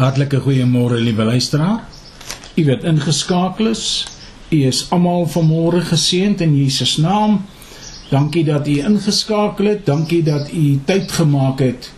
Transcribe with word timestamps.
Hartlike 0.00 0.38
goeiemôre 0.40 0.96
liewe 0.96 1.26
luisteraar. 1.28 1.82
U 2.56 2.62
wat 2.64 2.86
ingeskakel 2.88 3.66
is. 3.68 4.06
U 4.48 4.62
is 4.64 4.86
almal 4.96 5.26
vanmôre 5.28 5.82
geseënd 5.84 6.40
in 6.40 6.54
Jesus 6.56 6.94
naam. 6.96 7.42
Dankie 8.08 8.46
dat 8.48 8.64
u 8.64 8.78
ingeskakel 8.80 9.68
het. 9.74 9.84
Dankie 9.84 10.22
dat 10.24 10.48
u 10.56 10.80
tyd 10.88 11.12
gemaak 11.12 11.60
het 11.60 11.90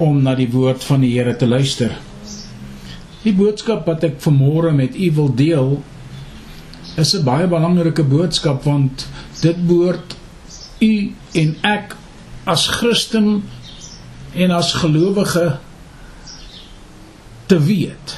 om 0.00 0.22
na 0.24 0.32
die 0.34 0.48
woord 0.48 0.84
van 0.88 1.04
die 1.04 1.12
Here 1.12 1.36
te 1.36 1.44
luister. 1.44 1.92
Die 3.20 3.36
boodskap 3.36 3.84
wat 3.84 4.08
ek 4.08 4.16
vanmôre 4.24 4.72
met 4.72 4.96
u 4.96 5.12
wil 5.20 5.32
deel 5.36 5.82
is 6.96 7.12
'n 7.12 7.24
baie 7.24 7.46
belangrike 7.46 8.02
boodskap 8.02 8.64
want 8.64 9.08
dit 9.44 9.66
behoort 9.66 10.16
u 10.80 11.12
en 11.32 11.56
ek 11.60 11.96
as 12.44 12.68
Christen 12.80 13.42
en 14.32 14.50
as 14.50 14.72
gelowige 14.72 15.60
te 17.50 17.58
weet. 17.58 18.16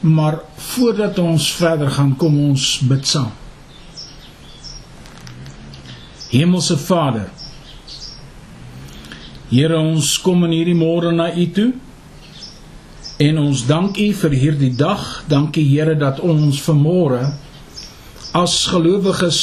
Maar 0.00 0.38
voordat 0.56 1.18
ons 1.20 1.52
verder 1.52 1.90
gaan, 1.92 2.16
kom 2.16 2.38
ons 2.48 2.78
bid 2.88 3.06
saam. 3.06 3.32
Hemelse 6.32 6.76
Vader, 6.80 7.28
Here 9.54 9.76
ons 9.76 10.08
kom 10.24 10.40
in 10.48 10.54
hierdie 10.56 10.74
môre 10.74 11.12
na 11.14 11.28
U 11.30 11.44
toe. 11.54 11.68
En 13.22 13.36
ons 13.38 13.60
dank 13.68 14.00
U 14.02 14.06
vir 14.18 14.32
hierdie 14.40 14.72
dag. 14.74 15.04
Dankie 15.30 15.62
Here 15.68 15.94
dat 16.00 16.18
ons 16.24 16.58
vanmôre 16.64 17.20
as 18.34 18.56
gelowiges 18.72 19.40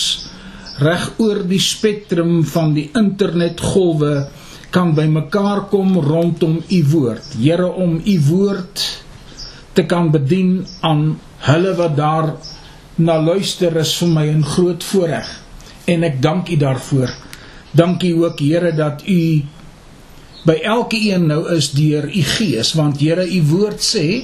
reg 0.81 1.05
oor 1.21 1.43
die 1.47 1.61
spektrum 1.63 2.41
van 2.49 2.73
die 2.75 2.89
internetgolwe 2.97 4.25
kan 4.71 4.93
bymekaar 4.95 5.67
kom 5.69 5.97
rondom 5.99 6.61
u 6.67 6.81
woord. 6.91 7.35
Here 7.37 7.67
om 7.67 7.99
u 8.05 8.15
woord 8.29 9.03
te 9.73 9.85
kan 9.85 10.11
bedien 10.11 10.65
aan 10.79 11.19
hulle 11.47 11.75
wat 11.75 11.95
daar 11.97 12.33
na 12.95 13.17
luister 13.21 13.75
is 13.77 13.93
vir 13.99 14.07
my 14.07 14.27
'n 14.31 14.43
groot 14.43 14.83
voorreg 14.83 15.27
en 15.85 16.03
ek 16.03 16.21
dank 16.21 16.49
u 16.49 16.57
daarvoor. 16.57 17.09
Dankie 17.71 18.15
ook 18.15 18.39
Here 18.39 18.75
dat 18.75 19.03
u 19.07 19.43
by 20.45 20.57
elke 20.63 20.97
een 20.97 21.25
nou 21.25 21.55
is 21.55 21.71
deur 21.71 22.05
u 22.05 22.21
gees 22.21 22.73
want 22.73 22.99
Here 22.99 23.25
u 23.27 23.41
woord 23.43 23.79
sê 23.79 24.23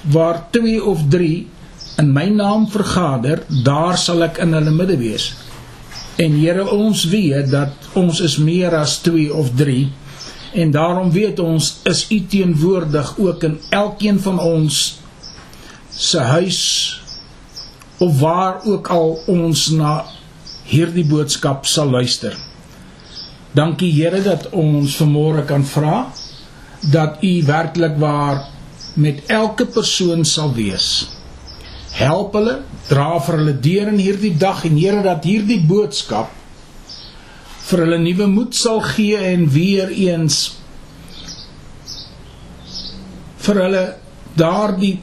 waar 0.00 0.46
2 0.50 0.84
of 0.84 0.98
3 1.08 1.46
in 2.00 2.12
my 2.12 2.28
naam 2.28 2.68
vergader, 2.70 3.42
daar 3.64 3.98
sal 3.98 4.22
ek 4.24 4.38
in 4.44 4.54
hulle 4.56 4.72
midde 4.72 4.96
wees. 5.00 5.34
En 6.20 6.34
Here, 6.36 6.66
ons 6.68 7.04
weet 7.08 7.48
dat 7.48 7.90
ons 7.96 8.20
is 8.20 8.36
meer 8.36 8.74
as 8.76 8.98
2 9.06 9.30
of 9.32 9.54
3 9.56 9.88
en 10.60 10.72
daarom 10.74 11.12
weet 11.14 11.38
ons 11.40 11.68
is 11.88 12.02
U 12.10 12.18
teenwoordig 12.26 13.12
ook 13.18 13.44
in 13.46 13.58
elkeen 13.70 14.18
van 14.20 14.40
ons 14.42 14.80
se 15.94 16.18
huis 16.18 16.60
of 17.98 18.18
waar 18.20 18.60
ook 18.66 18.90
al 18.92 19.14
ons 19.30 19.68
na 19.76 19.92
hierdie 20.68 21.06
boodskap 21.06 21.64
sal 21.66 21.88
luister. 21.94 22.36
Dankie 23.56 23.92
Here 23.94 24.20
dat 24.22 24.50
ons 24.50 24.98
vanmôre 25.00 25.46
kan 25.46 25.64
vra 25.64 26.10
dat 26.92 27.24
U 27.24 27.32
werklik 27.46 27.96
waar 28.02 28.44
met 28.94 29.24
elke 29.26 29.66
persoon 29.66 30.24
sal 30.24 30.52
wees 30.56 30.90
help 31.96 32.36
hulle, 32.38 32.60
dra 32.88 33.18
vir 33.22 33.38
hulle 33.40 33.56
deur 33.62 33.90
in 33.92 33.98
hierdie 34.00 34.36
dag 34.38 34.64
en 34.68 34.78
Here 34.78 35.02
dat 35.04 35.26
hierdie 35.26 35.60
boodskap 35.66 36.30
vir 37.70 37.84
hulle 37.84 38.00
nuwe 38.02 38.26
moed 38.30 38.56
sal 38.58 38.80
gee 38.82 39.18
en 39.30 39.46
weer 39.54 39.92
eens 39.94 40.40
vir 43.44 43.62
hulle 43.64 43.84
daardie 44.38 44.96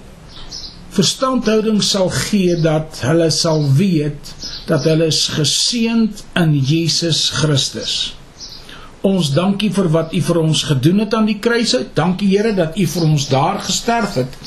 verstandhouding 0.97 1.79
sal 1.85 2.09
gee 2.11 2.57
dat 2.63 3.01
hulle 3.05 3.29
sal 3.31 3.63
weet 3.77 4.33
dat 4.67 4.83
hulle 4.89 5.07
is 5.13 5.27
geseënd 5.31 6.23
in 6.41 6.55
Jesus 6.57 7.27
Christus. 7.37 7.93
Ons 9.07 9.29
dankie 9.35 9.69
vir 9.71 9.87
wat 9.93 10.15
U 10.17 10.21
vir 10.29 10.39
ons 10.41 10.63
gedoen 10.67 11.05
het 11.05 11.13
aan 11.15 11.29
die 11.29 11.37
kruis. 11.39 11.75
Dankie 11.95 12.31
Here 12.33 12.51
dat 12.57 12.75
U 12.75 12.87
vir 12.93 13.05
ons 13.07 13.27
daar 13.31 13.61
gesterf 13.63 14.17
het 14.19 14.39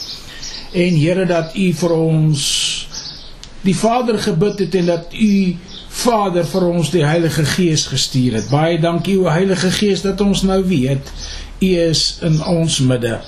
en 0.72 0.96
Here 0.96 1.26
dat 1.26 1.56
U 1.56 1.66
vir 1.82 1.92
ons 1.96 2.46
die 3.60 3.76
Vader 3.76 4.18
gebid 4.18 4.58
het 4.64 4.74
en 4.74 4.86
dat 4.86 5.14
U 5.14 5.56
Vader 6.00 6.46
vir 6.46 6.66
ons 6.70 6.90
die 6.94 7.04
Heilige 7.04 7.44
Gees 7.44 7.86
gestuur 7.90 8.38
het. 8.38 8.48
Baie 8.52 8.78
dankie 8.80 9.18
o 9.20 9.28
Heilige 9.28 9.70
Gees 9.74 10.04
dat 10.06 10.20
ons 10.24 10.44
nou 10.46 10.62
weet 10.64 11.12
U 11.60 11.70
is 11.76 12.04
in 12.24 12.38
ons 12.46 12.78
midde. 12.86 13.18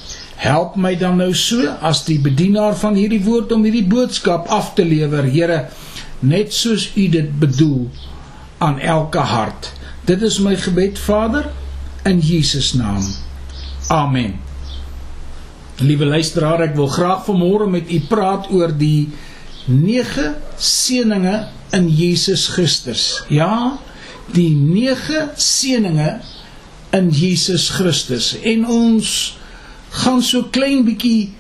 Help 0.43 0.77
my 0.81 0.95
dan 0.99 1.21
nou 1.21 1.31
so 1.39 1.69
as 1.85 2.05
die 2.07 2.19
bedienaar 2.23 2.75
van 2.79 2.97
hierdie 2.99 3.23
woord 3.23 3.53
om 3.53 3.67
hierdie 3.67 3.87
boodskap 3.87 4.49
af 4.51 4.73
te 4.79 4.87
lewer, 4.87 5.29
Here, 5.31 5.67
net 6.21 6.55
soos 6.55 6.89
U 6.97 7.09
dit 7.09 7.29
bedoel 7.39 7.91
aan 8.63 8.81
elke 8.81 9.23
hart. 9.35 9.73
Dit 10.07 10.23
is 10.23 10.41
my 10.43 10.57
gebed, 10.57 10.99
Vader, 10.99 11.51
in 12.09 12.19
Jesus 12.19 12.73
naam. 12.79 13.05
Amen. 13.89 14.52
Liewe 15.81 16.05
luisteraar, 16.05 16.61
ek 16.67 16.75
wil 16.77 16.91
graag 16.93 17.25
vanmôre 17.25 17.67
met 17.71 17.89
u 17.89 18.01
praat 18.11 18.51
oor 18.53 18.75
die 18.77 19.09
9 19.71 20.35
seëninge 20.61 21.37
in 21.73 21.89
Jesus 21.89 22.49
Christus. 22.53 23.23
Ja, 23.33 23.79
die 24.37 24.51
9 24.53 25.31
seëninge 25.41 26.11
in 26.93 27.09
Jesus 27.09 27.71
Christus. 27.73 28.35
En 28.45 28.67
ons 28.69 29.15
gaan 30.03 30.21
so 30.25 30.51
klein 30.53 30.85
bietjie 30.85 31.33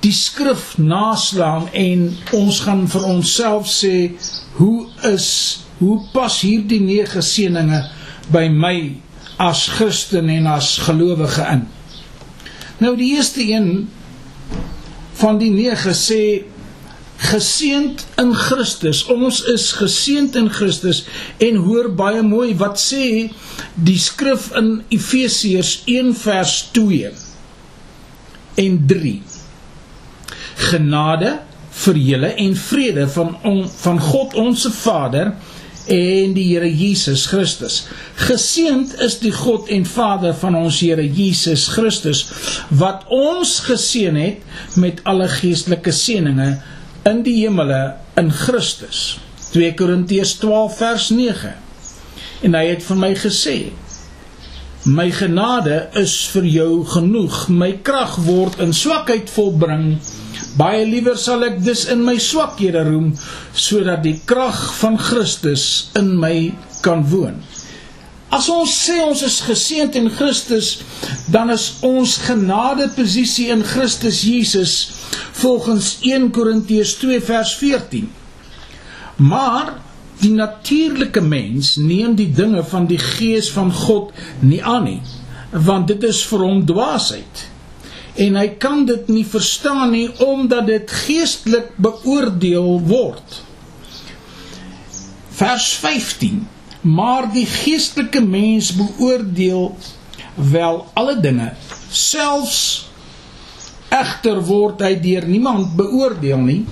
die 0.00 0.14
skrif 0.16 0.74
naslaan 0.80 1.68
en 1.76 2.06
ons 2.34 2.62
gaan 2.64 2.86
vir 2.90 3.06
onsself 3.06 3.68
sê 3.68 4.16
hoe 4.56 4.86
is 5.10 5.26
hoe 5.80 5.98
pas 6.14 6.40
hierdie 6.42 6.80
9 6.82 7.22
seëninge 7.24 7.82
by 8.32 8.48
my 8.52 8.76
as 9.40 9.68
Christen 9.76 10.28
en 10.32 10.48
as 10.50 10.78
gelowige 10.88 11.44
in? 11.52 11.68
Nou 12.80 12.94
die 12.96 13.10
eerste 13.16 13.44
een 13.44 13.88
van 15.20 15.38
die 15.38 15.50
9 15.52 15.92
sê 15.96 16.22
geseend 17.20 18.06
in 18.16 18.32
Christus. 18.34 19.02
Ons 19.12 19.42
is 19.52 19.66
geseend 19.76 20.36
in 20.40 20.48
Christus 20.48 21.02
en 21.44 21.60
hoor 21.66 21.90
baie 21.96 22.22
mooi 22.24 22.54
wat 22.56 22.80
sê 22.80 23.28
die 23.76 23.98
skrif 24.00 24.48
in 24.56 24.78
Efesiërs 24.88 25.82
1 25.84 26.14
vers 26.22 26.54
2 26.72 27.12
en 28.64 28.80
3. 28.94 29.14
Genade 30.70 31.36
vir 31.84 32.00
julle 32.06 32.32
en 32.46 32.56
vrede 32.56 33.06
van 33.12 33.36
on, 33.44 33.62
van 33.68 34.00
God 34.08 34.34
ons 34.40 34.66
Vader 34.80 35.34
en 35.90 36.34
die 36.36 36.46
Here 36.52 36.68
Jesus 36.70 37.26
Christus. 37.26 37.82
Geseend 38.14 38.94
is 39.02 39.18
die 39.22 39.32
God 39.34 39.68
en 39.72 39.86
Vader 39.88 40.34
van 40.38 40.54
ons 40.58 40.78
Here 40.84 41.02
Jesus 41.02 41.66
Christus 41.74 42.24
wat 42.68 43.08
ons 43.10 43.56
geseën 43.66 44.18
het 44.20 44.78
met 44.78 45.02
alle 45.10 45.26
geestelike 45.32 45.94
seënings 45.94 46.62
in 47.10 47.24
die 47.26 47.40
hemele 47.42 47.82
in 48.20 48.30
Christus. 48.30 49.18
2 49.50 49.74
Korintiërs 49.74 50.36
12 50.38 50.76
vers 50.78 51.10
9. 51.16 51.54
En 52.46 52.54
hy 52.54 52.66
het 52.70 52.84
vir 52.86 52.98
my 53.00 53.10
gesê: 53.18 53.56
My 54.88 55.10
genade 55.12 55.88
is 56.00 56.14
vir 56.32 56.46
jou 56.48 56.84
genoeg. 56.88 57.48
My 57.52 57.72
krag 57.84 58.14
word 58.24 58.60
in 58.62 58.72
swakheid 58.76 59.28
volbring. 59.32 59.98
Baie 60.58 60.84
liewer 60.88 61.18
sal 61.18 61.44
ek 61.46 61.60
dus 61.64 61.86
in 61.92 62.02
my 62.06 62.16
swakhede 62.20 62.82
roem 62.88 63.12
sodat 63.54 64.02
die 64.04 64.18
krag 64.28 64.58
van 64.80 64.98
Christus 65.00 65.64
in 65.98 66.12
my 66.20 66.50
kan 66.84 67.04
woon. 67.10 67.40
As 68.30 68.46
ons 68.52 68.70
sê 68.84 69.00
ons 69.02 69.22
is 69.26 69.40
geseënd 69.42 69.96
in 69.98 70.06
Christus, 70.14 70.84
dan 71.34 71.50
is 71.50 71.80
ons 71.86 72.14
genadeposisie 72.28 73.48
in 73.50 73.64
Christus 73.66 74.22
Jesus 74.22 74.74
volgens 75.40 75.96
1 76.06 76.30
Korintiërs 76.36 76.94
2 77.00 77.18
vers 77.26 77.54
14. 77.58 78.06
Maar 79.26 79.74
die 80.22 80.32
natuurlike 80.36 81.20
mens 81.24 81.74
neem 81.80 82.14
die 82.14 82.30
dinge 82.32 82.62
van 82.70 82.86
die 82.86 83.00
gees 83.02 83.50
van 83.50 83.72
God 83.74 84.14
nie 84.44 84.60
aan 84.62 84.86
nie, 84.86 85.00
want 85.50 85.90
dit 85.90 86.04
is 86.06 86.22
vir 86.30 86.46
hom 86.46 86.62
dwaasheid 86.68 87.49
en 88.20 88.36
hy 88.36 88.48
kan 88.60 88.84
dit 88.88 89.08
nie 89.08 89.24
verstaan 89.26 89.94
nie 89.94 90.08
omdat 90.24 90.68
dit 90.68 90.92
geestelik 91.06 91.72
beoordeel 91.80 92.80
word. 92.88 93.40
Vers 95.40 95.70
15. 95.80 96.42
Maar 96.80 97.28
die 97.32 97.46
geestelike 97.48 98.22
mens 98.24 98.72
beoordeel 98.76 99.74
wel 100.34 100.78
alle 100.96 101.16
dinge, 101.20 101.50
selfs 101.92 102.88
egter 103.92 104.40
word 104.46 104.84
hy 104.84 104.94
deur 105.02 105.26
niemand 105.28 105.74
beoordeel 105.76 106.44
nie. 106.44 106.62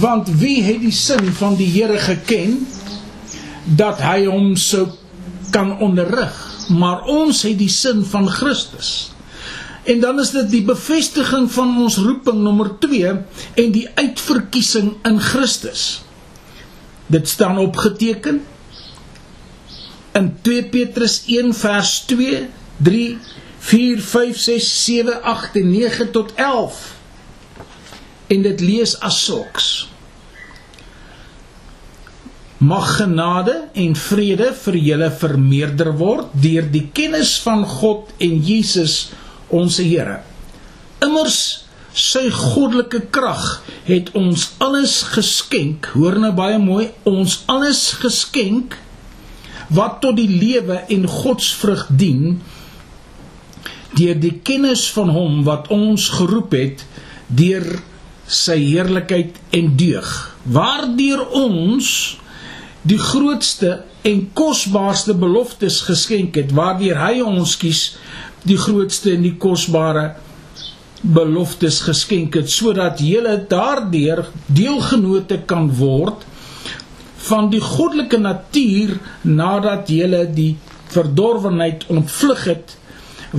Want 0.00 0.28
wie 0.40 0.60
het 0.64 0.80
die 0.82 0.94
sin 0.94 1.32
van 1.38 1.56
die 1.60 1.68
Here 1.72 1.98
geken 2.00 2.60
dat 3.80 4.02
hy 4.04 4.24
hom 4.28 4.54
sou 4.60 4.88
kan 5.54 5.76
onderrig? 5.80 6.50
maar 6.70 7.02
ons 7.10 7.42
het 7.42 7.58
die 7.58 7.70
sin 7.70 8.04
van 8.06 8.28
Christus. 8.30 9.10
En 9.82 10.00
dan 10.00 10.20
is 10.20 10.30
dit 10.30 10.50
die 10.50 10.62
bevestiging 10.62 11.48
van 11.52 11.76
ons 11.80 11.96
roeping 11.96 12.42
nommer 12.44 12.74
2 12.78 13.12
en 13.54 13.72
die 13.72 13.88
uitverkiesing 13.94 14.92
in 15.08 15.20
Christus. 15.20 16.02
Dit 17.06 17.28
staan 17.28 17.58
opgeteken 17.58 18.42
in 20.12 20.32
2 20.42 20.64
Petrus 20.64 21.22
1 21.26 21.54
vers 21.54 22.00
2, 22.10 22.48
3, 22.76 23.18
4, 23.58 24.00
5, 24.00 24.38
6, 24.38 24.84
7, 24.84 25.22
8 25.22 25.56
en 25.56 25.70
9 25.70 26.10
tot 26.10 26.34
11. 26.34 26.82
En 28.26 28.42
dit 28.42 28.60
lees 28.60 28.94
as 29.00 29.24
sulks. 29.24 29.70
Mag 32.60 32.96
genade 32.98 33.54
en 33.72 33.94
vrede 33.96 34.50
vir 34.52 34.76
julle 34.76 35.08
vermeerder 35.22 35.94
word 35.96 36.34
deur 36.44 36.66
die 36.68 36.90
kennis 36.92 37.38
van 37.40 37.64
God 37.64 38.12
en 38.20 38.36
Jesus 38.44 38.98
ons 39.54 39.80
Here. 39.82 40.20
Immers 41.04 41.40
sy 41.96 42.28
goddelike 42.30 43.02
krag 43.10 43.62
het 43.88 44.12
ons 44.18 44.50
alles 44.62 45.00
geskenk. 45.14 45.90
Hoor 45.96 46.20
nou 46.22 46.32
baie 46.36 46.58
mooi, 46.62 46.90
ons 47.08 47.40
alles 47.50 47.90
geskenk 48.00 48.76
wat 49.74 50.00
tot 50.02 50.16
die 50.18 50.30
lewe 50.30 50.80
en 50.90 51.06
godsvrug 51.10 51.86
dien 51.90 52.40
deur 53.98 54.18
die 54.22 54.36
kennis 54.46 54.86
van 54.94 55.10
hom 55.14 55.40
wat 55.46 55.70
ons 55.74 56.08
geroep 56.14 56.54
het 56.54 56.84
deur 57.26 57.66
sy 58.30 58.56
heerlikheid 58.62 59.38
en 59.56 59.72
deug. 59.78 60.10
Waardeur 60.46 61.24
ons 61.34 61.90
die 62.86 62.98
grootste 62.98 63.80
en 64.06 64.22
kosbaarste 64.34 65.14
beloftes 65.18 65.82
geskenk 65.84 66.38
het 66.38 66.54
waardeur 66.56 67.02
hy 67.02 67.20
ons 67.26 67.56
kies 67.60 67.82
die 68.48 68.58
grootste 68.58 69.14
en 69.14 69.24
die 69.26 69.36
kosbare 69.40 70.14
beloftes 71.00 71.80
geskenk 71.86 72.36
het 72.36 72.50
sodat 72.52 73.00
julle 73.00 73.38
daardeur 73.48 74.26
deelgenote 74.46 75.40
kan 75.48 75.70
word 75.78 76.26
van 77.30 77.48
die 77.52 77.60
goddelike 77.60 78.18
natuur 78.20 78.96
nadat 79.22 79.88
julle 79.92 80.24
die 80.34 80.52
verdorwenheid 80.92 81.86
ontvlug 81.92 82.44
het 82.50 82.76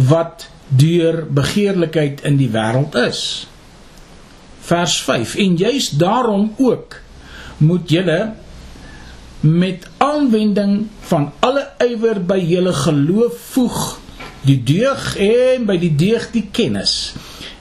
wat 0.09 0.47
deur 0.71 1.25
begeerlikheid 1.27 2.21
in 2.27 2.37
die 2.39 2.49
wêreld 2.53 2.95
is. 2.95 3.23
Vers 4.63 5.01
5 5.03 5.35
en 5.43 5.57
juis 5.59 5.89
daarom 5.99 6.53
ook 6.57 6.95
moet 7.57 7.89
julle 7.89 8.19
met 9.41 9.87
aanwending 9.97 10.87
van 11.09 11.31
alle 11.39 11.65
ywer 11.83 12.21
by 12.25 12.37
julle 12.39 12.73
geloof 12.77 13.37
voeg 13.53 13.81
die 14.47 14.59
deug 14.65 15.11
en 15.21 15.67
by 15.69 15.77
die 15.81 15.93
deug 15.95 16.29
die 16.33 16.47
kennis 16.53 17.13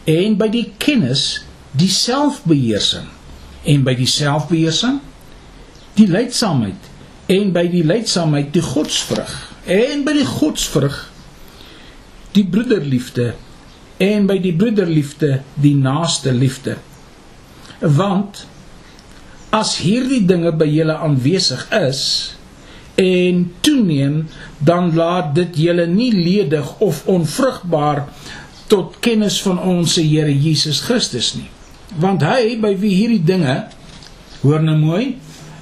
en 0.09 0.37
by 0.41 0.49
die 0.53 0.67
kennis 0.81 1.43
die 1.77 1.91
selfbeheersing 1.93 3.09
en 3.69 3.85
by 3.87 3.95
die 3.99 4.09
selfbeheersing 4.09 4.99
die 5.99 6.09
leidsaamheid 6.11 6.89
en 7.31 7.53
by 7.55 7.67
die 7.71 7.85
leidsaamheid 7.87 8.51
die 8.55 8.65
godsvrug 8.65 9.37
en 9.71 10.05
by 10.07 10.17
die 10.17 10.27
godsvrug 10.27 10.97
die 12.35 12.47
broederliefde 12.47 13.33
en 14.01 14.27
by 14.29 14.39
die 14.41 14.55
broederliefde 14.57 15.41
die 15.61 15.75
naaste 15.77 16.33
liefde. 16.33 16.79
Want 17.81 18.47
as 19.53 19.77
hierdie 19.83 20.23
dinge 20.27 20.53
by 20.57 20.69
julle 20.71 20.97
aanwesig 21.03 21.67
is 21.75 22.03
en 23.01 23.41
toeneem 23.65 24.29
dan 24.59 24.93
laat 24.95 25.33
dit 25.35 25.57
julle 25.65 25.87
nie 25.89 26.13
ledig 26.13 26.75
of 26.85 27.03
onvrugbaar 27.09 28.05
tot 28.71 28.99
kennis 29.01 29.41
van 29.43 29.59
ons 29.59 29.97
Here 29.97 30.31
Jesus 30.31 30.83
Christus 30.85 31.33
nie. 31.35 31.49
Want 31.99 32.23
hy 32.23 32.57
by 32.61 32.75
wie 32.79 32.93
hierdie 32.95 33.25
dinge 33.25 33.57
hoor 34.45 34.63
nou 34.63 34.77
mooi 34.79 35.17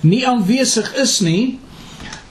nie 0.07 0.23
aanwesig 0.27 0.91
is 1.01 1.19
nie 1.25 1.59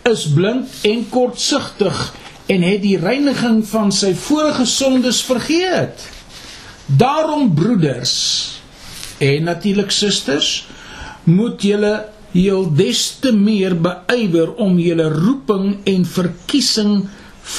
is 0.08 0.28
blind 0.32 0.86
en 0.88 1.02
kortsigtig 1.12 2.04
en 2.48 2.64
het 2.64 2.84
die 2.84 2.98
reiniging 3.00 3.64
van 3.68 3.92
sy 3.92 4.14
vorige 4.16 4.64
sondes 4.70 5.20
vergeet. 5.28 6.06
Daarom 6.88 7.50
broeders 7.56 8.14
en 9.20 9.50
natuurlik 9.50 9.92
susters 9.92 10.68
moet 11.28 11.64
julle 11.64 11.96
heel 12.34 12.68
des 12.76 13.02
te 13.22 13.32
meer 13.32 13.76
beywer 13.80 14.54
om 14.62 14.78
julle 14.82 15.08
roeping 15.14 15.78
en 15.88 16.06
verkiesing 16.06 17.08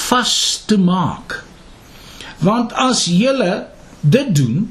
vas 0.09 0.35
te 0.69 0.79
maak. 0.81 1.41
Want 2.44 2.75
as 2.79 3.06
julle 3.11 3.69
dit 4.00 4.35
doen, 4.37 4.69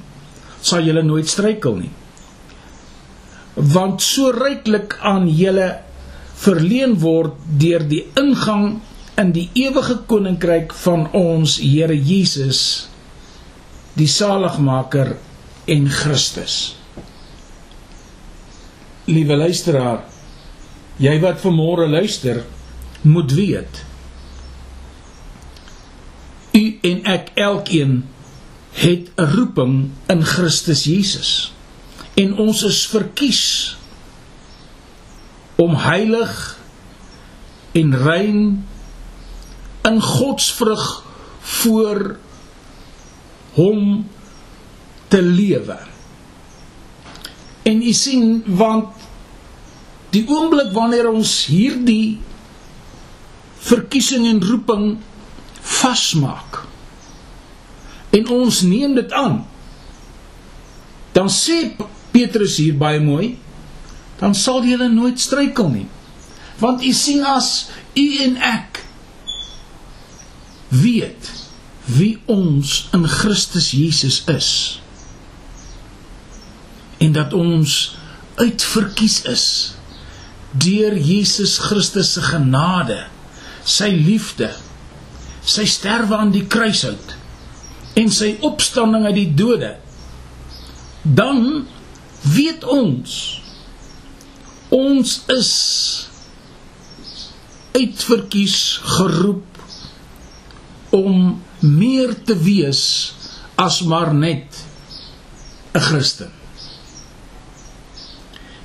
sal 0.62 0.86
julle 0.88 1.04
nooit 1.04 1.28
struikel 1.30 1.80
nie. 1.82 1.94
Want 3.58 4.04
so 4.06 4.32
ryklik 4.36 5.00
aan 5.02 5.26
julle 5.34 5.70
verleen 6.38 6.94
word 7.02 7.40
deur 7.60 7.84
die 7.90 8.06
ingang 8.20 8.78
in 9.18 9.34
die 9.34 9.48
ewige 9.58 10.04
koninkryk 10.06 10.76
van 10.86 11.08
ons 11.18 11.58
Here 11.58 11.96
Jesus, 11.98 12.62
die 13.98 14.08
saligmaker 14.08 15.16
en 15.66 15.90
Christus 15.90 16.77
liewe 19.08 19.38
luisteraar, 19.40 20.04
jy 21.02 21.20
wat 21.24 21.40
vanmôre 21.42 21.88
luister, 21.90 22.44
moet 23.08 23.32
weet 23.34 23.88
u 26.58 26.80
en 26.82 27.04
ek 27.06 27.32
elkeen 27.38 28.06
het 28.82 29.10
'n 29.16 29.30
roeping 29.36 29.90
in 30.08 30.22
Christus 30.26 30.84
Jesus 30.84 31.54
en 32.14 32.38
ons 32.38 32.64
is 32.64 32.86
verkies 32.86 33.78
om 35.56 35.76
heilig 35.76 36.58
en 37.72 37.96
rein 37.96 38.66
in 39.82 40.02
godsvrug 40.02 41.04
voor 41.40 42.18
hom 43.54 44.10
te 45.08 45.22
lewe. 45.22 45.78
En 47.68 47.82
u 47.84 47.94
sien 47.94 48.42
want 48.48 49.06
die 50.16 50.24
oomblik 50.32 50.72
wanneer 50.76 51.10
ons 51.12 51.34
hierdie 51.52 52.18
verkiesing 53.68 54.28
en 54.30 54.40
roeping 54.44 54.86
vasmaak 55.68 56.62
en 58.16 58.30
ons 58.32 58.62
neem 58.64 58.96
dit 58.96 59.12
aan 59.12 59.42
dan 61.18 61.30
sê 61.34 61.74
Petrus 62.14 62.58
hier 62.62 62.78
baie 62.80 63.02
mooi 63.04 63.36
dan 64.22 64.36
sal 64.38 64.64
jy 64.66 64.80
nooit 64.88 65.20
struikel 65.22 65.70
nie 65.74 65.88
want 66.62 66.86
u 66.86 66.94
sien 66.96 67.26
as 67.28 67.68
u 68.00 68.08
en 68.26 68.40
ek 68.48 68.82
weet 70.72 71.34
wie 71.98 72.16
ons 72.32 72.88
in 72.96 73.06
Christus 73.08 73.72
Jesus 73.76 74.24
is 74.32 74.50
en 76.98 77.14
dat 77.16 77.34
ons 77.34 77.74
uitverkies 78.38 79.22
is 79.30 79.46
deur 80.58 80.96
Jesus 80.98 81.58
Christus 81.62 82.14
se 82.16 82.24
genade, 82.24 83.00
sy 83.68 83.90
liefde, 83.92 84.50
sy 85.48 85.66
sterwe 85.70 86.18
aan 86.18 86.32
die 86.34 86.46
kruishout 86.50 87.16
en 87.98 88.10
sy 88.14 88.36
opstanding 88.46 89.08
uit 89.10 89.18
die 89.18 89.32
dode, 89.38 89.74
dan 91.04 91.68
weet 92.28 92.66
ons 92.68 93.18
ons 94.74 95.14
is 95.32 95.52
uitverkies 97.78 98.58
geroep 98.98 99.62
om 100.98 101.38
meer 101.62 102.16
te 102.28 102.36
wees 102.42 102.82
as 103.56 103.80
maar 103.82 104.14
net 104.14 104.64
'n 105.74 105.80
Christen. 105.80 106.37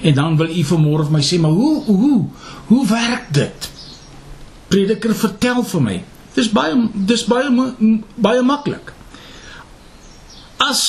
En 0.03 0.15
dan 0.15 0.37
wil 0.37 0.51
u 0.51 0.65
vanmôre 0.67 1.07
vir 1.07 1.15
my 1.15 1.23
sê, 1.23 1.39
maar 1.41 1.55
hoe 1.55 1.83
hoe 1.87 2.25
hoe 2.67 2.87
werk 2.87 3.29
dit? 3.31 3.69
Prediker, 4.73 5.15
vertel 5.15 5.63
vir 5.63 5.83
my. 5.83 5.99
Dis 6.35 6.49
baie 6.51 6.75
dis 6.95 7.25
baie 7.29 7.51
baie 8.17 8.43
maklik. 8.43 8.95
As 10.63 10.83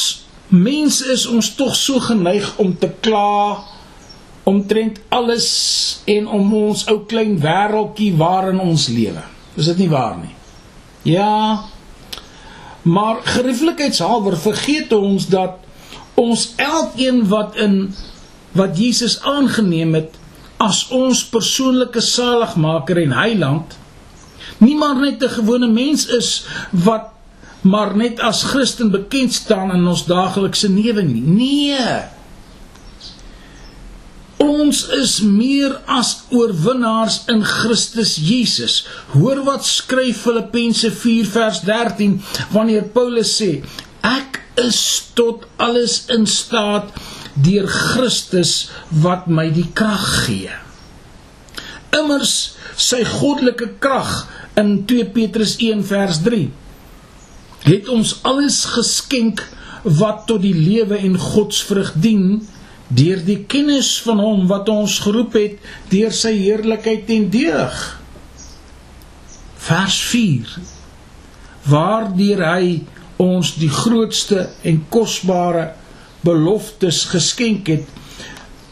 mense 0.48 1.06
is 1.12 1.26
ons 1.28 1.54
tog 1.58 1.76
so 1.76 2.00
geneig 2.00 2.48
om 2.62 2.74
te 2.78 2.90
kla 3.02 3.64
omtrent 4.44 5.00
alles 5.10 5.50
en 6.06 6.28
om 6.28 6.54
ons 6.54 6.84
ou 6.92 7.04
klein 7.08 7.38
wêreltjie 7.42 8.12
waarin 8.20 8.60
ons 8.60 8.88
lewe. 8.92 9.24
Is 9.56 9.70
dit 9.72 9.86
nie 9.86 9.92
waar 9.92 10.18
nie? 10.20 10.34
Ja. 11.08 11.64
Maar 12.84 13.22
gerieflikheidshalwer 13.36 14.38
vergeet 14.38 14.92
ons 14.96 15.28
dat 15.32 15.62
ons 16.20 16.50
elkeen 16.60 17.24
wat 17.32 17.56
in 17.56 17.94
wat 18.54 18.78
Jesus 18.78 19.20
aangeneem 19.22 19.94
het 19.94 20.20
as 20.58 20.86
ons 20.94 21.26
persoonlike 21.26 22.02
saligmaker 22.02 23.02
en 23.04 23.12
heiland 23.12 23.78
Niemand 24.58 25.00
net 25.02 25.24
'n 25.24 25.36
gewone 25.40 25.68
mens 25.68 26.06
is 26.06 26.46
wat 26.70 27.06
maar 27.62 27.96
net 27.96 28.20
as 28.20 28.44
Christen 28.44 28.92
bekend 28.92 29.34
staan 29.34 29.72
in 29.72 29.88
ons 29.88 30.06
daaglikse 30.06 30.70
lewe 30.70 31.02
nie. 31.02 31.22
Nee. 31.22 32.02
Ons 34.38 34.88
is 34.88 35.20
meer 35.22 35.80
as 35.86 36.18
oorwinnaars 36.30 37.22
in 37.28 37.44
Christus 37.44 38.16
Jesus. 38.16 38.88
Hoor 39.08 39.44
wat 39.44 39.66
skryf 39.66 40.18
Filippense 40.18 40.92
4 40.92 41.26
vers 41.26 41.62
13 41.62 42.22
wanneer 42.52 42.84
Paulus 42.84 43.42
sê: 43.42 43.64
Ek 44.02 44.42
is 44.56 45.04
tot 45.14 45.48
alles 45.56 46.04
in 46.08 46.28
staat 46.28 46.92
deur 47.34 47.68
Christus 47.68 48.70
wat 49.04 49.28
my 49.28 49.48
die 49.54 49.70
krag 49.74 50.06
gee. 50.26 50.52
Immers 51.94 52.56
sy 52.78 53.04
goddelike 53.06 53.76
krag 53.82 54.12
in 54.60 54.84
2 54.90 55.10
Petrus 55.16 55.58
1 55.62 55.84
vers 55.90 56.22
3 56.26 56.50
het 57.64 57.88
ons 57.92 58.18
alles 58.28 58.64
geskenk 58.74 59.42
wat 59.84 60.26
tot 60.28 60.42
die 60.44 60.56
lewe 60.56 60.98
en 61.00 61.16
godsvrug 61.20 61.94
dien 62.04 62.42
deur 62.94 63.22
die 63.26 63.40
kennis 63.50 63.96
van 64.06 64.20
hom 64.22 64.48
wat 64.52 64.70
ons 64.70 65.00
geroep 65.04 65.38
het 65.40 65.70
deur 65.92 66.14
sy 66.14 66.34
heerlikheid 66.38 67.10
en 67.16 67.30
deug. 67.34 67.78
Vers 69.64 70.00
4 70.12 70.58
Waardeur 71.64 72.42
hy 72.44 72.82
ons 73.24 73.54
die 73.56 73.72
grootste 73.72 74.50
en 74.68 74.82
kosbare 74.92 75.70
beloftes 76.24 77.04
geskenk 77.12 77.70
het 77.74 78.00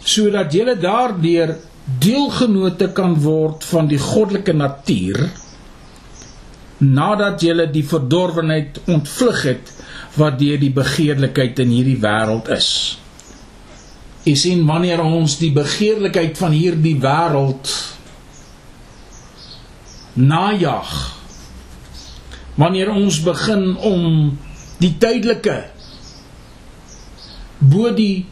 sodat 0.01 0.53
jy 0.55 0.75
daardeur 0.81 1.57
deelgenote 2.01 2.91
kan 2.95 3.17
word 3.21 3.65
van 3.67 3.89
die 3.91 3.99
goddelike 4.01 4.53
natuur 4.55 5.27
nadat 6.81 7.43
jy 7.45 7.67
die 7.73 7.85
verdorwenheid 7.85 8.81
ontvlug 8.89 9.43
het 9.45 9.71
wat 10.17 10.39
deur 10.39 10.57
die 10.59 10.73
begeerlikheid 10.73 11.59
in 11.63 11.69
hierdie 11.71 11.99
wêreld 12.01 12.49
is. 12.51 12.69
Jy 14.25 14.35
sien 14.37 14.65
wanneer 14.67 15.01
ons 15.01 15.37
die 15.41 15.51
begeerlikheid 15.53 16.37
van 16.37 16.53
hierdie 16.53 16.97
wêreld 17.01 17.69
najag 20.17 20.91
wanneer 22.59 22.91
ons 22.91 23.21
begin 23.23 23.71
om 23.77 24.03
die 24.81 24.91
tydelike 24.99 25.55
bo 27.61 27.91
die 27.93 28.25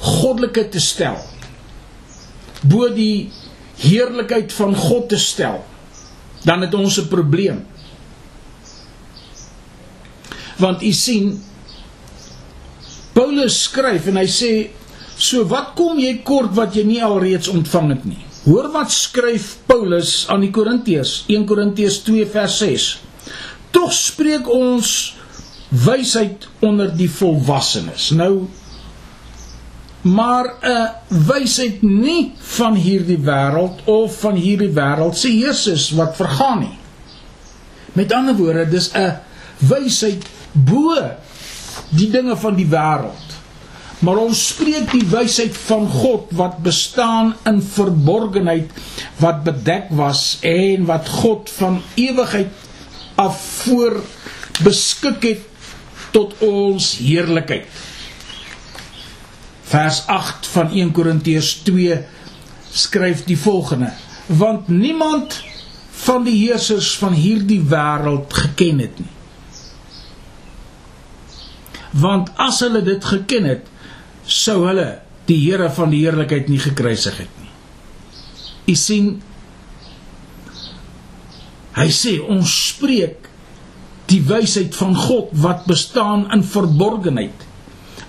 goddelike 0.00 0.68
te 0.68 0.80
stel 0.80 1.18
bo 2.62 2.88
die 2.92 3.30
heerlikheid 3.80 4.52
van 4.52 4.76
God 4.76 5.08
te 5.08 5.18
stel 5.20 5.62
dan 6.44 6.64
het 6.64 6.74
ons 6.74 6.96
'n 7.00 7.08
probleem. 7.08 7.66
Want 10.56 10.82
u 10.82 10.92
sien 10.92 11.42
Paulus 13.12 13.62
skryf 13.62 14.06
en 14.06 14.16
hy 14.16 14.26
sê 14.26 14.70
so 15.16 15.44
wat 15.44 15.72
kom 15.74 15.98
jy 15.98 16.20
kort 16.22 16.54
wat 16.54 16.74
jy 16.74 16.84
nie 16.84 17.02
alreeds 17.04 17.48
ontvang 17.48 17.88
het 17.88 18.04
nie? 18.04 18.24
Hoor 18.44 18.70
wat 18.72 18.90
skryf 18.90 19.56
Paulus 19.66 20.26
aan 20.28 20.40
die 20.40 20.50
Korintiërs 20.50 21.24
1 21.26 21.44
Korintiërs 21.44 22.02
2 22.02 22.26
vers 22.26 22.58
6 22.58 22.98
tog 23.70 23.92
spreek 23.92 24.48
ons 24.48 25.14
wysheid 25.70 26.48
onder 26.60 26.90
die 26.96 27.10
volwassenes 27.10 28.10
nou 28.10 28.48
maar 30.02 30.54
'n 30.60 30.68
uh, 30.68 30.88
wysheid 31.08 31.82
nie 31.82 32.32
van 32.38 32.74
hierdie 32.74 33.20
wêreld 33.20 33.84
of 33.84 34.20
van 34.20 34.34
hierdie 34.34 34.72
wêreld 34.74 35.16
se 35.16 35.28
heersers 35.28 35.90
wat 35.90 36.16
vergaan 36.16 36.58
nie 36.58 36.78
met 37.92 38.12
ander 38.12 38.36
woorde 38.36 38.68
dis 38.68 38.90
'n 38.94 39.18
wysheid 39.58 40.24
bo 40.52 40.94
die 41.90 42.10
dinge 42.10 42.36
van 42.36 42.56
die 42.58 42.68
wêreld. 42.70 43.36
Maar 44.00 44.22
ons 44.22 44.40
spreek 44.54 44.88
die 44.94 45.04
wysheid 45.10 45.56
van 45.66 45.84
God 45.92 46.30
wat 46.36 46.62
bestaan 46.64 47.34
in 47.48 47.60
verborgenheid 47.62 48.70
wat 49.20 49.42
bedek 49.44 49.90
was 49.96 50.38
en 50.46 50.86
wat 50.88 51.08
God 51.20 51.50
van 51.58 51.82
ewigheid 52.00 52.48
af 53.20 53.40
voor 53.60 54.00
beskik 54.64 55.26
het 55.28 55.49
tot 56.14 56.34
ons 56.44 56.90
heerlikheid. 56.98 57.68
Vers 59.70 60.02
8 60.10 60.50
van 60.54 60.72
1 60.74 60.90
Korintiërs 60.96 61.52
2 61.68 62.00
skryf 62.70 63.24
die 63.28 63.38
volgende: 63.38 63.92
Want 64.26 64.68
niemand 64.68 65.42
van 66.04 66.24
die 66.24 66.36
heersers 66.46 66.96
van 66.98 67.12
hierdie 67.12 67.62
wêreld 67.70 68.32
geken 68.34 68.78
het 68.86 68.98
nie 68.98 69.14
want 71.90 72.30
as 72.38 72.60
hulle 72.62 72.82
dit 72.86 73.04
geken 73.04 73.48
het 73.50 73.66
sou 74.26 74.62
hulle 74.68 75.00
die 75.26 75.38
Here 75.42 75.70
van 75.74 75.90
die 75.92 76.02
heerlikheid 76.04 76.48
nie 76.50 76.58
gekruisig 76.62 77.20
het 77.22 77.34
nie. 77.38 77.50
U 78.70 78.74
sien 78.78 79.10
hy 81.76 81.88
sê 81.94 82.16
ons 82.22 82.50
spreek 82.70 83.29
die 84.10 84.22
wysheid 84.26 84.74
van 84.76 84.96
God 84.96 85.30
wat 85.44 85.64
bestaan 85.70 86.26
in 86.34 86.44
verborgenheid 86.44 87.46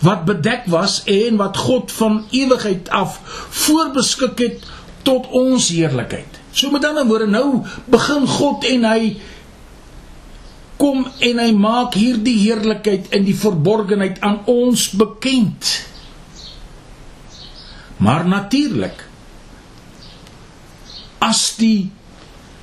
wat 0.01 0.25
bedek 0.25 0.65
was 0.65 1.03
en 1.05 1.37
wat 1.37 1.57
God 1.57 1.91
van 1.93 2.23
ewigheid 2.33 2.89
af 2.89 3.19
voorbeskik 3.49 4.39
het 4.41 4.63
tot 5.05 5.27
ons 5.29 5.69
heerlikheid. 5.69 6.39
So 6.51 6.71
met 6.73 6.85
ander 6.85 7.05
woorde 7.05 7.29
nou 7.29 7.61
begin 7.85 8.25
God 8.27 8.65
en 8.69 8.87
hy 8.89 9.03
kom 10.81 11.05
en 11.05 11.39
hy 11.43 11.51
maak 11.53 11.95
hierdie 11.97 12.37
heerlikheid 12.41 13.11
in 13.13 13.25
die 13.27 13.37
verborgenheid 13.37 14.19
aan 14.25 14.41
ons 14.49 14.89
bekend. 14.97 15.69
Maar 18.01 18.25
natuurlik 18.25 19.05
as 21.21 21.51
die 21.61 21.91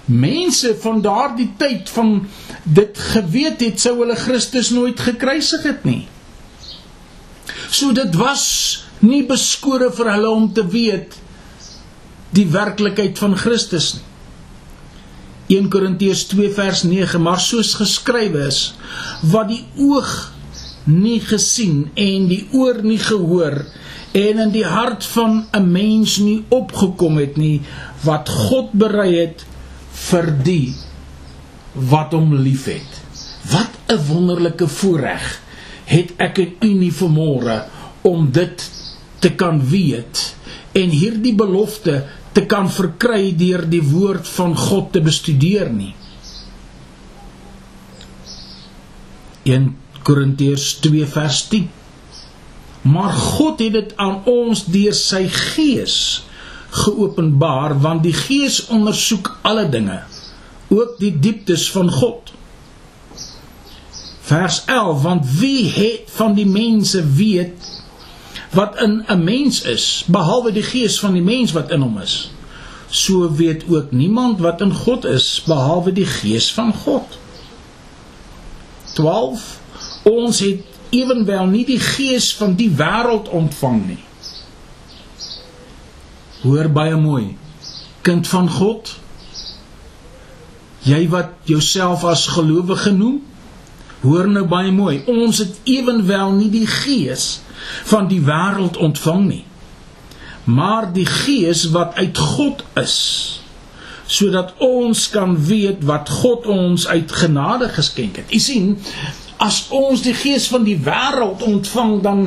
mense 0.09 0.75
van 0.83 1.01
daardie 1.05 1.51
tyd 1.61 1.89
van 1.93 2.27
dit 2.65 2.99
geweet 3.13 3.61
het 3.61 3.81
sou 3.81 3.95
hulle 4.01 4.17
Christus 4.17 4.73
nooit 4.75 5.01
gekruisig 5.01 5.63
het 5.69 5.85
nie. 5.85 6.03
So 7.71 7.93
dit 7.93 8.15
was 8.17 8.45
nie 9.05 9.23
beskore 9.29 9.93
vir 9.95 10.13
hulle 10.17 10.31
om 10.31 10.53
te 10.53 10.67
weet 10.67 11.17
die 12.35 12.47
werklikheid 12.53 13.19
van 13.19 13.37
Christus 13.39 13.95
nie. 13.95 14.05
1 15.49 15.71
Korintiërs 15.73 16.27
2 16.29 16.51
vers 16.53 16.83
9 16.85 17.23
maar 17.25 17.41
soos 17.41 17.73
geskrywe 17.81 18.45
is 18.51 18.59
wat 19.33 19.49
die 19.49 19.63
oog 19.81 20.11
nie 20.89 21.21
gesien 21.25 21.87
en 21.97 22.27
die 22.29 22.43
oor 22.57 22.83
nie 22.85 22.99
gehoor 23.01 23.57
en 24.19 24.43
in 24.45 24.53
die 24.53 24.67
hart 24.69 25.07
van 25.15 25.47
'n 25.57 25.71
mens 25.73 26.19
nie 26.21 26.45
opgekom 26.53 27.17
het 27.17 27.41
nie 27.41 27.63
wat 28.05 28.29
God 28.29 28.73
berei 28.73 29.15
het 29.17 29.47
vir 30.07 30.31
die 30.45 30.75
wat 31.91 32.15
hom 32.17 32.35
liefhet 32.35 33.03
wat 33.53 33.79
'n 33.89 34.01
wonderlike 34.09 34.69
voorreg 34.69 35.27
het 35.89 36.13
ek 36.17 36.39
en 36.39 36.53
u 36.61 36.73
nie 36.85 36.93
vermoure 36.93 37.65
om 38.03 38.31
dit 38.33 38.71
te 39.19 39.31
kan 39.35 39.61
weet 39.71 40.35
en 40.73 40.91
hierdie 40.91 41.35
belofte 41.35 42.05
te 42.33 42.45
kan 42.47 42.69
verkry 42.71 43.33
deur 43.39 43.65
die 43.67 43.83
woord 43.83 44.29
van 44.29 44.55
God 44.57 44.93
te 44.95 45.01
bestudeer 45.03 45.71
nie. 45.73 45.95
1 49.49 49.73
Korintiërs 50.07 50.77
2 50.85 51.09
vers 51.09 51.41
10. 51.51 51.67
Maar 52.83 53.13
God 53.13 53.65
het 53.65 53.75
dit 53.75 53.95
aan 53.97 54.21
ons 54.31 54.65
deur 54.71 54.95
sy 54.95 55.25
Gees 55.33 55.99
geopenbaar 56.79 57.81
want 57.81 58.03
die 58.03 58.15
Gees 58.15 58.67
ondersoek 58.67 59.39
alle 59.43 59.69
dinge, 59.69 60.01
ook 60.69 60.99
die 60.99 61.13
dieptes 61.19 61.71
van 61.71 61.91
God. 61.91 62.33
Vers 64.29 64.63
11 64.67 65.03
want 65.03 65.31
wie 65.41 65.69
het 65.73 66.11
van 66.19 66.35
die 66.37 66.47
mense 66.47 67.05
weet 67.07 67.77
wat 68.53 68.77
in 68.83 69.05
'n 69.07 69.25
mens 69.25 69.63
is 69.63 70.05
behalwe 70.07 70.53
die 70.53 70.63
gees 70.63 70.99
van 71.01 71.13
die 71.13 71.23
mens 71.23 71.53
wat 71.53 71.71
in 71.71 71.81
hom 71.81 71.99
is? 72.01 72.31
So 72.89 73.35
weet 73.35 73.65
ook 73.69 73.91
niemand 73.91 74.41
wat 74.41 74.61
in 74.61 74.73
God 74.73 75.05
is 75.05 75.43
behalwe 75.47 75.93
die 75.93 76.07
gees 76.07 76.53
van 76.53 76.75
God. 76.75 77.19
12 78.93 79.61
ons 80.03 80.39
het 80.41 80.61
ewenwel 80.91 81.47
nie 81.47 81.65
die 81.65 81.81
gees 81.81 82.35
van 82.35 82.55
die 82.55 82.71
wêreld 82.71 83.29
ontvang 83.29 83.87
nie 83.87 84.08
hoor 86.43 86.71
baie 86.73 86.97
mooi 86.97 87.37
kind 88.07 88.29
van 88.29 88.49
God 88.51 88.95
jy 90.87 91.03
wat 91.13 91.35
jouself 91.51 92.05
as 92.09 92.29
gelowige 92.37 92.93
noem 92.97 93.19
hoor 94.05 94.29
nou 94.31 94.45
baie 94.49 94.73
mooi 94.73 95.01
ons 95.11 95.43
het 95.43 95.59
ewenwel 95.65 96.33
nie 96.39 96.51
die 96.55 96.67
gees 96.71 97.41
van 97.91 98.07
die 98.11 98.23
wêreld 98.25 98.79
ontvang 98.79 99.27
nie 99.27 99.45
maar 100.49 100.93
die 100.93 101.07
gees 101.07 101.67
wat 101.75 101.99
uit 101.99 102.19
God 102.19 102.65
is 102.81 102.97
sodat 104.09 104.55
ons 104.65 105.09
kan 105.13 105.37
weet 105.37 105.85
wat 105.85 106.09
God 106.09 106.47
ons 106.49 106.87
uit 106.89 107.13
genade 107.13 107.69
geskenk 107.69 108.17
het. 108.17 108.31
U 108.33 108.41
sien, 108.41 108.71
as 109.37 109.67
ons 109.69 110.01
die 110.03 110.17
gees 110.17 110.49
van 110.49 110.65
die 110.65 110.79
wêreld 110.81 111.45
ontvang, 111.45 111.99
dan 112.03 112.23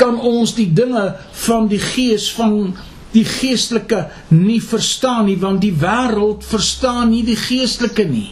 kan 0.00 0.20
ons 0.22 0.54
die 0.56 0.68
dinge 0.72 1.02
van 1.42 1.66
die 1.68 1.82
gees 1.82 2.30
van 2.32 2.76
die 3.12 3.24
geestelike 3.26 4.04
nie 4.28 4.60
verstaan 4.62 5.26
nie, 5.26 5.38
want 5.40 5.62
die 5.64 5.74
wêreld 5.74 6.44
verstaan 6.46 7.10
nie 7.10 7.24
die 7.26 7.38
geestelike 7.38 8.06
nie. 8.08 8.30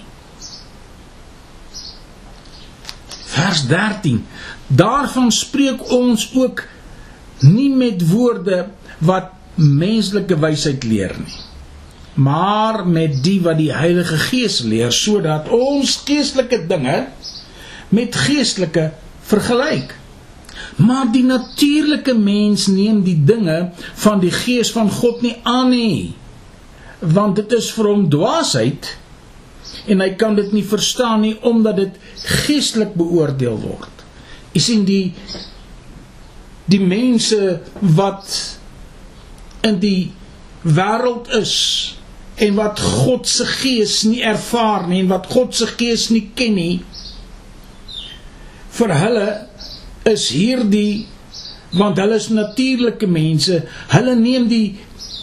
Vers 3.28 3.64
13. 3.70 4.22
Daarvan 4.68 5.32
spreek 5.34 5.82
ons 5.94 6.28
ook 6.34 6.64
nie 7.46 7.70
met 7.70 8.02
woorde 8.10 8.66
wat 8.98 9.34
menslike 9.58 10.38
wysheid 10.38 10.84
leer 10.86 11.14
nie 11.18 11.44
maar 12.18 12.86
met 12.86 13.20
die 13.22 13.38
wat 13.42 13.60
die 13.60 13.70
Heilige 13.74 14.18
Gees 14.18 14.60
leer 14.66 14.90
sodat 14.94 15.46
ons 15.54 16.00
geestelike 16.06 16.64
dinge 16.66 16.96
met 17.94 18.16
geestelike 18.26 18.88
vergelyk 19.30 19.94
maar 20.76 21.10
die 21.12 21.24
natuurlike 21.26 22.14
mens 22.14 22.66
neem 22.66 23.02
die 23.06 23.18
dinge 23.24 23.58
van 24.04 24.22
die 24.22 24.32
Gees 24.34 24.72
van 24.74 24.90
God 24.90 25.22
nie 25.22 25.36
aan 25.42 25.70
nie 25.74 26.14
want 26.98 27.36
dit 27.38 27.52
is 27.58 27.70
vir 27.76 27.92
hom 27.92 28.08
dwaasheid 28.10 28.90
en 29.88 30.02
hy 30.02 30.10
kan 30.20 30.34
dit 30.38 30.50
nie 30.52 30.64
verstaan 30.66 31.22
nie 31.22 31.36
omdat 31.46 31.78
dit 31.78 31.98
geestelik 32.44 32.94
beoordeel 32.98 33.58
word. 33.62 34.04
Jy 34.54 34.62
sien 34.64 34.84
die 34.88 35.12
die 36.68 36.82
mense 36.84 37.60
wat 37.80 38.34
in 39.64 39.78
die 39.80 40.10
wêreld 40.62 41.30
is 41.38 41.54
en 42.44 42.58
wat 42.58 42.80
God 42.82 43.28
se 43.30 43.46
gees 43.48 44.02
nie 44.04 44.20
ervaar 44.26 44.84
nie 44.90 45.00
en 45.02 45.08
wat 45.14 45.30
God 45.32 45.56
se 45.56 45.68
gees 45.70 46.08
nie 46.12 46.26
ken 46.36 46.58
nie 46.58 46.74
vir 48.78 48.94
hulle 49.00 49.28
is 50.12 50.28
hierdie 50.34 51.06
want 51.76 52.00
hulle 52.00 52.16
is 52.16 52.30
natuurlike 52.32 53.08
mense 53.10 53.62
hulle 53.92 54.16
neem 54.18 54.48
die 54.50 54.78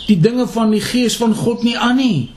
die 0.05 0.19
dinge 0.21 0.45
van 0.53 0.73
die 0.75 0.83
gees 0.83 1.17
van 1.21 1.33
God 1.37 1.65
nie 1.65 1.77
aan 1.77 1.97
nie 2.01 2.31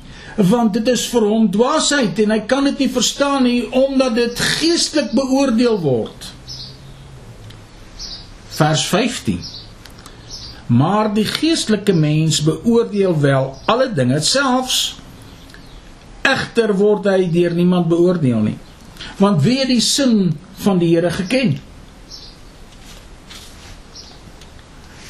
want 0.48 0.76
dit 0.78 0.88
is 0.88 1.04
vir 1.12 1.26
hom 1.26 1.50
dwaasheid 1.52 2.18
en 2.24 2.32
hy 2.36 2.40
kan 2.50 2.66
dit 2.70 2.84
nie 2.84 2.90
verstaan 2.94 3.44
nie 3.48 3.60
omdat 3.84 4.16
dit 4.16 4.42
geestelik 4.60 5.12
beoordeel 5.18 5.80
word 5.84 6.32
vers 8.58 8.88
15 8.90 9.58
Maar 10.68 11.14
die 11.14 11.24
geestelike 11.24 11.92
mens 11.92 12.42
beoordeel 12.42 13.20
wel 13.20 13.56
alle 13.64 13.92
dinge 13.92 14.20
selfs 14.20 14.98
egter 16.28 16.74
word 16.76 17.06
hy 17.08 17.30
deur 17.32 17.54
niemand 17.56 17.88
beoordeel 17.88 18.42
nie. 18.44 18.58
Want 19.16 19.40
wie 19.46 19.56
het 19.62 19.70
die 19.72 19.80
sin 19.80 20.34
van 20.60 20.80
die 20.82 20.90
Here 20.92 21.10
geken? 21.10 21.56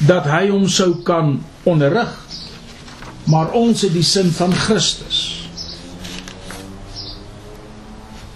Dat 0.07 0.27
hy 0.31 0.47
hom 0.49 0.67
sou 0.71 1.01
kan 1.03 1.37
onderrig. 1.67 2.11
Maar 3.29 3.51
ons 3.57 3.81
het 3.83 3.93
die 3.93 4.05
sin 4.05 4.31
van 4.33 4.53
Christus. 4.55 5.49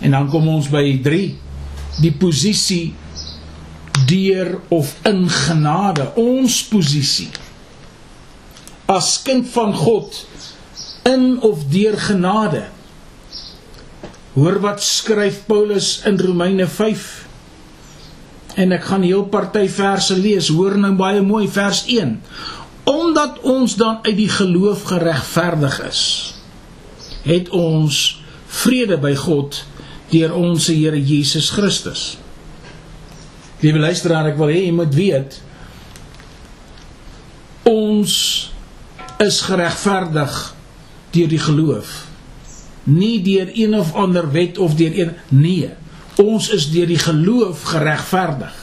En 0.03 0.12
dan 0.12 0.27
kom 0.29 0.48
ons 0.51 0.67
by 0.70 1.00
3 1.03 1.24
die 2.01 2.12
posisie 2.12 2.93
deur 4.10 4.58
of 4.74 4.96
in 5.08 5.27
genade 5.29 6.10
ons 6.20 6.63
posisie 6.67 7.29
as 8.89 9.15
kind 9.25 9.48
van 9.53 9.74
God 9.77 10.17
in 11.08 11.38
of 11.46 11.67
deur 11.72 11.98
genade 12.00 12.65
hoor 14.34 14.60
wat 14.63 14.82
skryf 14.84 15.43
Paulus 15.48 16.00
in 16.10 16.17
Romeine 16.20 16.67
5 16.67 17.22
en 18.59 18.75
ek 18.75 18.87
gaan 18.89 19.05
heel 19.05 19.25
party 19.33 19.67
verse 19.71 20.15
lees 20.17 20.49
hoor 20.53 20.77
nou 20.77 20.93
baie 20.99 21.21
mooi 21.25 21.47
vers 21.51 21.83
1 21.87 22.17
omdat 22.89 23.39
ons 23.47 23.77
dan 23.79 24.01
uit 24.03 24.17
die 24.17 24.29
geloof 24.29 24.83
geregverdig 24.91 25.79
is 25.87 26.01
het 27.23 27.49
ons 27.55 28.01
vrede 28.63 28.99
by 29.01 29.15
God 29.15 29.63
deur 30.11 30.35
ons 30.37 30.67
Here 30.69 30.99
Jesus 30.99 31.49
Christus 31.55 32.13
Liewe 33.63 33.79
luisteraar, 33.79 34.27
ek 34.27 34.35
wil 34.35 34.49
hê 34.51 34.65
jy 34.65 34.71
moet 34.75 34.91
weet 34.91 35.37
ons 37.63 38.15
is 39.23 39.37
geregverdig 39.47 40.33
deur 41.13 41.29
die 41.31 41.39
geloof. 41.39 41.93
Nie 42.83 43.21
deur 43.23 43.53
een 43.55 43.77
of 43.77 43.93
ander 43.95 44.27
wet 44.33 44.57
of 44.59 44.75
deur 44.75 44.97
een 44.97 45.13
nee. 45.29 45.69
Ons 46.21 46.49
is 46.54 46.69
deur 46.69 46.89
die 46.89 47.02
geloof 47.02 47.63
geregverdig. 47.71 48.54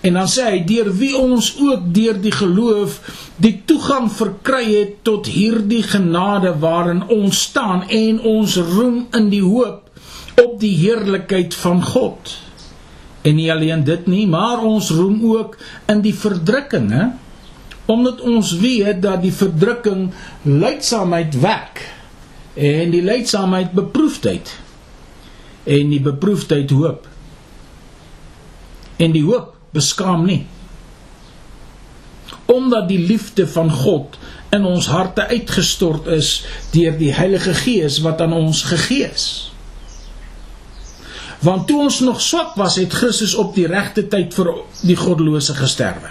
En 0.00 0.16
dan 0.16 0.28
sê 0.32 0.46
hy 0.48 0.60
deur 0.64 0.88
wie 0.96 1.12
ons 1.16 1.50
ook 1.60 1.90
deur 1.92 2.16
die 2.20 2.32
geloof 2.32 3.00
die 3.36 3.58
toegang 3.68 4.08
verkry 4.12 4.62
het 4.70 4.94
tot 5.04 5.28
hierdie 5.28 5.82
genade 5.84 6.54
waarin 6.62 7.02
ons 7.12 7.42
staan 7.50 7.84
en 7.84 8.20
ons 8.24 8.56
roem 8.70 9.02
in 9.16 9.28
die 9.32 9.44
hoop 9.44 9.90
op 10.40 10.54
die 10.60 10.72
heerlikheid 10.80 11.54
van 11.54 11.82
God. 11.84 12.32
En 13.28 13.36
nie 13.36 13.50
alleen 13.52 13.84
dit 13.84 14.06
nie, 14.08 14.24
maar 14.26 14.64
ons 14.64 14.88
roem 14.96 15.20
ook 15.34 15.58
in 15.92 16.00
die 16.04 16.16
verdrukkinge 16.16 17.10
omdat 17.90 18.20
ons 18.22 18.52
weet 18.62 19.00
dat 19.02 19.18
die 19.20 19.34
verdrukking 19.34 20.12
lydsaamheid 20.46 21.34
wek 21.42 21.80
en 22.54 22.92
die 22.94 23.02
lydsaamheid 23.02 23.72
beproefdheid 23.76 24.52
en 25.64 25.92
die 25.92 26.00
beproefdheid 26.00 26.70
hoop. 26.70 27.06
En 28.96 29.12
die 29.12 29.24
hoop 29.24 29.54
beskaam 29.76 30.24
nie. 30.26 30.46
Omdat 32.50 32.88
die 32.88 32.98
liefde 32.98 33.46
van 33.48 33.70
God 33.70 34.18
in 34.50 34.64
ons 34.66 34.88
harte 34.90 35.26
uitgestort 35.30 36.08
is 36.10 36.40
deur 36.74 36.96
die 36.98 37.12
Heilige 37.14 37.54
Gees 37.54 38.00
wat 38.02 38.20
aan 38.20 38.34
ons 38.34 38.62
gegee 38.66 39.06
is. 39.06 39.26
Want 41.40 41.66
toe 41.66 41.78
ons 41.86 42.00
nog 42.04 42.20
swak 42.20 42.56
was, 42.60 42.76
het 42.76 42.92
Christus 42.92 43.34
op 43.34 43.54
die 43.56 43.66
regte 43.70 44.04
tyd 44.12 44.34
vir 44.36 44.50
die 44.84 44.96
goddelose 44.96 45.54
gesterwe. 45.56 46.10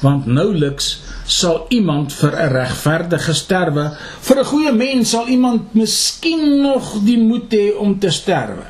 Want 0.00 0.26
nouliks 0.26 0.94
sal 1.26 1.66
iemand 1.68 2.12
vir 2.12 2.32
'n 2.32 2.52
regverdige 2.52 3.34
sterwe, 3.34 3.96
vir 4.20 4.38
'n 4.38 4.44
goeie 4.44 4.72
mens 4.72 5.10
sal 5.10 5.26
iemand 5.26 5.74
miskien 5.74 6.62
nog 6.62 7.02
die 7.04 7.18
moed 7.18 7.50
hê 7.52 7.76
om 7.78 7.98
te 7.98 8.10
sterwe. 8.10 8.66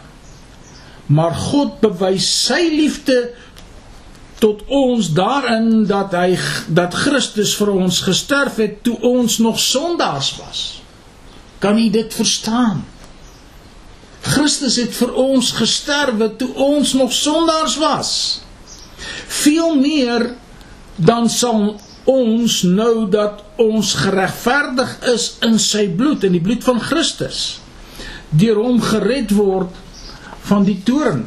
Maar 1.07 1.35
God 1.35 1.81
bewys 1.81 2.47
sy 2.47 2.69
liefde 2.71 3.31
tot 4.38 4.62
ons 4.66 5.12
daarin 5.12 5.87
dat 5.87 6.12
hy 6.12 6.37
dat 6.69 6.95
Christus 6.95 7.55
vir 7.57 7.71
ons 7.71 8.01
gesterf 8.01 8.57
het 8.57 8.83
toe 8.83 8.99
ons 9.01 9.38
nog 9.38 9.61
sondaars 9.61 10.37
was. 10.37 10.83
Kan 11.59 11.79
u 11.79 11.90
dit 11.90 12.14
verstaan? 12.14 12.85
Christus 14.21 14.77
het 14.77 14.95
vir 14.95 15.14
ons 15.14 15.53
gesterwe 15.53 16.37
toe 16.37 16.51
ons 16.55 16.92
nog 16.92 17.12
sondaars 17.12 17.77
was. 17.77 18.11
Veel 19.27 19.75
meer 19.75 20.35
dan 20.97 21.31
sal 21.31 21.77
ons 22.11 22.61
nou 22.62 23.09
dat 23.11 23.42
ons 23.62 23.95
geregverdig 23.99 24.92
is 25.12 25.31
in 25.47 25.59
sy 25.62 25.87
bloed 25.99 26.27
in 26.27 26.37
die 26.37 26.42
bloed 26.42 26.64
van 26.66 26.79
Christus 26.83 27.61
deur 28.31 28.59
hom 28.62 28.79
gered 28.83 29.33
word 29.35 29.75
van 30.47 30.64
die 30.66 30.79
toorn. 30.87 31.27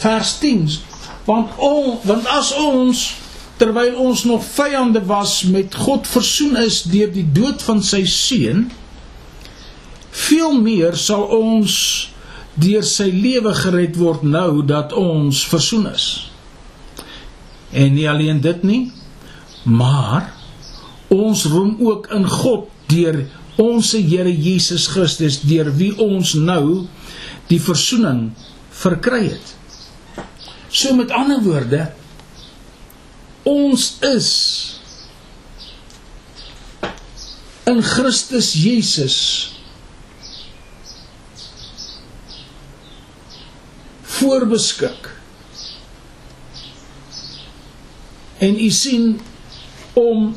Vers 0.00 0.38
10 0.40 0.66
want 1.24 1.54
on, 1.56 1.98
want 2.04 2.26
as 2.28 2.52
ons 2.60 3.04
terwyl 3.60 3.94
ons 4.02 4.24
nog 4.28 4.42
vyande 4.44 5.00
was 5.08 5.42
met 5.48 5.76
God 5.76 6.08
versoen 6.10 6.58
is 6.60 6.82
deur 6.90 7.12
die 7.12 7.26
dood 7.36 7.62
van 7.64 7.80
sy 7.84 8.02
seun 8.10 8.66
veel 10.14 10.58
meer 10.60 10.98
sal 11.00 11.24
ons 11.34 11.76
deur 12.60 12.84
sy 12.86 13.08
lewe 13.10 13.54
gered 13.56 13.96
word 13.98 14.22
nou 14.26 14.62
dat 14.66 14.92
ons 14.94 15.40
versoen 15.50 15.88
is. 15.90 16.04
En 17.74 17.90
nie 17.96 18.06
alleen 18.10 18.38
dit 18.42 18.60
nie, 18.62 18.82
maar 19.64 20.32
ons 21.08 21.44
roem 21.44 21.76
ook 21.80 22.08
in 22.12 22.28
God 22.28 22.68
deur 22.92 23.24
ons 23.60 23.92
Here 23.92 24.30
Jesus 24.30 24.86
Christus 24.90 25.40
deur 25.46 25.70
wie 25.78 25.92
ons 26.02 26.34
nou 26.34 26.86
die 27.48 27.60
versoening 27.62 28.32
verkry 28.74 29.28
het. 29.28 29.52
So 30.74 30.94
met 30.98 31.12
ander 31.14 31.42
woorde 31.44 31.86
ons 33.44 33.90
is 34.08 34.30
in 37.68 37.82
Christus 37.84 38.52
Jesus 38.56 39.18
voorbeskik. 44.02 45.12
En 48.38 48.58
u 48.60 48.70
sien 48.70 49.20
om 49.94 50.34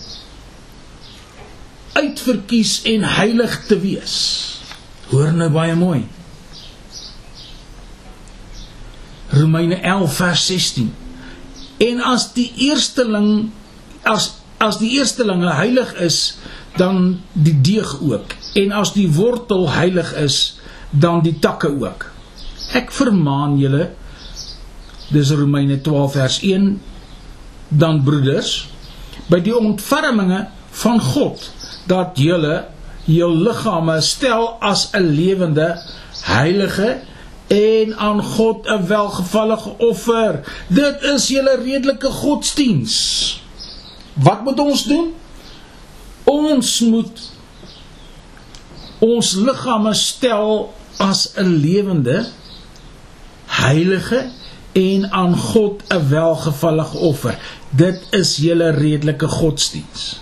uitverkies 1.98 2.82
en 2.90 3.04
heilig 3.18 3.60
te 3.66 3.80
wees. 3.82 4.16
Hoor 5.10 5.34
nou 5.34 5.50
baie 5.54 5.76
mooi. 5.76 6.06
Romeine 9.34 9.80
11 9.82 10.16
vers 10.16 10.46
16. 10.46 10.92
En 11.78 12.02
as 12.02 12.32
die 12.34 12.52
eersteling 12.70 13.50
as 14.08 14.34
as 14.58 14.80
die 14.82 14.96
eerstelinge 14.98 15.52
heilig 15.54 15.92
is, 16.02 16.40
dan 16.82 17.20
die 17.38 17.54
deeg 17.62 17.92
ook. 18.02 18.34
En 18.58 18.72
as 18.74 18.96
die 18.96 19.06
wortel 19.14 19.68
heilig 19.70 20.10
is, 20.18 20.58
dan 20.90 21.22
die 21.22 21.36
takke 21.40 21.70
ook. 21.70 22.08
Ek 22.74 22.90
vermaan 22.92 23.60
julle 23.62 23.92
dis 25.14 25.30
Romeine 25.32 25.78
12 25.82 26.18
vers 26.18 26.40
1 26.42 26.72
dan 27.70 28.02
broeders 28.04 28.66
by 29.26 29.40
die 29.44 29.58
ontferminge 29.58 30.48
van 30.84 31.02
God 31.02 31.52
dat 31.88 32.20
julle 32.22 32.66
jou 33.08 33.30
liggame 33.32 34.02
stel 34.02 34.58
as 34.60 34.90
'n 34.94 35.04
lewende 35.16 35.82
heilige 36.22 37.00
en 37.48 37.98
aan 37.98 38.24
God 38.24 38.68
'n 38.68 38.88
welgevallige 38.88 39.74
offer. 39.78 40.44
Dit 40.68 41.02
is 41.02 41.28
julle 41.28 41.56
redelike 41.64 42.10
godsdiens. 42.10 42.96
Wat 44.14 44.44
moet 44.44 44.60
ons 44.60 44.84
doen? 44.84 45.14
Ons 46.24 46.80
moet 46.80 47.32
ons 49.00 49.34
liggame 49.34 49.94
stel 49.94 50.74
as 50.98 51.32
'n 51.36 51.60
lewende 51.62 52.26
heilige 53.46 54.30
en 54.72 55.12
aan 55.12 55.38
God 55.38 55.84
'n 55.88 56.10
welgevallige 56.10 56.98
offer. 56.98 57.38
Dit 57.70 58.08
is 58.10 58.38
julle 58.38 58.70
redelike 58.70 59.28
godsdiens. 59.28 60.22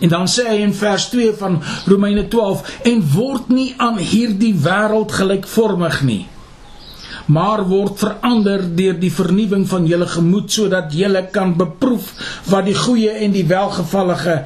En 0.00 0.08
dan 0.08 0.26
sê 0.28 0.48
hy 0.48 0.56
in 0.56 0.74
vers 0.74 1.08
2 1.08 1.32
van 1.32 1.62
Romeine 1.86 2.28
12 2.28 2.80
en 2.82 3.12
word 3.12 3.48
nie 3.48 3.74
aan 3.76 3.98
hierdie 3.98 4.54
wêreld 4.54 5.12
gelykvormig 5.12 6.02
nie 6.02 6.26
maar 7.30 7.62
word 7.68 7.98
verander 8.00 8.64
deur 8.76 8.96
die 8.98 9.12
vernuwing 9.12 9.66
van 9.68 9.86
julle 9.86 10.06
gemoed 10.10 10.50
sodat 10.52 10.94
julle 10.96 11.22
kan 11.32 11.54
beproef 11.58 12.10
wat 12.50 12.66
die 12.66 12.74
goeie 12.74 13.12
en 13.24 13.34
die 13.34 13.46
welgevallige 13.46 14.36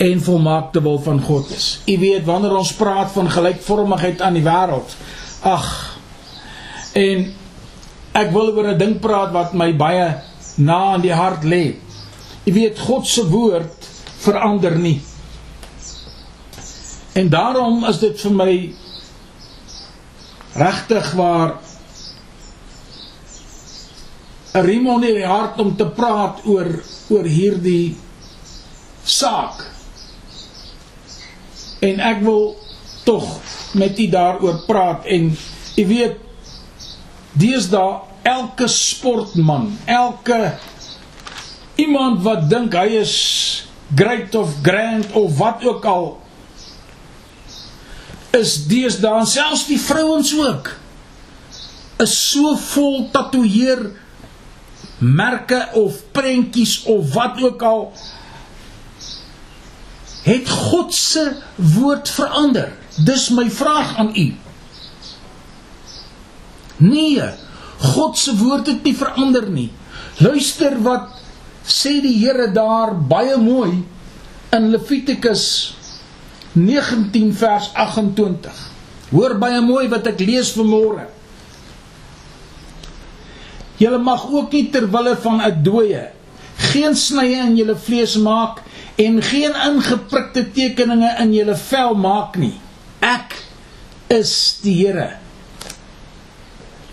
en 0.00 0.22
volmaakte 0.24 0.80
wil 0.82 0.98
van 1.04 1.20
God 1.20 1.50
is. 1.52 1.80
U 1.86 1.96
weet 2.00 2.24
wanneer 2.24 2.54
ons 2.56 2.72
praat 2.78 3.10
van 3.12 3.28
gelykvormigheid 3.30 4.22
aan 4.24 4.38
die 4.38 4.44
wêreld. 4.46 4.94
Ag. 5.44 5.66
En 6.96 7.26
ek 8.20 8.32
wil 8.34 8.52
oor 8.52 8.68
'n 8.72 8.78
ding 8.78 8.98
praat 9.00 9.32
wat 9.32 9.54
my 9.54 9.72
baie 9.72 10.08
na 10.56 10.92
aan 10.92 11.00
die 11.00 11.14
hart 11.14 11.44
lê. 11.44 11.76
U 12.44 12.52
weet 12.52 12.78
God 12.78 13.06
se 13.06 13.24
woord 13.28 13.88
verander 14.20 14.76
nie. 14.78 15.00
En 17.12 17.28
daarom 17.28 17.84
is 17.88 17.98
dit 17.98 18.20
vir 18.20 18.32
my 18.32 18.52
regtig 20.54 21.12
waar 21.12 21.58
'n 24.54 24.64
riem 24.66 24.88
onder 24.88 25.14
die 25.14 25.26
hart 25.26 25.58
om 25.58 25.76
te 25.76 25.86
praat 25.86 26.40
oor 26.44 26.82
oor 27.10 27.24
hierdie 27.24 27.96
saak. 29.04 29.66
En 31.80 32.00
ek 32.00 32.22
wil 32.22 32.56
tog 33.04 33.40
met 33.72 33.98
u 33.98 34.08
daaroor 34.08 34.62
praat 34.66 35.04
en 35.04 35.36
u 35.76 35.86
weet 35.86 36.16
deesdae 37.32 38.09
elke 38.22 38.68
sportman, 38.68 39.78
elke 39.84 40.58
iemand 41.80 42.22
wat 42.22 42.48
dink 42.50 42.74
hy 42.76 43.00
is 43.00 43.14
great 43.94 44.34
of 44.34 44.60
grand 44.62 45.12
of 45.12 45.38
wat 45.38 45.64
ook 45.64 45.84
al 45.84 46.06
is 48.36 48.54
deesdae 48.70 49.24
selfs 49.26 49.66
die 49.66 49.80
vrouens 49.80 50.30
ook 50.38 50.70
is 52.04 52.14
so 52.30 52.54
vol 52.70 53.08
tatoeëer 53.12 53.88
merke 55.00 55.68
of 55.80 56.02
prentjies 56.12 56.82
of 56.84 57.12
wat 57.14 57.40
ook 57.42 57.62
al 57.62 57.84
het 60.22 60.48
God 60.48 60.94
se 60.94 61.36
woord 61.54 62.08
verander. 62.08 62.72
Dis 63.04 63.28
my 63.28 63.50
vraag 63.50 63.96
aan 63.96 64.10
u. 64.14 64.34
Nee, 66.76 67.22
God 67.80 68.18
se 68.18 68.34
woord 68.36 68.68
het 68.68 68.84
nie 68.84 68.94
verander 68.96 69.48
nie. 69.50 69.70
Luister 70.20 70.76
wat 70.84 71.16
sê 71.64 72.00
die 72.04 72.16
Here 72.20 72.50
daar 72.52 72.92
baie 72.94 73.36
mooi 73.40 73.82
in 74.56 74.70
Levitikus 74.72 75.44
19 76.52 77.32
vers 77.40 77.70
28. 77.74 78.62
Hoor 79.10 79.36
baie 79.40 79.60
mooi 79.64 79.88
wat 79.88 80.06
ek 80.10 80.22
lees 80.22 80.52
vanmôre. 80.56 81.08
Julle 83.80 83.98
mag 84.02 84.26
ook 84.28 84.52
nie 84.52 84.68
ter 84.70 84.90
wille 84.92 85.16
van 85.16 85.40
'n 85.40 85.62
dooie 85.64 86.10
geen 86.60 86.96
snye 86.96 87.40
in 87.46 87.56
julle 87.56 87.76
vlees 87.76 88.16
maak 88.20 88.60
en 89.00 89.22
geen 89.22 89.54
ingeprikte 89.66 90.44
tekeninge 90.52 91.14
in 91.22 91.32
julle 91.34 91.56
vel 91.56 91.96
maak 91.96 92.36
nie. 92.36 92.54
Ek 93.00 93.34
is 94.12 94.60
die 94.62 94.76
Here. 94.82 95.16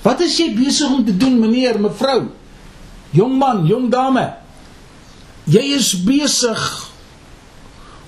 Wat 0.07 0.23
is 0.23 0.37
jy 0.39 0.53
besig 0.55 0.91
om 0.93 1.03
te 1.03 1.15
doen, 1.19 1.35
meneer, 1.41 1.79
mevrou? 1.83 2.29
Jong 3.15 3.33
man, 3.39 3.65
jong 3.67 3.89
dame. 3.91 4.23
Jy 5.51 5.63
is 5.75 5.91
besig 6.07 6.63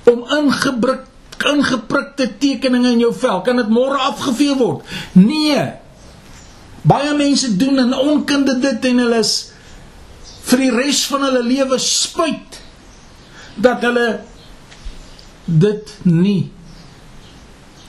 om 0.07 0.23
ingebrik 0.39 1.07
ingeprikte 1.47 2.25
tekeninge 2.39 2.93
in 2.97 3.03
jou 3.05 3.13
vel. 3.15 3.41
Kan 3.45 3.61
dit 3.61 3.69
môre 3.71 3.99
afgevee 4.09 4.57
word? 4.59 4.83
Nee. 5.15 5.61
Baie 6.83 7.13
mense 7.15 7.53
doen 7.59 7.79
in 7.79 7.95
onkunde 7.95 8.57
dit 8.59 8.89
en 8.91 9.03
hulle 9.05 9.21
is 9.23 9.33
vir 10.49 10.65
die 10.65 10.71
res 10.73 11.03
van 11.07 11.27
hulle 11.27 11.43
lewe 11.45 11.79
spyt 11.79 12.59
dat 13.59 13.83
hulle 13.85 14.07
dit 15.45 15.93
nie 16.07 16.49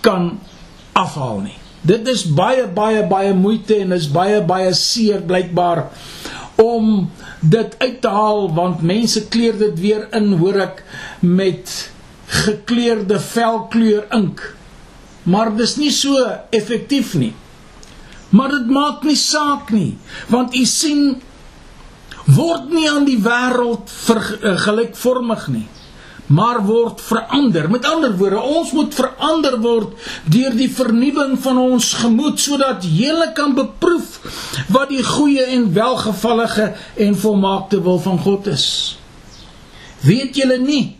kan 0.05 0.33
afhaal 0.99 1.42
nie. 1.46 1.60
Dit 1.86 2.08
is 2.08 2.24
baie 2.36 2.66
baie 2.68 3.06
baie 3.08 3.34
moeite 3.34 3.78
en 3.80 3.92
is 3.96 4.08
baie 4.12 4.40
baie 4.44 4.72
seer 4.76 5.22
blykbaar 5.24 5.86
om 6.60 7.10
dit 7.40 7.76
uit 7.78 8.00
te 8.04 8.08
haal 8.12 8.50
want 8.54 8.82
mense 8.84 9.22
kleur 9.32 9.56
dit 9.58 9.78
weer 9.80 10.08
in 10.16 10.34
hoor 10.42 10.60
ek 10.66 10.82
met 11.20 11.72
gekleurde 12.44 13.18
velkleur 13.20 14.04
ink. 14.14 14.42
Maar 15.22 15.54
dis 15.56 15.76
nie 15.80 15.92
so 15.94 16.20
effektief 16.54 17.14
nie. 17.18 17.32
Maar 18.30 18.52
dit 18.54 18.70
maak 18.70 19.02
nie 19.02 19.18
saak 19.18 19.72
nie, 19.74 19.96
want 20.30 20.54
u 20.54 20.62
sien 20.68 21.16
word 22.30 22.70
nie 22.70 22.86
aan 22.90 23.06
die 23.08 23.18
wêreld 23.24 23.90
eh, 24.14 24.54
gelykvormig 24.66 25.46
nie, 25.50 25.66
maar 26.30 26.60
word 26.66 27.00
verander. 27.02 27.66
Met 27.70 27.84
ander 27.84 28.14
woorde, 28.16 28.38
ons 28.40 28.70
moet 28.72 28.94
verander 28.94 29.56
word 29.60 29.96
deur 30.30 30.54
die 30.54 30.70
vernuwing 30.70 31.34
van 31.42 31.58
ons 31.58 31.92
gemoed 31.98 32.38
sodat 32.38 32.86
jy 32.86 33.32
kan 33.34 33.56
beproef 33.56 34.20
wat 34.70 34.92
die 34.92 35.02
goeie 35.02 35.48
en 35.56 35.72
welgevallige 35.74 36.70
en 37.02 37.18
volmaakte 37.18 37.82
wil 37.82 37.98
van 37.98 38.18
God 38.22 38.46
is. 38.54 38.66
Weet 40.06 40.38
julle 40.38 40.58
nie 40.62 40.96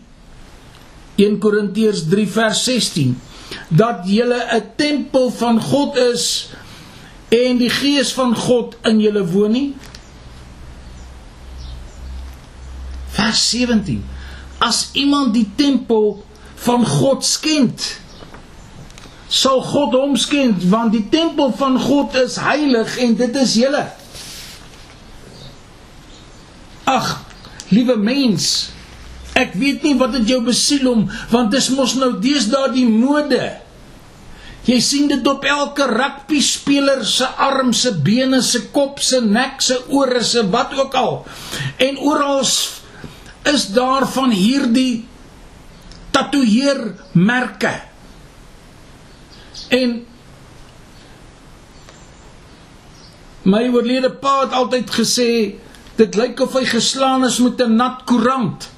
1 1.15 1.39
Korintiërs 1.39 2.05
3 2.11 2.27
vers 2.35 2.63
16 2.67 3.15
dat 3.69 4.03
julle 4.05 4.39
'n 4.51 4.63
tempel 4.75 5.31
van 5.31 5.61
God 5.61 5.95
is 5.95 6.49
en 7.29 7.57
die 7.57 7.69
gees 7.71 8.11
van 8.13 8.35
God 8.35 8.75
in 8.83 8.99
julle 8.99 9.23
woon 9.25 9.51
nie? 9.51 9.75
Vers 13.15 13.49
17. 13.49 14.10
As 14.61 14.91
iemand 14.93 15.33
die 15.33 15.47
tempel 15.57 16.19
van 16.61 16.85
God 16.85 17.25
skend, 17.25 17.81
sal 19.31 19.63
God 19.63 19.95
hom 19.95 20.17
skend 20.19 20.65
want 20.69 20.93
die 20.93 21.07
tempel 21.09 21.53
van 21.57 21.79
God 21.79 22.17
is 22.19 22.37
heilig 22.41 22.97
en 23.01 23.15
dit 23.17 23.39
is 23.41 23.55
julle. 23.61 23.85
Ag, 26.91 27.09
liewe 27.71 27.95
mens, 27.97 28.69
ek 29.39 29.55
weet 29.57 29.85
nie 29.87 29.95
wat 29.97 30.13
dit 30.19 30.33
jou 30.35 30.41
besiel 30.45 30.89
om 30.91 31.05
want 31.31 31.53
dis 31.55 31.71
mos 31.73 31.95
nou 31.97 32.13
deesdae 32.21 32.73
die 32.75 32.87
mode. 32.89 33.41
Jy 34.67 34.77
sien 34.85 35.07
dit 35.09 35.25
op 35.25 35.45
elke 35.47 35.87
rugby 35.89 36.37
speler 36.45 37.01
se 37.07 37.25
arm, 37.41 37.71
se 37.73 37.95
bene, 38.05 38.43
se 38.45 38.67
kop, 38.75 38.99
se 39.01 39.17
nek, 39.25 39.57
se 39.63 39.79
ore, 39.89 40.21
se 40.21 40.43
wat 40.53 40.75
ook 40.77 40.93
al. 40.99 41.15
En 41.81 41.97
oral 41.97 42.43
is 43.43 43.67
daar 43.73 44.07
van 44.07 44.31
hierdie 44.31 45.07
tatoeëermerke. 46.11 47.73
En 49.67 49.95
my 53.41 53.63
oorlede 53.73 54.11
pa 54.11 54.41
het 54.43 54.53
altyd 54.53 54.93
gesê 54.93 55.31
dit 55.97 56.15
lyk 56.15 56.39
of 56.43 56.53
hy 56.57 56.65
geslaan 56.69 57.25
is 57.25 57.39
met 57.39 57.61
'n 57.61 57.75
nat 57.75 58.03
koerant. 58.05 58.69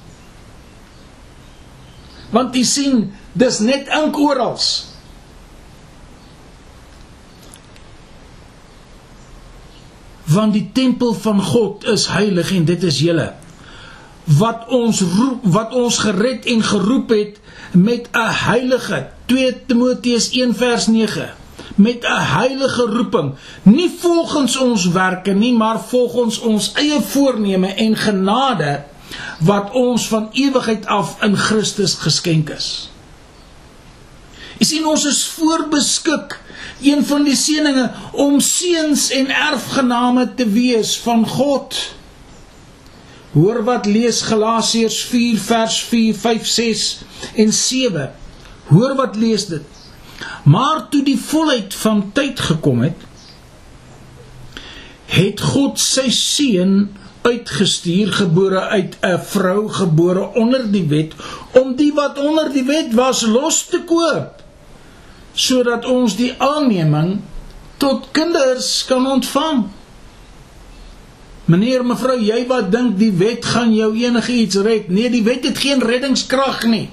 Want 2.30 2.56
u 2.56 2.64
sien, 2.64 3.12
dis 3.32 3.58
net 3.58 3.88
ink 3.88 4.18
oral. 4.18 4.58
Want 10.24 10.52
die 10.52 10.70
tempel 10.72 11.14
van 11.14 11.42
God 11.42 11.84
is 11.84 12.06
heilig 12.06 12.50
en 12.50 12.64
dit 12.64 12.82
is 12.82 12.98
julle 12.98 13.43
wat 14.24 14.68
ons 14.68 15.00
roep 15.00 15.44
wat 15.56 15.74
ons 15.74 15.98
gered 15.98 16.46
en 16.46 16.62
geroep 16.62 17.08
het 17.10 17.40
met 17.72 18.08
'n 18.12 18.30
heilige 18.48 19.06
2 19.26 19.66
Timoteus 19.66 20.30
1 20.32 20.54
vers 20.54 20.86
9 20.86 21.34
met 21.74 22.02
'n 22.02 22.22
heilige 22.38 22.82
roeping 22.82 23.34
nie 23.62 23.90
volgens 24.00 24.56
ons 24.56 24.88
werke 24.88 25.30
nie 25.30 25.52
maar 25.52 25.80
volgens 25.80 26.38
ons 26.38 26.72
eie 26.72 27.00
voorneme 27.00 27.74
en 27.74 27.96
genade 27.96 28.84
wat 29.38 29.70
ons 29.70 30.08
van 30.08 30.28
ewigheid 30.32 30.86
af 30.86 31.22
in 31.22 31.36
Christus 31.36 31.94
geskenk 31.94 32.50
is. 32.50 32.90
Jy 34.58 34.66
sien 34.66 34.86
ons 34.86 35.04
is 35.04 35.24
voorbeskik 35.34 36.38
een 36.84 37.02
van 37.04 37.24
die 37.26 37.36
seëninge 37.36 37.90
om 38.12 38.40
seuns 38.40 39.08
en 39.10 39.30
erfgename 39.30 40.28
te 40.34 40.46
wees 40.48 40.96
van 41.02 41.26
God. 41.28 41.76
Hoor 43.34 43.64
wat 43.66 43.86
lees 43.86 44.22
Galasiërs 44.22 45.00
4 45.10 45.38
vers 45.42 45.78
4, 45.90 46.14
5, 46.14 46.46
6 46.46 46.82
en 47.44 47.52
7. 47.52 48.12
Hoor 48.70 48.94
wat 48.94 49.16
lees 49.16 49.46
dit. 49.50 49.62
Maar 50.44 50.88
toe 50.88 51.02
die 51.02 51.18
volheid 51.18 51.74
van 51.74 52.04
tyd 52.14 52.40
gekom 52.40 52.84
het, 52.84 53.00
het 55.10 55.40
God 55.40 55.80
sy 55.82 56.06
seun 56.14 56.94
uitgestuur 57.24 58.12
gebore 58.12 58.60
uit 58.60 58.96
'n 59.00 59.18
vrou 59.18 59.68
gebore 59.68 60.24
onder 60.34 60.70
die 60.70 60.86
wet 60.88 61.12
om 61.60 61.74
die 61.76 61.92
wat 61.94 62.18
onder 62.18 62.52
die 62.52 62.64
wet 62.64 62.94
was 62.94 63.22
los 63.22 63.64
te 63.66 63.80
koop 63.82 64.42
sodat 65.34 65.84
ons 65.84 66.16
die 66.16 66.34
aanneming 66.38 67.20
tot 67.76 68.08
kinders 68.12 68.84
kan 68.84 69.06
ontvang. 69.06 69.64
Meneer, 71.44 71.82
mevrou, 71.84 72.16
jy 72.24 72.46
wat 72.48 72.70
dink 72.72 72.96
die 72.96 73.12
wet 73.20 73.44
gaan 73.44 73.74
jou 73.76 73.90
enigiets 74.00 74.56
red? 74.64 74.88
Nee, 74.88 75.10
die 75.12 75.24
wet 75.26 75.44
het 75.44 75.60
geen 75.60 75.82
reddingskrag 75.84 76.64
nie. 76.72 76.86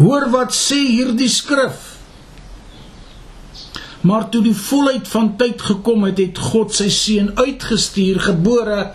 Hoor 0.00 0.26
wat 0.32 0.56
sê 0.56 0.80
hierdie 0.88 1.30
skrif. 1.30 1.92
Maar 4.02 4.26
toe 4.34 4.40
die 4.42 4.56
volheid 4.58 5.06
van 5.06 5.36
tyd 5.38 5.62
gekom 5.62 6.08
het, 6.08 6.18
het 6.18 6.38
God 6.50 6.74
sy 6.74 6.88
seun 6.90 7.30
uitgestuur, 7.38 8.18
gebore 8.26 8.90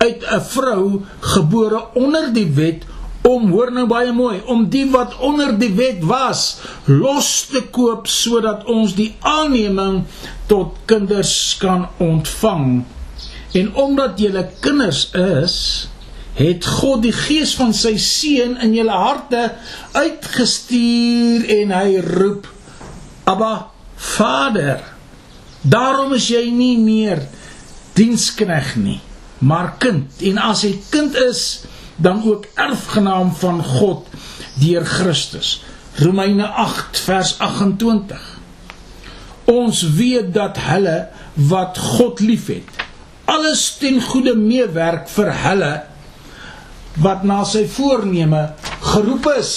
uit 0.00 0.24
'n 0.24 0.40
vrou, 0.40 1.04
gebore 1.20 1.84
onder 1.92 2.32
die 2.32 2.48
wet 2.56 2.88
om 3.26 3.50
hoor 3.50 3.72
nou 3.72 3.86
baie 3.90 4.12
mooi 4.12 4.40
om 4.46 4.68
die 4.70 4.86
wat 4.90 5.16
onder 5.18 5.58
die 5.58 5.72
wet 5.74 6.02
was 6.06 6.60
los 6.86 7.46
te 7.50 7.62
koop 7.74 8.06
sodat 8.06 8.64
ons 8.64 8.94
die 8.94 9.14
aanneming 9.20 10.04
tot 10.46 10.78
kinders 10.86 11.56
kan 11.58 11.88
ontvang 11.98 12.84
en 13.56 13.70
omdat 13.80 14.20
julle 14.20 14.44
kinders 14.64 15.06
is 15.16 15.58
het 16.36 16.66
God 16.78 17.06
die 17.06 17.14
gees 17.16 17.54
van 17.56 17.72
sy 17.76 17.94
seun 18.02 18.58
in 18.64 18.74
julle 18.76 18.96
harte 18.96 19.46
uitgestuur 19.96 21.46
en 21.60 21.72
hy 21.76 22.02
roep 22.04 22.50
Abba 23.26 23.54
Vader 23.96 24.84
daarom 25.66 26.12
is 26.18 26.28
jy 26.30 26.44
nie 26.52 26.76
meer 26.78 27.24
dienskneg 27.96 28.76
nie 28.80 29.00
maar 29.38 29.74
kind 29.82 30.22
en 30.28 30.44
as 30.50 30.64
jy 30.66 30.76
kind 30.92 31.16
is 31.26 31.46
dan 31.96 32.22
ook 32.24 32.44
erfgenaam 32.54 33.32
van 33.34 33.64
God 33.64 34.06
deur 34.54 34.84
Christus. 34.84 35.62
Romeine 35.94 36.46
8 36.46 37.00
vers 37.00 37.38
28. 37.38 38.38
Ons 39.44 39.82
weet 39.82 40.34
dat 40.34 40.58
hulle 40.58 41.08
wat 41.34 41.78
God 41.78 42.20
liefhet, 42.20 42.68
alles 43.26 43.76
ten 43.80 44.00
goeie 44.02 44.34
meewerk 44.38 45.08
vir 45.10 45.30
hulle 45.44 45.72
wat 47.02 47.24
na 47.28 47.42
sy 47.44 47.66
voorneme 47.68 48.42
geroep 48.80 49.28
is. 49.36 49.54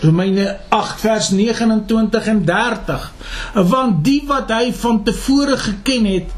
Romeine 0.00 0.46
8 0.72 1.02
vers 1.02 1.30
29 1.36 2.28
en 2.32 2.44
30. 2.48 3.08
Want 3.72 4.04
die 4.04 4.22
wat 4.28 4.52
hy 4.54 4.70
van 4.72 5.02
tevore 5.04 5.58
geken 5.60 6.06
het, 6.08 6.30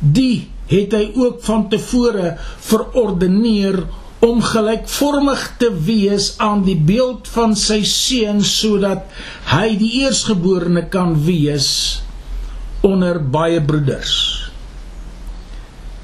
die 0.00 0.48
het 0.72 0.94
hy 0.96 1.10
ook 1.20 1.42
van 1.44 1.66
tevore 1.68 2.36
verordeneer 2.64 3.82
om 4.24 4.40
gelykvormig 4.46 5.42
te 5.60 5.68
wees 5.84 6.32
aan 6.40 6.62
die 6.64 6.78
beeld 6.78 7.28
van 7.34 7.56
sy 7.58 7.82
seun 7.88 8.40
sodat 8.46 9.10
hy 9.50 9.74
die 9.76 9.90
eersgeborene 10.04 10.86
kan 10.94 11.18
wees 11.26 11.68
onder 12.86 13.18
baie 13.20 13.60
broeders. 13.60 14.41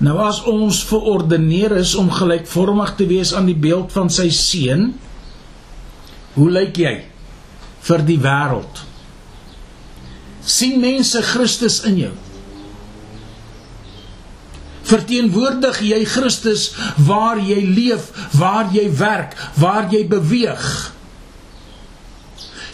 Nou 0.04 0.14
as 0.22 0.42
ons 0.46 0.84
verordeneer 0.86 1.74
is 1.80 1.96
om 1.98 2.10
gelykvormig 2.14 2.94
te 2.98 3.06
wees 3.10 3.32
aan 3.34 3.48
die 3.50 3.58
beeld 3.58 3.90
van 3.94 4.10
sy 4.12 4.28
seun, 4.34 4.92
hoe 6.36 6.50
lyk 6.54 6.78
jy 6.78 6.94
vir 7.88 8.06
die 8.06 8.20
wêreld? 8.22 8.84
sien 10.48 10.78
mense 10.80 11.20
Christus 11.28 11.82
in 11.84 11.98
jou? 12.00 12.14
verteenwoordig 14.88 15.82
jy 15.84 16.02
Christus 16.08 16.70
waar 17.04 17.40
jy 17.40 17.60
leef, 17.66 18.08
waar 18.38 18.70
jy 18.72 18.86
werk, 18.96 19.36
waar 19.60 19.90
jy 19.92 20.06
beweeg. 20.08 20.68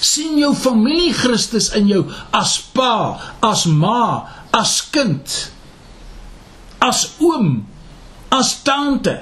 sien 0.05 0.37
jou 0.37 0.53
familie 0.55 1.15
Christus 1.17 1.71
in 1.75 1.89
jou 1.89 2.03
as 2.37 2.59
pa, 2.77 3.17
as 3.41 3.65
ma, 3.65 4.29
as 4.53 4.83
kind, 4.93 5.54
as 6.85 7.07
oom, 7.25 7.65
as 8.35 8.53
tante. 8.67 9.17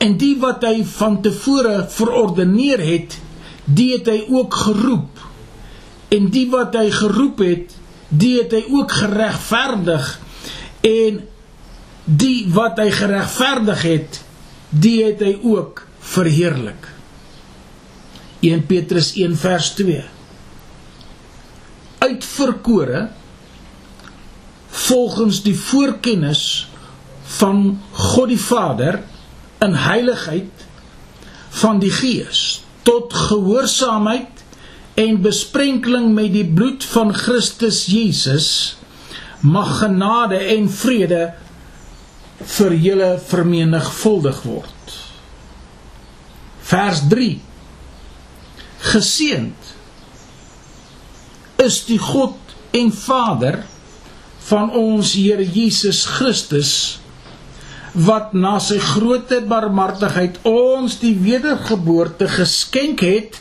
En 0.00 0.16
die 0.20 0.34
wat 0.40 0.64
hy 0.64 0.80
van 0.96 1.20
tevore 1.24 1.84
verordeneer 1.92 2.80
het, 2.84 3.18
die 3.64 3.92
het 3.96 4.08
hy 4.08 4.22
ook 4.28 4.56
geroep. 4.64 5.26
En 6.10 6.30
die 6.32 6.46
wat 6.50 6.74
hy 6.78 6.88
geroep 6.94 7.42
het, 7.44 7.76
die 8.10 8.40
het 8.40 8.54
hy 8.56 8.64
ook 8.74 8.92
geregverdig 8.92 10.14
en 10.86 11.20
die 12.04 12.48
wat 12.50 12.80
hy 12.82 12.88
geregverdig 12.94 13.82
het 13.86 14.20
die 14.70 14.96
het 15.04 15.22
hy 15.22 15.34
ook 15.46 15.84
verheerlik 16.14 16.88
1 18.46 18.64
Petrus 18.66 19.12
1 19.14 19.36
vers 19.38 19.70
2 19.78 20.02
uitverkore 22.02 23.04
volgens 24.70 25.42
die 25.42 25.56
voorkennis 25.56 26.68
van 27.38 27.80
God 27.92 28.28
die 28.28 28.40
Vader 28.40 29.02
in 29.58 29.74
heiligheid 29.74 30.66
van 31.60 31.78
die 31.82 31.92
Gees 31.92 32.62
tot 32.82 33.14
gehoorsaamheid 33.14 34.44
en 35.00 35.20
besprenkeling 35.22 36.12
met 36.14 36.32
die 36.34 36.46
bloed 36.46 36.84
van 36.84 37.12
Christus 37.14 37.84
Jesus 37.90 38.48
mag 39.40 39.78
genade 39.80 40.38
en 40.56 40.68
vrede 40.70 41.22
vir 42.40 42.74
julle 42.76 43.10
vermenigvuldig 43.20 44.42
word. 44.48 44.96
Vers 46.70 47.02
3 47.12 47.40
Geseend 48.80 49.74
is 51.60 51.82
die 51.84 51.98
God 52.00 52.54
en 52.76 52.92
Vader 52.96 53.60
van 54.48 54.72
ons 54.72 55.14
Here 55.14 55.44
Jesus 55.44 56.04
Christus 56.06 57.00
wat 57.94 58.34
na 58.38 58.58
sy 58.62 58.78
groote 58.78 59.40
barmhartigheid 59.50 60.38
ons 60.46 61.00
die 61.02 61.16
wedergeboorte 61.18 62.28
geskenk 62.30 63.02
het 63.02 63.40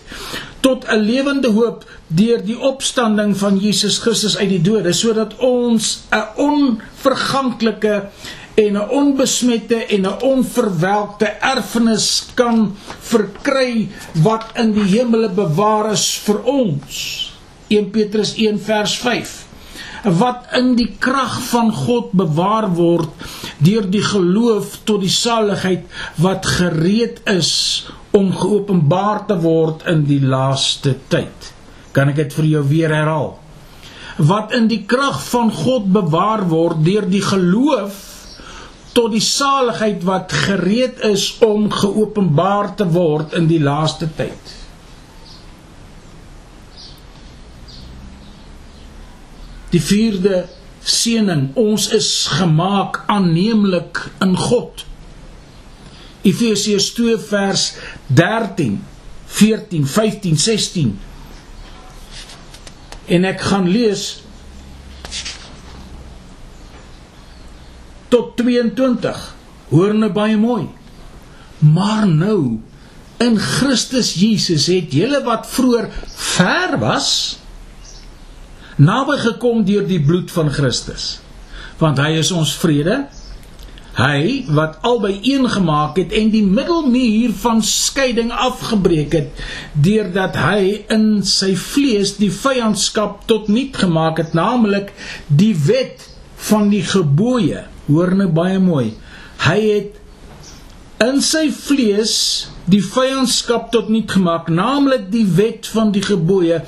tot 0.65 0.85
'n 0.89 0.99
lewende 0.99 1.51
hoop 1.53 1.85
deur 2.07 2.41
die 2.43 2.57
opstanding 2.57 3.37
van 3.37 3.57
Jesus 3.57 3.99
Christus 3.99 4.37
uit 4.37 4.49
die 4.49 4.61
dode 4.61 4.93
sodat 4.93 5.37
ons 5.37 6.09
'n 6.11 6.25
onverganklike 6.35 8.09
en 8.55 8.73
'n 8.73 8.89
onbesmette 8.89 9.85
en 9.85 10.01
'n 10.01 10.21
onverwelkte 10.21 11.25
erfenis 11.25 12.25
kan 12.33 12.75
verkry 12.99 13.87
wat 14.13 14.45
in 14.55 14.73
die 14.73 14.97
hemele 14.97 15.29
bewaar 15.29 15.91
is 15.91 16.19
vir 16.25 16.43
ons. 16.43 17.31
1 17.67 17.89
Petrus 17.89 18.33
1 18.35 18.59
vers 18.59 18.97
5 18.97 19.48
wat 20.03 20.53
in 20.55 20.75
die 20.77 20.91
krag 20.99 21.39
van 21.49 21.71
God 21.75 22.11
bewaar 22.17 22.69
word 22.75 23.27
deur 23.59 23.87
die 23.91 24.03
geloof 24.03 24.79
tot 24.87 25.03
die 25.03 25.11
saligheid 25.11 25.87
wat 26.23 26.47
gereed 26.47 27.19
is 27.27 27.51
om 28.15 28.31
geopenbaar 28.33 29.25
te 29.29 29.37
word 29.43 29.85
in 29.91 30.05
die 30.07 30.21
laaste 30.21 30.95
tyd. 31.11 31.51
Kan 31.91 32.13
ek 32.13 32.21
dit 32.23 32.37
vir 32.39 32.47
jou 32.53 32.63
weer 32.69 32.93
herhaal? 32.93 33.33
Wat 34.19 34.53
in 34.55 34.67
die 34.71 34.83
krag 34.87 35.19
van 35.29 35.51
God 35.53 35.91
bewaar 35.95 36.45
word 36.49 36.83
deur 36.83 37.07
die 37.07 37.23
geloof 37.23 38.05
tot 38.93 39.13
die 39.13 39.23
saligheid 39.23 40.03
wat 40.07 40.33
gereed 40.47 41.03
is 41.07 41.29
om 41.45 41.69
geopenbaar 41.71 42.73
te 42.75 42.87
word 42.89 43.35
in 43.37 43.47
die 43.47 43.61
laaste 43.63 44.09
tyd. 44.17 44.58
Die 49.69 49.81
vierde 49.81 50.47
seëning, 50.85 51.49
ons 51.59 51.89
is 51.93 52.09
gemaak 52.39 53.03
aanneemlik 53.11 54.01
in 54.23 54.37
God. 54.37 54.85
Efesiërs 56.25 56.91
2 56.97 57.17
vers 57.29 57.65
13, 58.07 58.79
14, 59.25 59.85
15, 59.87 60.37
16. 60.37 60.95
En 63.09 63.25
ek 63.29 63.45
gaan 63.51 63.69
lees 63.69 64.07
tot 68.09 68.35
22. 68.41 69.21
Hoor 69.69 69.93
nou 69.93 70.09
baie 70.13 70.37
mooi. 70.37 70.65
Maar 71.59 72.07
nou 72.07 72.59
in 73.19 73.37
Christus 73.37 74.13
Jesus 74.17 74.69
het 74.71 74.93
julle 74.95 75.21
wat 75.25 75.47
vroeër 75.51 75.89
ver 76.15 76.77
was 76.81 77.38
naby 78.79 79.19
gekom 79.21 79.63
deur 79.67 79.85
die 79.87 80.01
bloed 80.01 80.31
van 80.31 80.51
Christus. 80.51 81.19
Want 81.79 81.99
hy 81.99 82.15
is 82.19 82.31
ons 82.35 82.53
vrede. 82.59 83.03
Hy 83.99 84.45
wat 84.55 84.77
albei 84.87 85.17
een 85.27 85.47
gemaak 85.51 85.97
het 85.99 86.13
en 86.15 86.29
die 86.31 86.43
middelmuur 86.45 87.33
van 87.41 87.59
skeiding 87.65 88.29
afgebreek 88.31 89.15
het 89.17 89.41
deurdat 89.73 90.37
hy 90.39 90.85
in 90.93 91.07
sy 91.27 91.51
vlees 91.59 92.13
die 92.19 92.31
vyandskap 92.31 93.25
tot 93.27 93.49
niet 93.51 93.75
gemaak 93.75 94.21
het, 94.21 94.31
naamlik 94.37 94.93
die 95.27 95.51
wet 95.67 96.05
van 96.47 96.69
die 96.71 96.85
gebooie. 96.85 97.65
Hoor 97.89 98.15
nou 98.15 98.29
baie 98.31 98.61
mooi. 98.63 98.93
Hy 99.43 99.59
het 99.65 99.99
in 101.03 101.19
sy 101.25 101.49
vlees 101.55 102.15
die 102.69 102.81
vyandskap 102.85 103.71
tot 103.73 103.89
niet 103.89 104.11
gemaak, 104.11 104.49
naamlik 104.49 105.07
die 105.11 105.25
wet 105.37 105.67
van 105.73 105.93
die 105.95 106.03
gebooie 106.05 106.61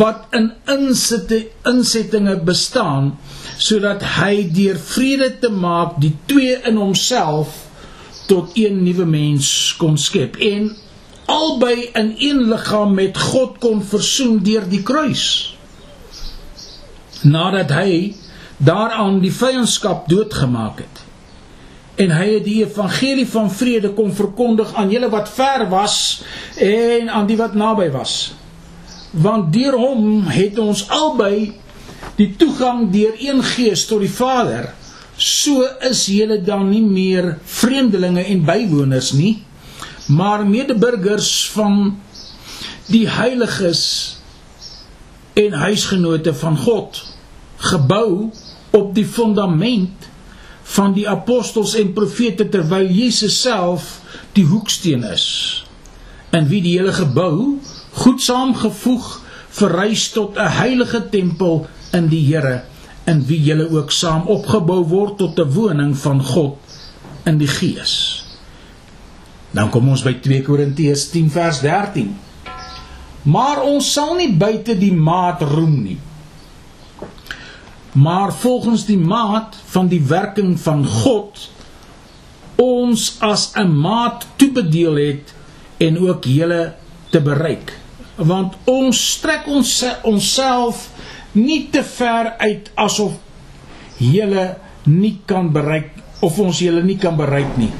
wat 0.00 0.34
in 0.36 0.50
insitte 0.68 1.46
insettinge 1.68 2.36
bestaan 2.44 3.14
sodat 3.58 4.04
hy 4.18 4.48
deur 4.54 4.78
vrede 4.90 5.30
te 5.42 5.50
maak 5.52 5.96
die 6.02 6.12
twee 6.30 6.58
in 6.68 6.76
homself 6.80 7.64
tot 8.28 8.52
een 8.60 8.82
nuwe 8.84 9.08
mens 9.08 9.48
kon 9.80 9.96
skep 9.98 10.36
en 10.44 10.70
albei 11.28 11.88
in 11.92 12.14
een 12.18 12.44
liggaam 12.52 12.94
met 12.94 13.18
God 13.30 13.58
kon 13.60 13.82
versoen 13.84 14.38
deur 14.44 14.64
die 14.68 14.82
kruis. 14.82 15.24
Nadat 17.24 17.72
hy 17.76 18.14
daaraan 18.56 19.20
die 19.20 19.32
vyandskap 19.32 20.08
doodgemaak 20.08 20.80
het 20.84 21.07
en 21.98 22.12
hy 22.14 22.26
het 22.36 22.44
die 22.46 22.60
evangelie 22.62 23.26
van 23.26 23.48
vrede 23.50 23.90
kom 23.96 24.12
verkondig 24.14 24.70
aan 24.78 24.90
julle 24.92 25.08
wat 25.10 25.30
ver 25.34 25.64
was 25.70 25.96
en 26.62 27.10
aan 27.10 27.26
die 27.26 27.36
wat 27.36 27.56
naby 27.58 27.88
was. 27.90 28.34
Want 29.10 29.50
deur 29.52 29.74
hom 29.74 30.28
het 30.30 30.58
ons 30.62 30.84
albei 30.94 31.56
die 32.18 32.30
toegang 32.38 32.88
deur 32.94 33.18
een 33.18 33.42
gees 33.42 33.86
tot 33.90 34.04
die 34.04 34.12
Vader. 34.12 34.70
So 35.18 35.66
is 35.88 36.04
julle 36.06 36.38
dan 36.46 36.68
nie 36.70 36.84
meer 36.86 37.32
vreemdelinge 37.42 38.22
en 38.30 38.44
bywoners 38.46 39.10
nie, 39.18 39.40
maar 40.06 40.46
medeburgers 40.46 41.48
van 41.50 41.96
die 42.86 43.08
heiliges 43.10 43.82
en 45.34 45.52
huisgenote 45.52 46.30
van 46.34 46.54
God, 46.58 47.02
gebou 47.58 48.30
op 48.70 48.94
die 48.94 49.06
fundament 49.06 49.97
van 50.76 50.92
die 50.92 51.08
apostels 51.08 51.74
en 51.80 51.94
profete 51.96 52.48
terwyl 52.52 52.88
Jesus 52.92 53.40
self 53.40 53.98
die 54.36 54.44
hoeksteen 54.48 55.04
is 55.08 55.26
in 56.36 56.48
wie 56.50 56.60
die 56.64 56.76
hele 56.76 56.92
gebou 56.92 57.56
goed 58.02 58.20
saamgevoeg 58.22 59.06
verrys 59.58 60.10
tot 60.12 60.36
'n 60.36 60.52
heilige 60.60 61.00
tempel 61.08 61.66
in 61.92 62.08
die 62.08 62.24
Here 62.26 62.62
in 63.08 63.24
wie 63.26 63.40
julle 63.42 63.70
ook 63.70 63.92
saam 63.92 64.26
opgebou 64.28 64.84
word 64.88 65.18
tot 65.18 65.38
'n 65.38 65.52
woning 65.54 65.96
van 65.96 66.22
God 66.22 66.56
in 67.24 67.38
die 67.38 67.48
Gees. 67.48 68.24
Dan 69.50 69.70
kom 69.70 69.88
ons 69.88 70.02
by 70.02 70.12
2 70.20 70.42
Korintiërs 70.42 71.08
10 71.10 71.30
vers 71.30 71.60
13. 71.60 72.16
Maar 73.22 73.62
ons 73.62 73.92
sal 73.92 74.14
nie 74.16 74.32
buite 74.32 74.78
die 74.78 74.92
maat 74.92 75.42
roem 75.42 75.82
nie 75.82 75.98
maar 77.98 78.32
volgens 78.32 78.84
die 78.86 78.98
maat 78.98 79.56
van 79.74 79.88
die 79.88 80.02
werking 80.06 80.58
van 80.60 80.84
God 80.86 81.48
ons 82.58 83.16
as 83.18 83.50
'n 83.54 83.70
maat 83.80 84.26
toebedeel 84.36 84.94
het 84.94 85.34
en 85.76 85.98
ook 85.98 86.24
julle 86.24 86.74
te 87.10 87.20
bereik. 87.20 87.78
Want 88.14 88.54
ons 88.64 89.10
strek 89.10 89.46
ons 89.46 89.84
onsself 90.02 90.90
nie 91.32 91.68
te 91.70 91.84
ver 91.84 92.34
uit 92.38 92.70
asof 92.74 93.12
julle 93.96 94.56
nie 94.82 95.20
kan 95.24 95.52
bereik 95.52 95.90
of 96.20 96.38
ons 96.38 96.58
julle 96.58 96.82
nie 96.82 96.96
kan 96.96 97.16
bereik 97.16 97.56
nie. 97.56 97.70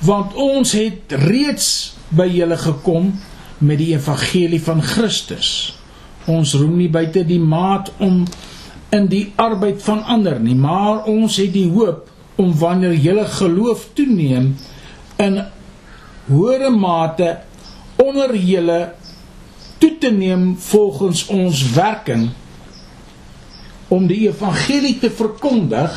Want 0.00 0.34
ons 0.34 0.72
het 0.72 1.12
reeds 1.12 1.94
by 2.08 2.26
julle 2.26 2.56
gekom 2.56 3.20
met 3.58 3.78
die 3.78 3.94
evangelie 3.94 4.62
van 4.62 4.82
Christus. 4.82 5.78
Ons 6.26 6.54
roem 6.54 6.76
nie 6.76 6.90
buite 6.90 7.24
die 7.24 7.40
maat 7.40 7.92
om 7.98 8.26
in 8.94 9.08
die 9.10 9.32
arbeid 9.36 9.82
van 9.82 10.04
ander 10.04 10.38
nie, 10.40 10.54
maar 10.54 11.04
ons 11.10 11.36
het 11.36 11.52
die 11.52 11.68
hoop 11.70 12.10
om 12.36 12.52
wanneer 12.58 12.94
julle 12.94 13.24
geloof 13.38 13.88
toeneem 13.96 14.52
in 15.22 15.40
hoëre 16.28 16.70
mate 16.70 17.36
onder 18.02 18.34
julle 18.36 18.80
toe 19.78 19.92
te 20.00 20.10
neem 20.12 20.54
volgens 20.68 21.26
ons 21.32 21.62
werking 21.72 22.28
om 23.88 24.06
die 24.10 24.26
evangelie 24.26 24.96
te 25.00 25.10
verkondig 25.10 25.96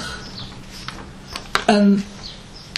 in 1.72 1.98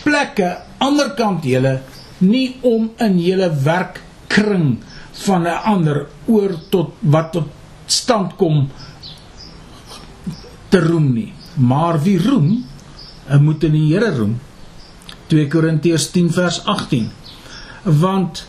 plekke 0.04 0.54
anderkant 0.82 1.46
julle 1.46 1.80
nie 2.22 2.56
om 2.68 2.90
in 3.02 3.18
julle 3.22 3.50
werkkring 3.66 4.78
van 5.26 5.48
'n 5.48 5.62
ander 5.74 6.08
oor 6.26 6.56
tot 6.70 6.94
wat 7.00 7.32
tot 7.32 7.48
stand 7.86 8.36
kom 8.38 8.70
te 10.72 10.80
roem 10.80 11.12
nie. 11.14 11.32
Maar 11.60 12.00
wie 12.04 12.18
roem, 12.22 12.64
moet 13.40 13.64
in 13.68 13.76
die 13.76 13.88
Here 13.92 14.12
roem. 14.16 14.40
2 15.32 15.48
Korintiërs 15.52 16.10
10 16.12 16.32
vers 16.36 16.60
18. 16.66 17.12
Want 17.84 18.46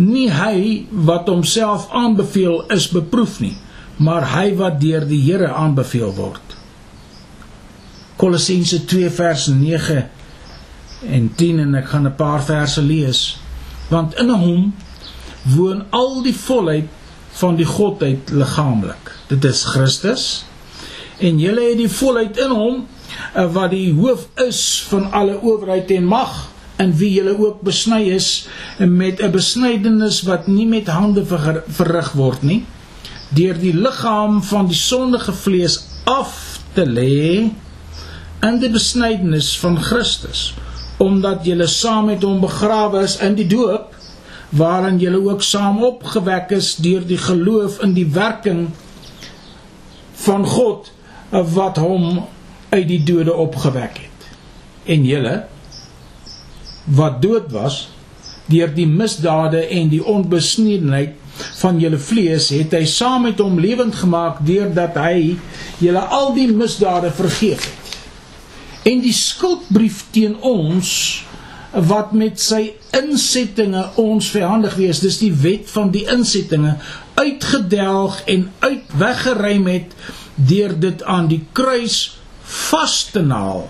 nie 0.00 0.28
hy 0.32 0.86
wat 1.08 1.28
homself 1.28 1.88
aanbeveel 1.92 2.62
is 2.72 2.88
beproef 2.92 3.38
nie, 3.44 3.54
maar 4.00 4.24
hy 4.32 4.52
wat 4.56 4.80
deur 4.80 5.04
die 5.08 5.20
Here 5.26 5.52
aanbeveel 5.52 6.14
word. 6.16 6.56
Kolossense 8.20 8.84
2 8.88 9.10
vers 9.12 9.48
9 9.52 10.00
en 11.12 11.28
10 11.36 11.60
en 11.66 11.74
ek 11.74 11.90
gaan 11.92 12.06
'n 12.06 12.16
paar 12.16 12.42
verse 12.44 12.82
lees. 12.82 13.38
Want 13.90 14.14
in 14.14 14.30
hom 14.30 14.74
woon 15.42 15.84
al 15.90 16.22
die 16.22 16.36
volheid 16.36 16.88
van 17.32 17.56
die 17.56 17.66
godheid 17.66 18.30
liggaamlik. 18.30 19.12
Dit 19.28 19.44
is 19.44 19.64
Christus 19.64 20.44
en 21.22 21.38
julle 21.40 21.68
het 21.70 21.78
die 21.80 21.90
volheid 21.90 22.38
in 22.42 22.54
hom 22.56 22.80
eh, 22.82 23.46
wat 23.54 23.70
die 23.74 23.92
hoof 23.94 24.26
is 24.44 24.62
van 24.90 25.10
alle 25.12 25.38
owerheid 25.40 25.90
en 25.94 26.08
mag 26.10 26.48
en 26.82 26.94
wie 26.98 27.12
julle 27.14 27.34
ook 27.38 27.62
besny 27.66 28.02
is 28.14 28.48
met 28.78 29.20
'n 29.20 29.30
besnydenis 29.30 30.22
wat 30.28 30.46
nie 30.46 30.66
met 30.66 30.86
hande 30.86 31.24
verrig 31.26 32.12
word 32.12 32.42
nie 32.42 32.64
deur 33.34 33.58
die 33.58 33.74
liggaam 33.74 34.42
van 34.42 34.66
die 34.66 34.76
sondige 34.76 35.32
vlees 35.32 35.78
af 36.04 36.60
te 36.74 36.84
lê 36.86 37.50
in 38.42 38.58
die 38.60 38.70
besnydenis 38.70 39.58
van 39.58 39.78
Christus 39.78 40.54
omdat 40.98 41.44
julle 41.46 41.66
saam 41.66 42.06
met 42.10 42.22
hom 42.22 42.40
begrawe 42.40 43.02
is 43.02 43.16
in 43.18 43.34
die 43.34 43.46
doop 43.46 43.94
waarin 44.50 44.98
julle 44.98 45.20
ook 45.30 45.42
saam 45.42 45.82
opgewek 45.82 46.50
is 46.50 46.74
deur 46.76 47.06
die 47.06 47.18
geloof 47.18 47.80
in 47.82 47.94
die 47.94 48.06
werking 48.06 48.68
van 50.24 50.46
God 50.46 50.92
wat 51.32 51.80
hom 51.80 52.22
uit 52.72 52.86
die 52.88 53.02
dode 53.04 53.32
opgewek 53.32 53.98
het. 54.04 54.28
En 54.84 55.04
julle 55.08 55.42
wat 56.84 57.20
dood 57.22 57.50
was 57.54 57.86
deur 58.50 58.72
die 58.74 58.88
misdade 58.88 59.62
en 59.70 59.88
die 59.92 60.02
onbesnedenheid 60.04 61.18
van 61.62 61.78
julle 61.80 61.98
vlees 62.02 62.50
het 62.52 62.74
hy 62.76 62.84
saam 62.90 63.28
met 63.28 63.40
hom 63.40 63.60
lewend 63.62 63.94
gemaak 63.96 64.42
deurdat 64.44 64.98
hy 65.00 65.36
julle 65.80 66.02
al 66.18 66.32
die 66.36 66.48
misdade 66.52 67.12
vergeef 67.14 67.64
het. 67.64 67.98
En 68.92 69.00
die 69.04 69.14
skuldbrief 69.14 70.02
teen 70.10 70.34
ons 70.42 70.90
wat 71.72 72.10
met 72.12 72.40
sy 72.42 72.74
insettinge 72.92 73.84
ons 74.00 74.26
verhandig 74.34 74.74
wees, 74.76 75.00
dis 75.00 75.20
die 75.22 75.32
wet 75.32 75.70
van 75.72 75.92
die 75.94 76.04
insettinge 76.10 76.74
uitgedelg 77.16 78.18
en 78.28 78.50
uitweggeruim 78.60 79.70
het 79.70 79.94
deur 80.34 80.74
dit 80.80 81.02
aan 81.02 81.28
die 81.28 81.44
kruis 81.52 82.18
vas 82.42 82.96
te 83.12 83.22
naal 83.22 83.66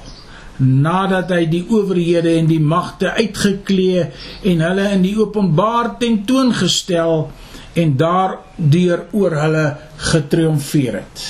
nadat 0.62 1.32
hy 1.32 1.44
die 1.50 1.62
owerhede 1.72 2.36
en 2.38 2.48
die 2.50 2.60
magte 2.60 3.10
uitgeklee 3.16 4.04
en 4.50 4.64
hulle 4.66 4.88
in 4.94 5.02
die 5.06 5.14
openbaar 5.18 5.96
tentoongestel 5.98 7.30
en 7.78 7.94
daardeur 7.98 9.06
oor 9.16 9.36
hulle 9.40 9.64
getriomfeer 10.12 11.00
het. 11.00 11.24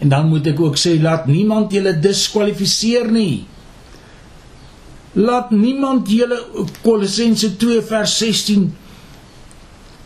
En 0.00 0.08
dan 0.08 0.30
moet 0.30 0.46
ek 0.52 0.60
ook 0.62 0.78
sê 0.80 0.94
laat 1.02 1.26
niemand 1.28 1.74
julle 1.74 1.92
diskwalifiseer 2.00 3.10
nie. 3.12 3.44
Laat 5.18 5.50
niemand 5.50 6.08
julle 6.08 6.38
Kolossense 6.84 7.56
2 7.60 7.82
vers 7.90 8.14
16 8.22 8.70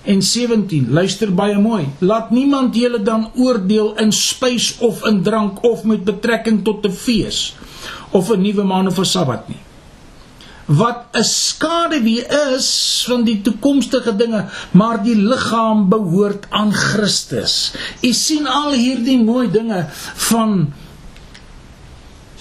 en 0.04 0.22
17 0.22 0.90
luister 0.90 1.34
baie 1.34 1.58
mooi. 1.58 1.88
Laat 1.98 2.30
niemand 2.30 2.76
julle 2.76 3.02
dan 3.02 3.30
oordeel 3.34 3.94
in 3.96 4.12
spys 4.12 4.74
of 4.78 5.04
in 5.08 5.22
drank 5.22 5.62
of 5.64 5.84
met 5.84 6.04
betrekking 6.04 6.64
tot 6.64 6.86
'n 6.86 6.92
fees 6.92 7.54
of 8.10 8.30
'n 8.30 8.40
nuwe 8.40 8.62
maand 8.62 8.88
of 8.88 8.98
'n 8.98 9.04
Sabbat 9.04 9.48
nie 9.48 9.62
wat 10.66 11.12
'n 11.12 11.24
skaduwee 11.24 12.24
is 12.56 13.04
van 13.08 13.24
die 13.24 13.42
toekomstige 13.42 14.16
dinge, 14.16 14.46
maar 14.70 15.02
die 15.02 15.16
liggaam 15.16 15.88
behoort 15.88 16.46
aan 16.50 16.72
Christus. 16.72 17.72
U 18.00 18.12
sien 18.12 18.46
al 18.46 18.72
hierdie 18.72 19.18
mooi 19.18 19.50
dinge 19.50 19.86
van 20.14 20.72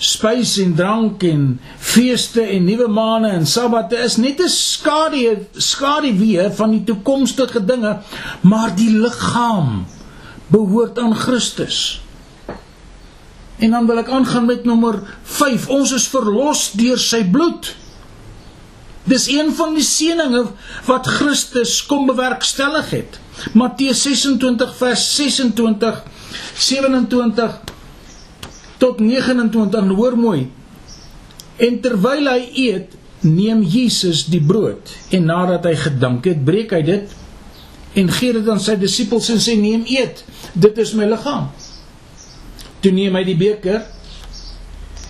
spys 0.04 0.58
en 0.60 0.74
drank 0.76 1.24
en 1.24 1.44
feeste 1.80 2.44
en 2.44 2.66
nuwe 2.68 2.88
maande 2.92 3.32
en 3.38 3.46
sabbate 3.48 3.98
is 4.04 4.18
net 4.18 4.42
'n 4.42 4.50
skadu 4.50 5.48
skaduwee 5.58 6.50
van 6.60 6.72
die 6.72 6.84
toekomstige 6.84 7.66
dinge, 7.66 8.02
maar 8.42 8.76
die 8.76 8.92
liggaam 8.92 9.86
behoort 10.48 11.00
aan 11.00 11.16
Christus. 11.16 12.02
En 13.58 13.72
dan 13.72 13.86
wil 13.88 13.98
ek 13.98 14.10
aangaan 14.10 14.46
met 14.46 14.64
nommer 14.64 15.00
5. 15.24 15.70
Ons 15.70 15.92
is 15.92 16.08
verlos 16.08 16.72
deur 16.72 17.00
sy 17.00 17.24
bloed. 17.24 17.76
Dis 19.04 19.28
een 19.28 19.54
van 19.56 19.74
die 19.74 19.84
seëninge 19.84 20.46
wat 20.86 21.08
Christus 21.08 21.86
kom 21.86 22.06
bewerkstellig 22.06 22.90
het. 22.90 23.20
Matteus 23.54 24.02
26 24.02 24.76
vers 24.76 25.16
26 25.16 26.04
27 26.56 27.73
tot 28.84 29.00
29 29.00 29.96
hoor 29.96 30.18
mooi. 30.20 30.44
En 31.64 31.80
terwyl 31.80 32.28
hy 32.28 32.42
eet, 32.68 32.98
neem 33.24 33.62
Jesus 33.64 34.26
die 34.28 34.42
brood 34.44 34.92
en 35.16 35.30
nadat 35.30 35.64
hy 35.70 35.78
gedank 35.80 36.26
het, 36.28 36.42
breek 36.44 36.74
hy 36.76 36.82
dit 36.84 37.14
en 38.02 38.10
gee 38.12 38.34
dit 38.36 38.50
aan 38.52 38.60
sy 38.60 38.76
disippels 38.82 39.30
en 39.32 39.40
sê 39.40 39.56
neem 39.56 39.86
eet, 39.88 40.26
dit 40.60 40.82
is 40.84 40.92
my 40.98 41.08
liggaam. 41.08 41.48
Toe 42.84 42.92
neem 42.92 43.16
hy 43.16 43.24
die 43.30 43.38
beker 43.40 43.86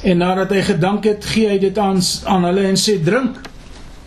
en 0.06 0.22
nadat 0.22 0.54
hy 0.54 0.62
gedank 0.68 1.08
het, 1.10 1.26
gee 1.26 1.50
hy 1.50 1.58
dit 1.64 1.80
aan 1.82 2.04
aan 2.30 2.46
hulle 2.52 2.68
en 2.70 2.78
sê 2.78 3.00
drink 3.02 3.40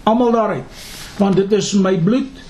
almal 0.07 0.35
daaruit 0.35 0.85
want 1.19 1.39
dit 1.41 1.53
is 1.57 1.73
my 1.81 1.95
bloed 2.05 2.43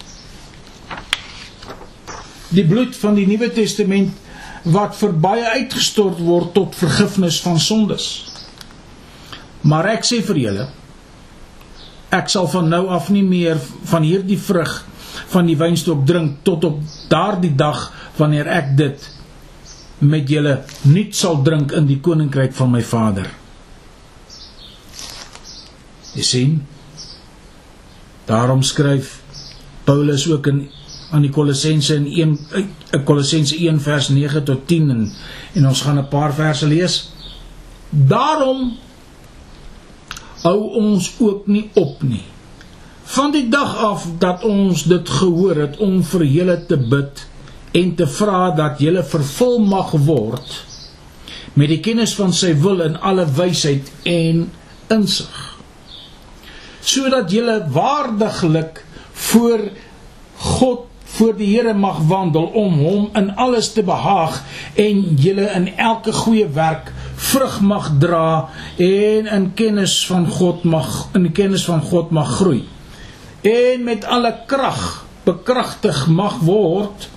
die 2.56 2.64
bloed 2.66 2.96
van 2.98 3.16
die 3.18 3.26
Nuwe 3.28 3.48
Testament 3.54 4.25
wat 4.74 4.96
vir 4.98 5.14
baie 5.26 5.46
uitgestort 5.60 6.18
word 6.22 6.52
tot 6.56 6.78
vergifnis 6.78 7.38
van 7.44 7.60
sondes 7.62 8.08
maar 9.62 9.88
ek 9.94 10.06
sê 10.08 10.20
vir 10.26 10.42
julle 10.42 10.68
ek 12.16 12.30
sal 12.32 12.48
van 12.50 12.70
nou 12.72 12.84
af 12.98 13.10
nie 13.14 13.24
meer 13.26 13.60
van 13.92 14.06
hierdie 14.06 14.40
vrug 14.40 14.78
van 15.32 15.48
die 15.48 15.58
wynstok 15.58 16.04
drink 16.06 16.40
tot 16.46 16.64
op 16.68 16.80
daardie 17.10 17.54
dag 17.56 17.88
wanneer 18.18 18.48
ek 18.60 18.72
dit 18.78 19.10
met 20.06 20.28
julle 20.28 20.58
nuut 20.84 21.16
sal 21.16 21.40
drink 21.44 21.72
in 21.72 21.86
die 21.88 22.02
koninkryk 22.04 22.52
van 22.52 22.68
my 22.68 22.82
Vader. 22.84 23.30
Jy 26.12 26.24
sien, 26.24 26.58
Daarom 28.26 28.62
skryf 28.62 29.20
Paulus 29.84 30.30
ook 30.30 30.46
in 30.46 30.70
aan 31.16 31.24
die 31.24 31.32
Kolossense 31.32 31.96
in 31.96 32.06
1 32.06 32.38
in 32.94 33.04
Kolossense 33.08 33.56
1 33.56 33.80
vers 33.80 34.10
9 34.12 34.44
tot 34.44 34.66
10 34.68 34.90
en 34.94 35.04
en 35.56 35.68
ons 35.68 35.82
gaan 35.82 35.98
'n 35.98 36.08
paar 36.08 36.34
verse 36.34 36.66
lees. 36.66 37.10
Daarom 37.90 38.76
hou 40.42 40.60
ons 40.78 41.14
ook 41.18 41.46
nie 41.46 41.70
op 41.74 42.02
nie. 42.02 42.24
Van 43.04 43.30
die 43.32 43.48
dag 43.48 43.76
af 43.76 44.06
dat 44.18 44.44
ons 44.44 44.84
dit 44.84 45.08
gehoor 45.08 45.56
het 45.56 45.76
om 45.76 46.02
vir 46.02 46.24
julle 46.24 46.66
te 46.66 46.76
bid 46.76 47.26
en 47.72 47.94
te 47.94 48.06
vra 48.06 48.50
dat 48.50 48.80
julle 48.80 49.04
vervul 49.04 49.58
mag 49.58 49.90
word 49.90 50.64
met 51.56 51.68
die 51.72 51.80
kennis 51.80 52.14
van 52.14 52.34
sy 52.36 52.52
wil 52.60 52.82
in 52.84 52.98
alle 53.00 53.24
wysheid 53.36 53.88
en 54.04 54.50
insig 54.92 55.42
sodat 56.86 57.32
jy 57.32 57.56
waardiglik 57.74 58.82
voor 59.30 59.64
God 60.36 60.84
voor 61.16 61.34
die 61.36 61.48
Here 61.54 61.74
mag 61.74 61.98
wandel 62.08 62.46
om 62.56 62.78
hom 62.80 63.08
in 63.18 63.32
alles 63.36 63.72
te 63.72 63.82
behaag 63.86 64.38
en 64.74 65.02
jy 65.20 65.34
in 65.56 65.68
elke 65.76 66.12
goeie 66.12 66.46
werk 66.54 66.92
vrug 67.28 67.60
mag 67.60 67.90
dra 68.00 68.48
en 68.76 69.30
in 69.38 69.50
kennis 69.58 69.98
van 70.06 70.28
God 70.38 70.64
mag 70.64 71.08
in 71.16 71.30
kennis 71.32 71.64
van 71.68 71.82
God 71.82 72.10
mag 72.10 72.36
groei. 72.38 72.64
En 73.42 73.84
met 73.84 74.04
alle 74.04 74.34
krag 74.46 75.04
bekragtig 75.24 76.06
mag 76.06 76.40
word 76.44 77.08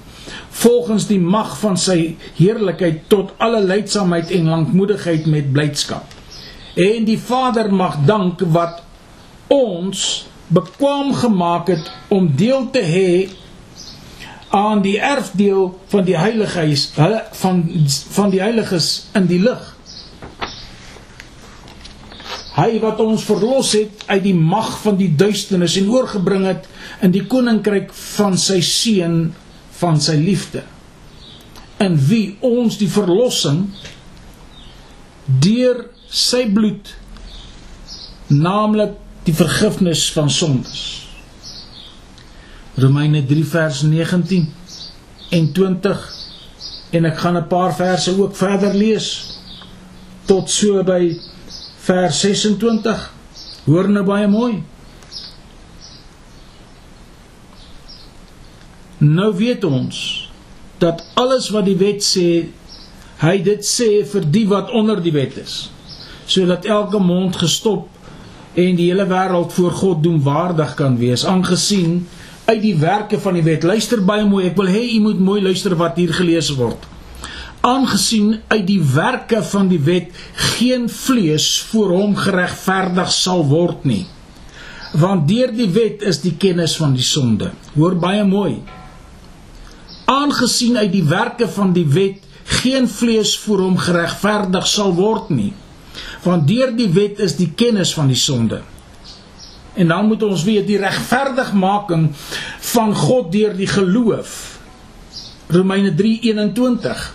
volgens 0.59 1.07
die 1.07 1.19
mag 1.19 1.55
van 1.59 1.77
sy 1.77 2.15
heerlikheid 2.37 3.05
tot 3.11 3.35
alle 3.37 3.61
leidsaamheid 3.63 4.31
en 4.35 4.49
lankmoedigheid 4.55 5.27
met 5.29 5.51
blydskap 5.53 6.19
en 6.79 7.05
die 7.05 7.19
Vader 7.19 7.73
mag 7.73 7.99
dank 8.05 8.41
wat 8.55 8.81
ons 9.51 10.25
bekwam 10.47 11.13
gemaak 11.13 11.67
het 11.73 11.91
om 12.13 12.29
deel 12.35 12.69
te 12.73 12.81
hê 12.85 13.11
aan 14.49 14.81
die 14.81 14.97
erfdeel 14.99 15.79
van 15.87 16.05
die 16.07 16.17
heiliges 16.17 16.89
van 17.37 17.61
van 18.13 18.31
die 18.33 18.41
heiliges 18.41 19.09
in 19.17 19.27
die 19.29 19.41
lig. 19.41 19.75
Hy 22.57 22.79
wat 22.83 22.99
ons 22.99 23.23
verlos 23.23 23.71
het 23.77 24.03
uit 24.09 24.23
die 24.25 24.35
mag 24.35 24.71
van 24.81 24.97
die 24.99 25.11
duisternis 25.15 25.77
en 25.79 25.91
oorgebring 25.93 26.47
het 26.49 26.65
in 27.05 27.13
die 27.15 27.23
koninkryk 27.29 27.93
van 28.17 28.37
sy 28.41 28.59
seun 28.65 29.29
van 29.79 30.01
sy 30.01 30.17
liefde. 30.19 30.65
In 31.79 31.95
wie 32.09 32.35
ons 32.43 32.79
die 32.81 32.89
verlossing 32.91 33.67
deur 35.39 35.85
sy 36.09 36.47
bloed 36.51 36.89
naamlik 38.33 38.97
die 39.29 39.35
vergifnis 39.37 40.09
van 40.11 40.29
sondes. 40.33 41.08
Romeine 42.79 43.25
3 43.25 43.45
vers 43.45 43.81
19 43.81 44.53
en 45.29 45.51
20 45.51 46.05
en 46.89 47.05
ek 47.05 47.17
gaan 47.17 47.37
'n 47.37 47.47
paar 47.47 47.75
verse 47.75 48.13
ook 48.17 48.35
verder 48.35 48.73
lees 48.73 49.37
tot 50.25 50.49
so 50.49 50.83
by 50.83 51.19
vers 51.89 52.19
26. 52.19 53.13
Hoor 53.65 53.89
nou 53.89 54.05
baie 54.05 54.27
mooi. 54.27 54.63
Nou 58.97 59.35
weet 59.35 59.63
ons 59.63 60.29
dat 60.77 61.03
alles 61.13 61.49
wat 61.49 61.65
die 61.65 61.77
wet 61.79 62.03
sê, 62.03 62.47
hy 63.19 63.35
dit 63.43 63.65
sê 63.65 64.05
vir 64.11 64.27
die 64.31 64.45
wat 64.47 64.71
onder 64.71 65.01
die 65.03 65.11
wet 65.11 65.37
is, 65.37 65.71
sodat 66.25 66.65
elke 66.65 66.99
mond 66.99 67.35
gestop 67.35 67.87
en 68.53 68.75
die 68.75 68.89
hele 68.91 69.05
wêreld 69.07 69.53
voor 69.53 69.71
God 69.71 70.03
doen 70.03 70.21
waardig 70.23 70.73
kan 70.79 70.97
wees 70.97 71.25
aangesien 71.25 72.07
uit 72.49 72.61
die 72.63 72.75
werke 72.81 73.19
van 73.21 73.37
die 73.37 73.45
wet. 73.45 73.65
Luister 73.67 74.01
baie 74.05 74.25
mooi 74.25 74.47
ek 74.49 74.57
wil 74.57 74.71
hê 74.71 74.85
u 74.95 75.01
moet 75.05 75.19
mooi 75.21 75.41
luister 75.45 75.75
wat 75.77 75.99
hier 76.01 76.13
gelees 76.17 76.49
word. 76.57 76.87
Aangesien 77.65 78.39
uit 78.47 78.65
die 78.67 78.79
werke 78.93 79.43
van 79.51 79.67
die 79.69 79.81
wet 79.83 80.15
geen 80.57 80.87
vlees 80.89 81.49
voor 81.69 81.91
hom 81.97 82.15
geregverdig 82.17 83.11
sal 83.13 83.43
word 83.49 83.85
nie. 83.89 84.05
Want 84.97 85.27
deur 85.29 85.51
die 85.53 85.69
wet 85.75 86.05
is 86.09 86.21
die 86.23 86.33
kennis 86.41 86.77
van 86.79 86.95
die 86.97 87.05
sonde. 87.05 87.51
Hoor 87.75 87.99
baie 88.01 88.23
mooi. 88.25 88.57
Aangesien 90.09 90.79
uit 90.79 90.91
die 90.95 91.05
werke 91.05 91.45
van 91.51 91.75
die 91.75 91.85
wet 91.85 92.25
geen 92.63 92.87
vlees 92.89 93.35
voor 93.43 93.61
hom 93.67 93.77
geregverdig 93.77 94.65
sal 94.65 94.95
word 94.97 95.29
nie. 95.29 95.51
Want 96.23 96.47
deur 96.49 96.73
die 96.73 96.89
wet 96.95 97.19
is 97.21 97.37
die 97.37 97.51
kennis 97.53 97.93
van 97.93 98.09
die 98.09 98.17
sonde. 98.17 98.63
En 99.73 99.87
dan 99.87 100.07
moet 100.07 100.23
ons 100.23 100.43
weet 100.43 100.67
die 100.67 100.77
regverdigmaking 100.77 102.09
van 102.73 102.95
God 102.95 103.31
deur 103.31 103.55
die 103.55 103.67
geloof. 103.67 104.59
Romeine 105.47 105.93
3:21. 105.95 107.13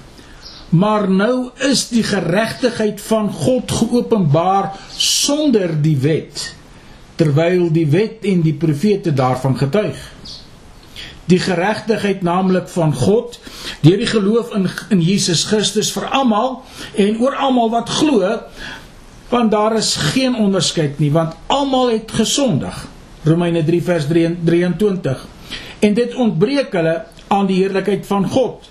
Maar 0.68 1.10
nou 1.10 1.50
is 1.54 1.88
die 1.88 2.02
geregtigheid 2.02 3.00
van 3.00 3.30
God 3.32 3.70
geopenbaar 3.70 4.72
sonder 4.96 5.82
die 5.82 5.96
wet, 5.96 6.54
terwyl 7.14 7.68
die 7.72 7.86
wet 7.86 8.24
en 8.26 8.42
die 8.42 8.54
profete 8.54 9.12
daarvan 9.12 9.56
getuig. 9.56 10.12
Die 11.24 11.38
geregtigheid 11.38 12.22
naamlik 12.22 12.68
van 12.68 12.94
God 12.94 13.38
deur 13.80 13.96
die 13.96 14.10
geloof 14.10 14.50
in 14.54 14.66
in 14.88 15.00
Jesus 15.00 15.44
Christus 15.44 15.92
vir 15.92 16.08
almal 16.10 16.62
en 16.94 17.20
oor 17.20 17.36
almal 17.36 17.70
wat 17.70 17.88
glo 17.88 18.40
want 19.34 19.50
daar 19.50 19.74
is 19.76 19.94
geen 20.14 20.36
onderskeid 20.38 21.00
nie 21.02 21.10
want 21.12 21.34
almal 21.50 21.90
het 21.90 22.12
gesondig. 22.14 22.86
Romeine 23.24 23.64
3 23.64 23.82
vers 23.82 24.06
23 24.06 25.26
en 25.84 25.94
dit 25.94 26.14
ontbreek 26.14 26.72
hulle 26.72 26.94
aan 27.34 27.48
die 27.50 27.58
heerlikheid 27.62 28.06
van 28.06 28.28
God. 28.30 28.68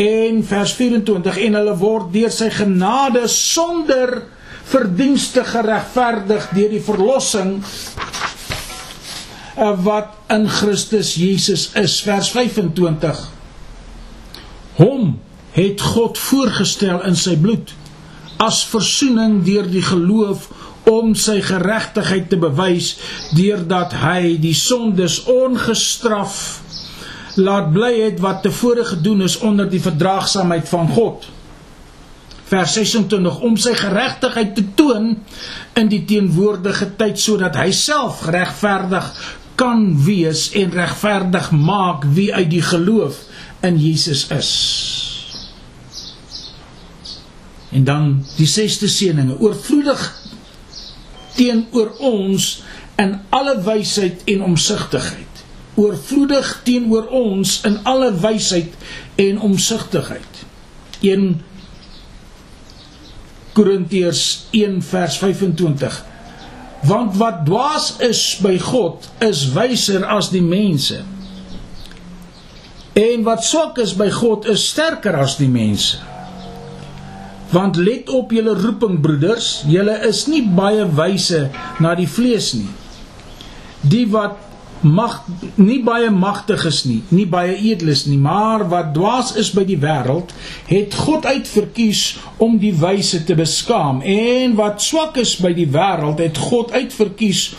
En 0.00 0.40
vers 0.46 0.72
24 0.78 1.38
en 1.46 1.58
hulle 1.58 1.76
word 1.76 2.12
deur 2.14 2.32
sy 2.32 2.48
genade 2.54 3.26
sonder 3.28 4.22
verdienste 4.70 5.44
geregverdig 5.44 6.46
deur 6.54 6.70
die 6.72 6.82
verlossing 6.86 7.58
eh, 9.56 9.74
wat 9.84 10.14
in 10.32 10.46
Christus 10.48 11.12
Jesus 11.18 11.68
is. 11.76 11.98
Vers 12.06 12.30
25 12.32 13.26
hom 14.80 15.18
het 15.52 15.82
God 15.82 16.18
voorgestel 16.18 17.02
in 17.04 17.18
sy 17.18 17.34
bloed 17.36 17.74
as 18.40 18.62
verzoening 18.70 19.40
deur 19.44 19.68
die 19.68 19.84
geloof 19.84 20.48
om 20.90 21.12
sy 21.18 21.38
geregtigheid 21.44 22.30
te 22.32 22.38
bewys 22.40 22.94
deurdat 23.36 23.94
hy 24.00 24.36
die 24.40 24.56
sondes 24.56 25.20
ongestraf 25.28 26.38
laat 27.40 27.68
bly 27.74 27.92
het 28.00 28.22
wat 28.24 28.42
tevore 28.42 28.84
gedoen 28.88 29.22
is 29.26 29.36
onder 29.46 29.68
die 29.70 29.82
verdraagsaamheid 29.82 30.66
van 30.68 30.88
God. 30.96 31.28
Vers 32.50 32.72
26 32.74 33.38
om 33.46 33.54
sy 33.60 33.76
geregtigheid 33.78 34.56
te 34.56 34.64
toon 34.74 35.12
in 35.78 35.92
die 35.92 36.02
teenwoordige 36.08 36.90
tyd 36.98 37.20
sodat 37.22 37.60
hy 37.60 37.70
self 37.76 38.24
geregverdig 38.26 39.12
kan 39.60 39.84
wees 40.06 40.48
en 40.58 40.72
regverdig 40.74 41.52
maak 41.52 42.08
wie 42.16 42.32
uit 42.34 42.50
die 42.50 42.64
geloof 42.64 43.22
in 43.62 43.78
Jesus 43.78 44.26
is. 44.34 45.09
En 47.70 47.84
dan 47.84 48.24
die 48.36 48.48
sesde 48.50 48.88
seëninge 48.90 49.38
oorvloedig 49.38 50.02
teenoor 51.36 51.92
ons 51.98 52.62
in 53.00 53.14
alle 53.28 53.60
wysheid 53.62 54.24
en 54.24 54.42
omsigtigheid. 54.42 55.44
Oorvloedig 55.74 56.60
teenoor 56.66 57.06
ons 57.14 57.60
in 57.64 57.78
alle 57.88 58.10
wysheid 58.20 58.74
en 59.14 59.40
omsigtigheid. 59.40 60.44
1 61.00 61.40
Korintiërs 63.52 64.46
1 64.50 64.82
vers 64.82 65.16
25. 65.18 66.04
Want 66.86 67.16
wat 67.16 67.44
dwaas 67.46 67.94
is 67.98 68.20
by 68.42 68.58
God 68.58 69.08
is 69.18 69.46
wyser 69.54 70.04
as 70.06 70.30
die 70.32 70.44
mense. 70.44 71.02
En 72.96 73.24
wat 73.26 73.44
swak 73.44 73.78
is 73.78 73.94
by 73.96 74.08
God 74.10 74.48
is 74.50 74.68
sterker 74.72 75.16
as 75.20 75.36
die 75.40 75.50
mense. 75.50 76.00
Want 77.50 77.76
let 77.76 78.10
op 78.14 78.30
julle 78.30 78.54
roeping 78.54 79.00
broeders, 79.02 79.64
julle 79.66 79.96
is 80.06 80.26
nie 80.30 80.44
baie 80.46 80.86
wyse 80.86 81.48
na 81.82 81.96
die 81.98 82.08
vlees 82.08 82.52
nie. 82.54 82.68
Die 83.80 84.06
wat 84.12 84.38
mag 84.80 85.18
nie 85.60 85.80
baie 85.84 86.08
magtig 86.10 86.62
is 86.64 86.84
nie, 86.88 87.00
nie 87.12 87.26
baie 87.28 87.52
edeles 87.56 88.06
nie, 88.08 88.16
maar 88.18 88.64
wat 88.70 88.94
dwaas 88.96 89.34
is 89.36 89.50
by 89.52 89.66
die 89.68 89.78
wêreld, 89.80 90.32
het 90.70 90.94
God 90.96 91.26
uitverkies 91.28 92.04
om 92.40 92.56
die 92.62 92.72
wyse 92.80 93.20
te 93.28 93.36
beskaam 93.36 94.00
en 94.00 94.56
wat 94.56 94.80
swak 94.80 95.20
is 95.20 95.34
by 95.42 95.52
die 95.56 95.68
wêreld, 95.68 96.22
het 96.24 96.40
God 96.40 96.72
uitverkies 96.72 97.50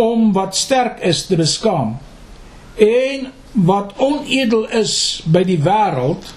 om 0.00 0.32
wat 0.36 0.56
sterk 0.56 1.00
is 1.04 1.24
te 1.28 1.36
beskaam. 1.40 1.96
En 2.80 3.30
wat 3.52 3.96
onedel 4.00 4.68
is 4.76 5.22
by 5.24 5.42
die 5.44 5.58
wêreld, 5.64 6.28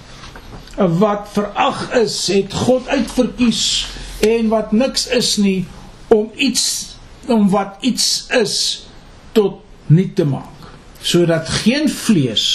wat 0.76 1.28
verag 1.32 1.92
is, 2.00 2.16
het 2.32 2.54
God 2.66 2.88
uitverkies 2.88 3.86
en 4.24 4.48
wat 4.52 4.72
niks 4.72 5.06
is 5.06 5.36
nie 5.36 5.64
om 6.08 6.30
iets 6.34 6.94
om 7.26 7.48
wat 7.52 7.80
iets 7.80 8.26
is 8.36 8.56
tot 9.32 9.62
nie 9.86 10.10
te 10.12 10.26
maak. 10.28 10.68
Sodat 11.00 11.48
geen 11.64 11.88
vlees 11.88 12.46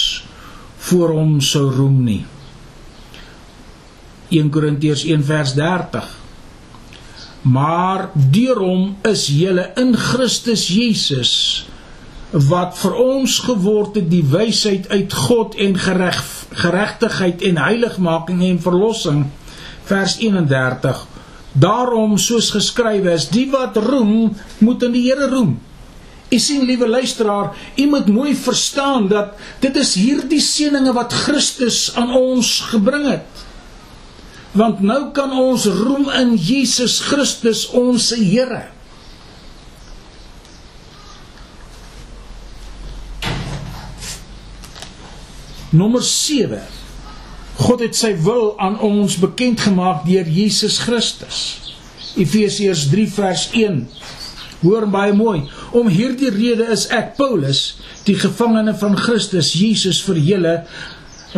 voor 0.90 1.14
hom 1.16 1.40
sou 1.42 1.66
roem 1.74 2.02
nie. 2.04 2.22
1 4.30 4.50
Korintiërs 4.54 5.04
1 5.10 5.24
vers 5.26 5.54
30 5.58 6.16
maar 7.42 8.10
deur 8.14 8.58
hom 8.60 8.82
is 9.08 9.26
julle 9.32 9.70
in 9.80 9.94
Christus 9.96 10.66
Jesus 10.68 11.32
wat 12.30 12.76
vir 12.78 12.94
ons 13.02 13.38
geword 13.42 13.96
het 13.98 14.10
die 14.10 14.24
wysheid 14.26 14.86
uit 14.90 15.12
God 15.12 15.56
en 15.58 15.78
gereg 15.78 16.20
geregtigheid 16.50 17.42
en 17.46 17.58
heiligmaking 17.62 18.42
en 18.46 18.60
verlossing 18.62 19.24
vers 19.86 20.16
31 20.22 21.06
daarom 21.52 22.14
soos 22.18 22.52
geskrywe 22.54 23.12
is 23.16 23.26
die 23.34 23.48
wat 23.50 23.76
roem 23.82 24.30
moet 24.58 24.86
in 24.86 24.94
die 24.94 25.02
Here 25.08 25.26
roem. 25.30 25.58
U 26.30 26.38
sien 26.38 26.62
liewe 26.62 26.86
luisteraar 26.88 27.56
u 27.76 27.86
moet 27.90 28.06
mooi 28.06 28.34
verstaan 28.38 29.08
dat 29.10 29.34
dit 29.60 29.76
is 29.76 29.96
hierdie 29.98 30.40
seëninge 30.40 30.94
wat 30.94 31.14
Christus 31.26 31.88
aan 31.98 32.14
ons 32.14 32.60
gebring 32.70 33.08
het. 33.10 33.46
Want 34.54 34.82
nou 34.82 35.10
kan 35.14 35.34
ons 35.34 35.66
roem 35.66 36.06
in 36.14 36.36
Jesus 36.38 37.00
Christus 37.10 37.66
ons 37.74 38.12
Here 38.14 38.68
Nommer 45.70 46.02
7. 46.02 46.58
God 47.54 47.82
het 47.84 47.94
sy 47.94 48.16
wil 48.24 48.56
aan 48.58 48.80
ons 48.82 49.14
bekend 49.22 49.60
gemaak 49.62 50.02
deur 50.02 50.26
Jesus 50.26 50.80
Christus. 50.82 51.42
Efesiërs 52.18 52.88
3 52.90 53.04
vers 53.14 53.44
1. 53.54 53.84
Hoor 54.64 54.88
baie 54.90 55.12
mooi. 55.14 55.44
Om 55.70 55.86
hierdie 55.86 56.32
rede 56.34 56.66
is 56.74 56.88
ek 56.90 57.14
Paulus, 57.20 57.60
die 58.08 58.16
gevangene 58.18 58.74
van 58.80 58.96
Christus 58.98 59.52
Jesus 59.54 60.00
vir 60.02 60.18
julle 60.18 60.54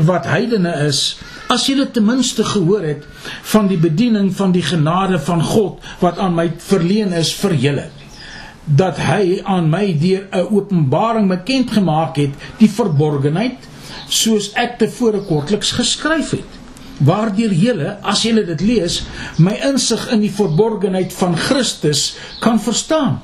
wat 0.08 0.24
heidene 0.30 0.72
is, 0.86 1.02
as 1.52 1.66
julle 1.68 1.84
ten 1.92 2.06
minste 2.08 2.46
gehoor 2.48 2.86
het 2.88 3.04
van 3.52 3.68
die 3.68 3.76
bediening 3.76 4.30
van 4.32 4.54
die 4.56 4.64
genade 4.64 5.20
van 5.20 5.44
God 5.44 5.84
wat 6.00 6.16
aan 6.16 6.32
my 6.38 6.46
verleen 6.70 7.12
is 7.12 7.34
vir 7.42 7.58
julle 7.66 7.90
dat 8.64 8.96
hy 9.02 9.42
aan 9.44 9.68
my 9.68 9.90
deur 9.98 10.24
'n 10.30 10.48
openbaring 10.54 11.28
bekend 11.28 11.74
gemaak 11.76 12.16
het 12.16 12.32
die 12.58 12.70
verborgenheid 12.70 13.68
soos 14.12 14.50
ek 14.60 14.78
tevore 14.82 15.22
kortliks 15.28 15.72
geskryf 15.78 16.34
het. 16.36 16.58
Waardeur 17.02 17.52
julle 17.56 17.96
as 18.06 18.22
julle 18.26 18.44
dit 18.46 18.60
lees 18.62 19.00
my 19.42 19.56
insig 19.72 20.04
in 20.14 20.22
die 20.22 20.32
verborgenheid 20.32 21.14
van 21.16 21.36
Christus 21.48 22.12
kan 22.44 22.60
verstaan 22.62 23.20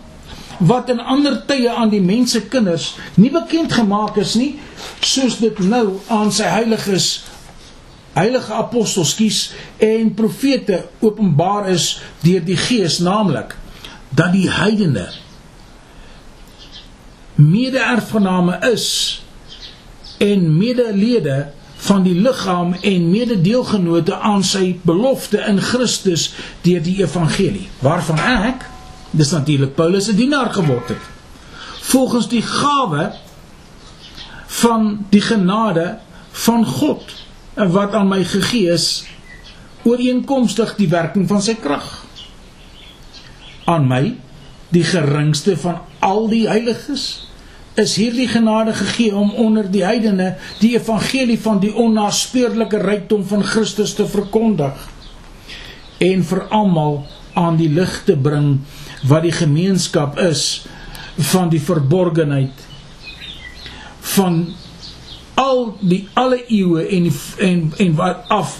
wat 0.58 0.88
in 0.90 0.98
ander 1.00 1.36
tye 1.46 1.70
aan 1.70 1.92
die 1.92 2.02
mense 2.02 2.40
kinders 2.50 2.96
nie 3.14 3.30
bekend 3.30 3.72
gemaak 3.72 4.16
is 4.18 4.34
nie 4.34 4.56
soos 5.00 5.38
dit 5.38 5.60
nou 5.62 6.00
aan 6.10 6.32
sy 6.34 6.48
heiliges 6.50 7.06
heilige 8.16 8.56
apostels 8.58 9.14
kies 9.18 9.38
en 9.84 10.10
profete 10.18 10.82
openbaar 11.04 11.70
is 11.70 12.00
deur 12.24 12.42
die 12.42 12.58
gees 12.58 12.98
naamlik 13.04 13.54
dat 14.10 14.34
die 14.34 14.48
heidene 14.50 15.06
mede-erfgename 17.38 18.58
is 18.72 18.88
en 20.18 20.56
medelede 20.56 21.50
van 21.78 22.02
die 22.02 22.14
liggaam 22.14 22.74
en 22.74 23.10
mededeelgenote 23.10 24.16
aan 24.16 24.42
sy 24.44 24.78
belofte 24.82 25.38
in 25.46 25.60
Christus 25.62 26.32
deur 26.66 26.82
die 26.82 26.98
evangelie 27.02 27.68
waarvan 27.84 28.18
ek 28.48 28.66
dis 29.10 29.30
natuurlik 29.32 29.74
Paulus 29.74 30.04
se 30.10 30.14
dienaar 30.14 30.50
geword 30.52 30.88
het. 30.88 31.04
Volgens 31.88 32.28
die 32.28 32.42
gawe 32.42 33.12
van 34.58 35.06
die 35.10 35.22
genade 35.22 35.98
van 36.44 36.66
God 36.66 37.14
wat 37.54 37.94
aan 37.94 38.08
my 38.08 38.24
gegee 38.24 38.72
is 38.72 39.04
ooreenkomstig 39.88 40.74
die 40.76 40.88
werking 40.90 41.28
van 41.28 41.42
sy 41.42 41.54
krag 41.58 41.86
aan 43.68 43.86
my 43.88 44.02
die 44.74 44.84
geringste 44.84 45.56
van 45.56 45.80
al 46.04 46.28
die 46.28 46.44
heiliges 46.48 47.27
is 47.78 47.94
hierdie 47.96 48.28
genade 48.28 48.74
gegee 48.74 49.14
om 49.14 49.30
onder 49.38 49.66
die 49.70 49.84
heidene 49.86 50.32
die 50.60 50.74
evangelie 50.76 51.38
van 51.40 51.60
die 51.62 51.72
onnaspeurlike 51.74 52.80
rykdom 52.82 53.24
van 53.30 53.44
Christus 53.46 53.94
te 53.94 54.06
verkondig 54.08 54.88
en 56.04 56.24
vir 56.30 56.44
almal 56.54 57.02
aan 57.38 57.58
die 57.58 57.70
lig 57.70 58.00
te 58.06 58.16
bring 58.16 58.58
wat 59.10 59.26
die 59.26 59.34
gemeenskap 59.34 60.18
is 60.22 60.44
van 61.30 61.50
die 61.54 61.62
verborgenheid 61.62 62.66
van 64.14 64.40
al 65.38 65.76
die 65.80 66.02
alle 66.18 66.40
eeue 66.48 66.86
en 66.98 67.10
en 67.48 67.62
en 67.84 67.94
wat 67.98 68.24
af 68.34 68.58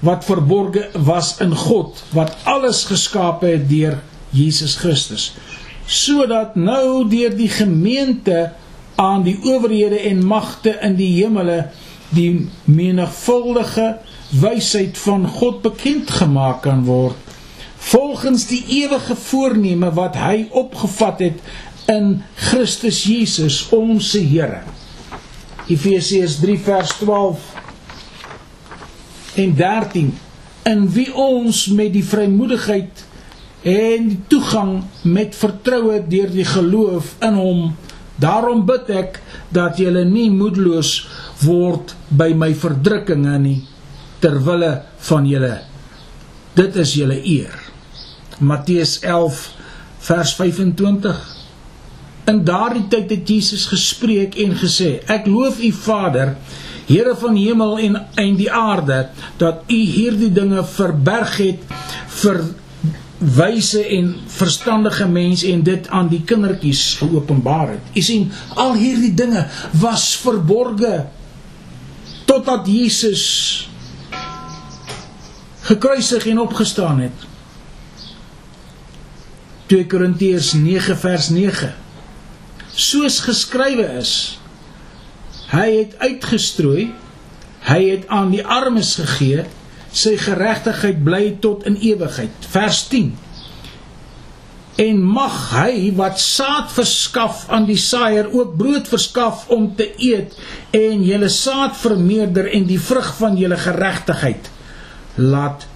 wat 0.00 0.24
verborge 0.24 0.88
was 0.94 1.34
in 1.44 1.52
God 1.56 2.00
wat 2.16 2.36
alles 2.48 2.86
geskape 2.88 3.52
het 3.52 3.68
deur 3.68 3.98
Jesus 4.30 4.76
Christus 4.80 5.32
sodat 5.90 6.54
nou 6.54 7.08
deur 7.10 7.34
die 7.36 7.50
gemeente 7.50 8.50
aan 9.00 9.24
die 9.26 9.38
owerhede 9.42 9.98
en 10.10 10.22
magte 10.26 10.76
in 10.86 10.94
die 10.98 11.10
hemele 11.18 11.64
die 12.14 12.46
menigvuldige 12.64 13.96
wysheid 14.40 14.98
van 14.98 15.26
God 15.26 15.62
bekend 15.66 16.10
gemaak 16.20 16.62
kan 16.66 16.84
word 16.86 17.28
volgens 17.80 18.46
die 18.46 18.60
ewige 18.82 19.16
voorneme 19.16 19.90
wat 19.96 20.18
hy 20.20 20.46
opgevat 20.50 21.22
het 21.24 21.38
in 21.90 22.22
Christus 22.34 23.02
Jesus 23.08 23.62
ons 23.74 24.12
Here. 24.12 24.60
Efesiërs 25.70 26.36
3 26.42 26.58
vers 26.66 26.92
12 27.00 27.38
en 29.40 29.54
13 29.56 30.10
in 30.70 30.84
wie 30.92 31.08
ons 31.14 31.66
met 31.66 31.92
die 31.94 32.04
vrymoedigheid 32.04 33.04
en 33.62 34.08
die 34.08 34.20
toegang 34.32 34.82
met 35.04 35.36
vertroue 35.36 36.00
deur 36.08 36.30
die 36.32 36.46
geloof 36.48 37.14
in 37.24 37.40
hom. 37.40 37.64
Daarom 38.20 38.66
bid 38.68 38.88
ek 38.92 39.18
dat 39.52 39.80
julle 39.80 40.04
nie 40.04 40.28
moedeloos 40.32 40.94
word 41.44 41.96
by 42.08 42.32
my 42.36 42.52
verdrukkinge 42.54 43.38
nie 43.40 43.58
ter 44.20 44.36
wille 44.44 44.74
van 45.08 45.28
julle 45.28 45.58
dit 46.54 46.76
is 46.76 46.94
julle 46.98 47.18
eer. 47.26 47.58
Matteus 48.38 48.98
11 49.02 49.42
vers 50.00 50.32
25 50.38 51.20
In 52.30 52.40
daardie 52.46 52.86
tyd 52.92 53.10
het 53.10 53.28
Jesus 53.28 53.66
gespreek 53.70 54.36
en 54.40 54.54
gesê 54.60 54.98
ek 55.10 55.28
loof 55.28 55.60
u 55.62 55.70
Vader 55.76 56.34
Here 56.90 57.14
van 57.18 57.36
hemel 57.38 57.78
en 57.86 57.98
en 58.18 58.38
die 58.38 58.50
aarde 58.50 59.02
dat 59.38 59.62
u 59.68 59.78
hierdie 59.78 60.32
dinge 60.34 60.64
verberg 60.66 61.36
het 61.42 61.76
vir 62.22 62.40
wyse 63.20 63.82
en 63.84 64.14
verstandige 64.32 65.06
mense 65.08 65.52
en 65.52 65.62
dit 65.62 65.88
aan 65.88 66.08
die 66.08 66.22
kindertjies 66.24 66.94
geopenbaar 67.02 67.74
het. 67.76 67.90
U 67.94 68.00
sien, 68.00 68.30
al 68.56 68.74
hierdie 68.80 69.12
dinge 69.14 69.44
was 69.76 70.16
verborge 70.16 71.04
totdat 72.24 72.66
Jesus 72.70 73.24
gekruisig 75.68 76.26
en 76.26 76.40
opgestaan 76.40 77.00
het. 77.00 77.26
2 79.70 79.86
Korintiërs 79.86 80.52
9 80.52 80.96
vers 80.98 81.28
9. 81.28 81.74
Soos 82.74 83.20
geskrywe 83.22 83.84
is, 84.00 84.14
hy 85.52 85.68
het 85.76 85.94
uitgestrooi, 86.00 86.88
hy 87.68 87.80
het 87.90 88.08
aan 88.08 88.32
die 88.32 88.42
armes 88.42 88.94
gegee, 88.98 89.44
sy 89.92 90.14
geregtigheid 90.20 91.02
bly 91.04 91.24
tot 91.42 91.66
in 91.68 91.76
ewigheid. 91.76 92.46
Vers 92.52 92.84
10. 92.88 93.10
En 94.80 95.00
mag 95.02 95.36
hy 95.52 95.90
wat 95.98 96.20
saad 96.22 96.70
verskaf 96.72 97.44
aan 97.52 97.66
die 97.68 97.78
saaier 97.80 98.30
ook 98.32 98.56
brood 98.56 98.88
verskaf 98.88 99.48
om 99.52 99.74
te 99.76 99.90
eet 99.98 100.36
en 100.76 101.02
julle 101.04 101.28
saad 101.28 101.76
vermeerder 101.76 102.48
en 102.54 102.68
die 102.70 102.80
vrug 102.80 103.10
van 103.18 103.36
julle 103.36 103.58
geregtigheid 103.60 104.50
laat 105.20 105.66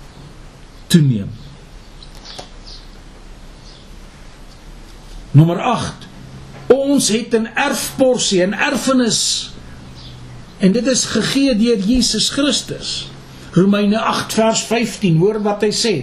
toeneem. 0.87 1.33
Nommer 5.35 5.61
8. 5.61 6.07
Ons 6.67 7.09
het 7.09 7.35
'n 7.35 7.51
erfporsie, 7.55 8.47
'n 8.47 8.55
erfenis. 8.55 9.51
En 10.59 10.73
dit 10.73 10.87
is 10.87 11.05
gegee 11.05 11.57
deur 11.57 11.79
Jesus 11.79 12.31
Christus. 12.31 13.14
Romeine 13.55 13.98
8 13.98 14.32
vers 14.34 14.62
15, 14.66 15.18
hoor 15.22 15.40
wat 15.42 15.62
hy 15.62 15.70
sê. 15.70 15.94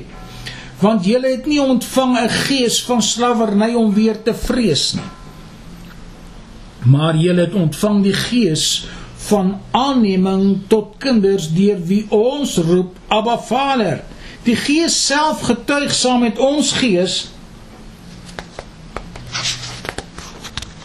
Want 0.81 1.05
julle 1.05 1.35
het 1.35 1.45
nie 1.45 1.61
ontvang 1.61 2.17
'n 2.17 2.29
gees 2.47 2.81
van 2.87 3.01
slawerny 3.01 3.73
om 3.73 3.93
weer 3.93 4.23
te 4.23 4.33
vrees 4.33 4.93
nie. 4.93 5.09
Maar 6.85 7.15
julle 7.15 7.41
het 7.41 7.53
ontvang 7.53 8.03
die 8.03 8.13
gees 8.13 8.87
van 9.15 9.59
aanneming 9.71 10.61
tot 10.67 10.95
kinders 10.97 11.51
deur 11.53 11.77
wie 11.85 12.05
ons 12.09 12.57
roep 12.57 12.97
Abba 13.07 13.37
Vader. 13.37 14.01
Die 14.43 14.55
Gees 14.55 14.95
self 15.05 15.41
getuig 15.45 15.93
saam 15.93 16.23
met 16.25 16.39
ons 16.39 16.71
gees 16.73 17.29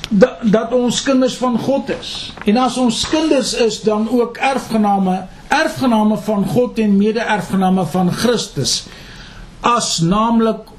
dat, 0.09 0.43
dat 0.43 0.73
ons 0.77 1.03
kinders 1.03 1.39
van 1.41 1.57
God 1.59 1.91
is. 1.97 2.13
En 2.45 2.61
as 2.61 2.77
ons 2.77 3.01
kinders 3.09 3.55
is, 3.55 3.81
dan 3.81 4.09
ook 4.13 4.37
erfgename, 4.37 5.27
erfgename 5.63 6.19
van 6.27 6.47
God 6.47 6.79
en 6.83 6.97
mede-erfgename 6.97 7.87
van 7.93 8.13
Christus. 8.13 8.87
As 9.61 9.99
naamlik 10.05 10.73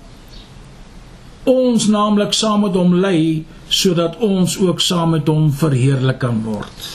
ons 1.47 1.87
naamlik 1.87 2.35
saam 2.35 2.65
met 2.65 2.75
hom 2.75 2.97
lê 2.99 3.43
sodat 3.71 4.17
ons 4.23 4.57
ook 4.63 4.81
saam 4.83 5.15
met 5.15 5.27
hom 5.31 5.47
verheerlik 5.51 6.19
kan 6.23 6.41
word. 6.43 6.89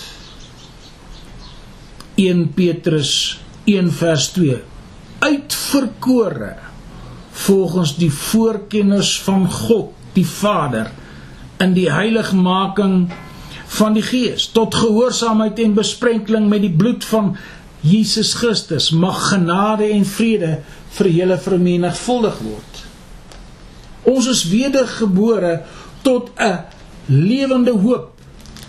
1 2.20 2.52
Petrus 2.56 3.12
1 3.64 3.88
vers 3.96 4.28
2 4.36 4.60
uitverkore 5.22 6.56
volgens 7.46 7.94
die 7.96 8.10
voorkennis 8.12 9.14
van 9.24 9.46
God 9.50 9.92
die 10.12 10.26
Vader 10.26 10.90
in 11.62 11.72
die 11.76 11.88
heiligmaking 11.92 13.06
van 13.78 13.96
die 13.96 14.04
Gees 14.04 14.50
tot 14.52 14.74
gehoorsaamheid 14.76 15.60
en 15.64 15.76
besprenkeling 15.78 16.50
met 16.50 16.64
die 16.66 16.74
bloed 16.76 17.06
van 17.08 17.32
Jesus 17.82 18.34
Christus 18.38 18.90
mag 18.94 19.18
genade 19.32 19.90
en 19.90 20.04
vrede 20.06 20.52
vir 20.96 21.08
julle 21.10 21.38
vermenigvuldig 21.42 22.38
word. 22.46 22.82
Ons 24.12 24.28
is 24.30 24.44
wedergebore 24.50 25.62
tot 26.02 26.30
'n 26.38 26.58
lewende 27.06 27.74
hoop. 27.74 28.10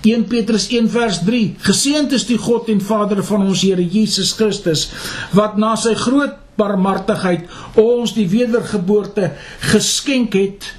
1 0.03 0.27
Petrus 0.27 0.67
1 0.67 0.89
vers 0.89 1.19
3 1.23 1.55
Geseënd 1.63 2.11
is 2.11 2.25
die 2.27 2.37
God 2.37 2.67
en 2.67 2.81
Vader 2.81 3.23
van 3.23 3.45
ons 3.47 3.61
Here 3.61 3.83
Jesus 3.83 4.33
Christus 4.35 4.89
wat 5.31 5.55
na 5.57 5.75
sy 5.79 5.93
groot 5.95 6.35
barmhartigheid 6.59 7.47
ons 7.79 8.11
die 8.13 8.27
wedergeboorte 8.27 9.31
geskenk 9.71 10.33
het 10.33 10.73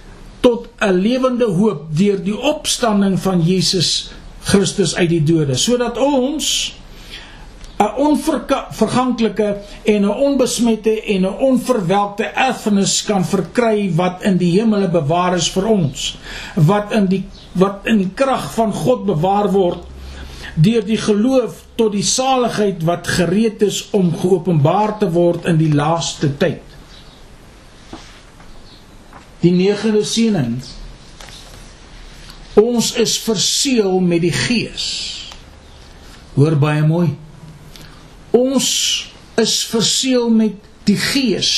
tot 0.45 0.69
'n 0.81 1.01
lewende 1.01 1.49
hoop 1.49 1.89
deur 1.97 2.21
die 2.21 2.37
opstanding 2.37 3.17
van 3.19 3.41
Jesus 3.41 4.11
Christus 4.45 4.95
uit 4.95 5.09
die 5.09 5.25
dode 5.25 5.57
sodat 5.57 5.97
ons 5.99 6.75
'n 7.85 7.95
onverganklike 8.07 9.49
en 9.85 10.03
'n 10.03 10.17
onbesmette 10.29 10.95
en 11.15 11.23
'n 11.23 11.39
onverwelkte 11.51 12.25
erfenis 12.25 13.03
kan 13.05 13.25
verkry 13.25 13.91
wat 13.95 14.23
in 14.23 14.37
die 14.37 14.53
hemele 14.59 14.89
bewaar 14.89 15.35
is 15.37 15.49
vir 15.49 15.67
ons 15.67 16.17
wat 16.55 16.93
in 16.93 17.07
die 17.07 17.25
wat 17.53 17.87
in 17.87 17.99
die 17.99 18.11
krag 18.15 18.53
van 18.55 18.73
God 18.73 19.07
bewaar 19.07 19.51
word 19.53 19.83
deur 20.55 20.85
die 20.85 20.99
geloof 20.99 21.65
tot 21.75 21.93
die 21.93 22.03
saligheid 22.03 22.85
wat 22.85 23.07
gereed 23.07 23.63
is 23.63 23.89
om 23.91 24.15
geopenbaar 24.17 24.99
te 24.99 25.11
word 25.11 25.45
in 25.45 25.59
die 25.59 25.75
laaste 25.75 26.37
tyd 26.39 26.75
die 29.45 29.53
negende 29.53 30.05
seëning. 30.09 30.57
Ons 32.61 32.93
is 33.01 33.17
verseël 33.21 33.99
met 34.01 34.23
die 34.25 34.33
Gees. 34.35 34.87
Hoor 36.39 36.57
baie 36.61 36.85
mooi. 36.87 37.11
Ons 38.35 38.69
is 39.39 39.59
verseël 39.71 40.31
met 40.31 40.55
die 40.89 40.99
Gees. 40.99 41.51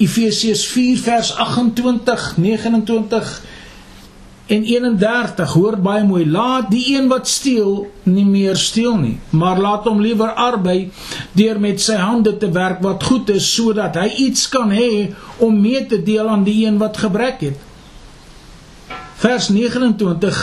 Efesiërs 0.00 0.62
4 0.70 1.00
vers 1.04 1.32
28, 1.34 2.36
29 2.36 3.32
en 4.50 4.62
31 4.64 5.52
hoor 5.52 5.76
baie 5.82 6.04
mooi. 6.06 6.22
Laat 6.26 6.70
die 6.70 6.84
een 6.94 7.10
wat 7.10 7.28
steel 7.28 7.90
nie 8.02 8.24
meer 8.26 8.56
steel 8.56 8.96
nie 8.98 9.18
maar 9.30 9.60
laat 9.60 9.84
hom 9.86 10.00
liewer 10.02 10.32
arbei 10.34 10.90
deur 11.38 11.60
met 11.62 11.82
sy 11.82 11.98
hande 12.00 12.32
te 12.36 12.50
werk 12.54 12.80
wat 12.82 13.04
goed 13.06 13.30
is 13.34 13.46
sodat 13.54 13.98
hy 14.00 14.08
iets 14.26 14.48
kan 14.50 14.72
hê 14.74 15.10
om 15.38 15.60
mee 15.60 15.84
te 15.86 16.00
deel 16.02 16.30
aan 16.30 16.46
die 16.46 16.64
een 16.64 16.78
wat 16.78 16.98
gebrek 17.02 17.44
het. 17.50 17.58
Vers 19.20 19.50
29 19.52 20.40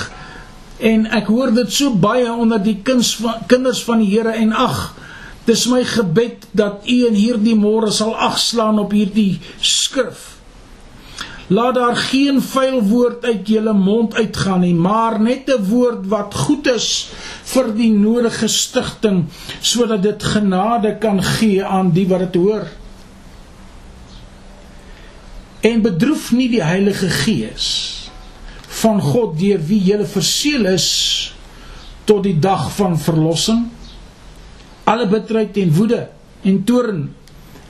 en 0.79 1.05
ek 1.05 1.27
hoor 1.27 1.51
dit 1.55 1.73
so 1.73 1.93
baie 1.93 2.31
onder 2.31 2.61
die 2.63 2.77
van, 2.83 3.45
kinders 3.47 3.83
van 3.83 3.99
die 3.99 4.11
Here 4.11 4.35
en 4.37 4.53
ag 4.53 4.93
dis 5.45 5.65
my 5.71 5.83
gebed 5.83 6.47
dat 6.51 6.83
u 6.85 6.97
in 7.07 7.15
hierdie 7.15 7.55
môre 7.55 7.91
sal 7.91 8.15
agslaan 8.15 8.79
op 8.79 8.91
hierdie 8.91 9.39
skrif 9.61 10.37
Laat 11.47 11.75
daar 11.75 11.95
geen 11.95 12.41
vuil 12.41 12.81
woord 12.83 13.23
uit 13.23 13.47
julle 13.47 13.73
mond 13.73 14.15
uitgaan 14.15 14.59
nie, 14.59 14.73
maar 14.75 15.21
net 15.21 15.47
'n 15.47 15.63
woord 15.63 16.07
wat 16.07 16.35
goed 16.35 16.67
is 16.67 17.09
vir 17.43 17.71
die 17.75 17.91
nodige 17.91 18.47
stigting 18.47 19.25
sodat 19.61 20.03
dit 20.03 20.23
genade 20.23 20.97
kan 20.99 21.23
gee 21.23 21.63
aan 21.63 21.91
die 21.91 22.07
wat 22.07 22.19
dit 22.19 22.35
hoor. 22.35 22.67
En 25.59 25.81
bedroef 25.81 26.31
nie 26.31 26.49
die 26.49 26.63
Heilige 26.63 27.09
Gees 27.09 27.96
van 28.81 29.01
God 29.01 29.37
deur 29.39 29.61
wie 29.69 29.79
jy 29.89 30.05
verseël 30.05 30.69
is 30.73 30.87
tot 32.07 32.23
die 32.23 32.37
dag 32.39 32.69
van 32.77 32.95
verlossing. 32.99 33.65
Alle 34.87 35.07
bitterheid 35.11 35.57
en 35.57 35.73
woede 35.75 36.01
en 36.47 36.63
toorn 36.63 37.01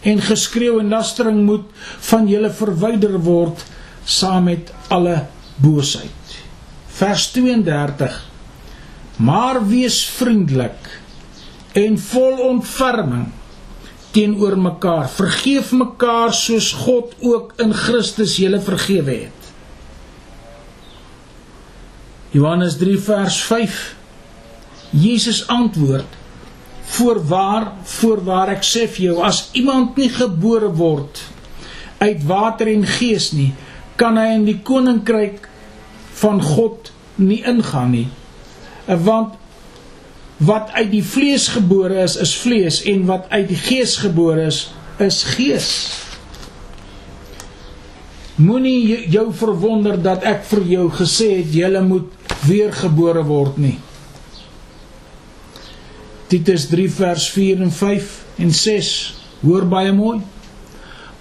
en 0.08 0.22
geskreeu 0.22 0.80
en 0.80 0.94
lastering 0.94 1.42
moet 1.46 1.66
van 2.12 2.28
julle 2.30 2.52
verwyder 2.54 3.18
word 3.26 3.64
saam 4.06 4.48
met 4.52 4.72
alle 4.94 5.24
boosheid. 5.64 6.38
Vers 6.98 7.32
32 7.34 8.28
maar 9.18 9.64
wees 9.68 10.04
vriendelik 10.06 10.90
en 11.78 11.98
vol 11.98 12.38
ontferming 12.38 13.26
teenoor 14.14 14.58
mekaar. 14.58 15.10
Vergeef 15.10 15.72
mekaar 15.72 16.34
soos 16.34 16.72
God 16.86 17.16
ook 17.22 17.54
in 17.62 17.74
Christus 17.74 18.38
julle 18.38 18.62
vergewe 18.62 19.16
het. 19.26 19.37
Johannes 22.36 22.78
3 22.78 22.98
vers 23.00 23.42
5 23.48 23.96
Jesus 24.92 25.48
antwoord 25.48 26.16
Voorwaar, 26.88 27.72
voorwaar 27.84 28.54
ek 28.54 28.64
sê 28.64 28.86
vir 28.88 29.10
jou, 29.10 29.16
as 29.28 29.50
iemand 29.60 29.98
nie 30.00 30.08
gebore 30.08 30.70
word 30.72 31.20
uit 32.00 32.22
water 32.30 32.70
en 32.72 32.86
gees 32.88 33.34
nie, 33.36 33.50
kan 34.00 34.16
hy 34.16 34.30
in 34.38 34.46
die 34.48 34.60
koninkryk 34.64 35.50
van 36.22 36.40
God 36.40 36.94
nie 37.20 37.42
ingaan 37.44 37.92
nie. 37.92 38.06
Want 38.88 39.36
wat 40.38 40.72
uit 40.78 40.92
die 40.94 41.04
vlees 41.04 41.50
gebore 41.58 42.00
is, 42.06 42.16
is 42.22 42.36
vlees 42.40 42.80
en 42.88 43.04
wat 43.10 43.28
uit 43.34 43.50
die 43.50 43.60
gees 43.60 43.98
gebore 44.06 44.48
is, 44.48 44.68
is 45.04 45.24
gees. 45.36 45.72
Moenie 48.38 49.10
jou 49.10 49.32
verwonder 49.34 49.98
dat 49.98 50.26
ek 50.30 50.44
vir 50.46 50.64
jou 50.70 50.88
gesê 50.94 51.30
het 51.40 51.54
jy 51.58 51.82
moet 51.82 52.36
weergebore 52.46 53.24
word 53.26 53.58
nie. 53.58 53.78
Titus 56.30 56.68
3 56.70 56.90
vers 56.92 57.26
4 57.34 57.64
en 57.66 57.72
5 57.72 58.12
en 58.46 58.52
6 58.54 58.90
hoor 59.42 59.66
baie 59.72 59.94
mooi. 59.96 60.20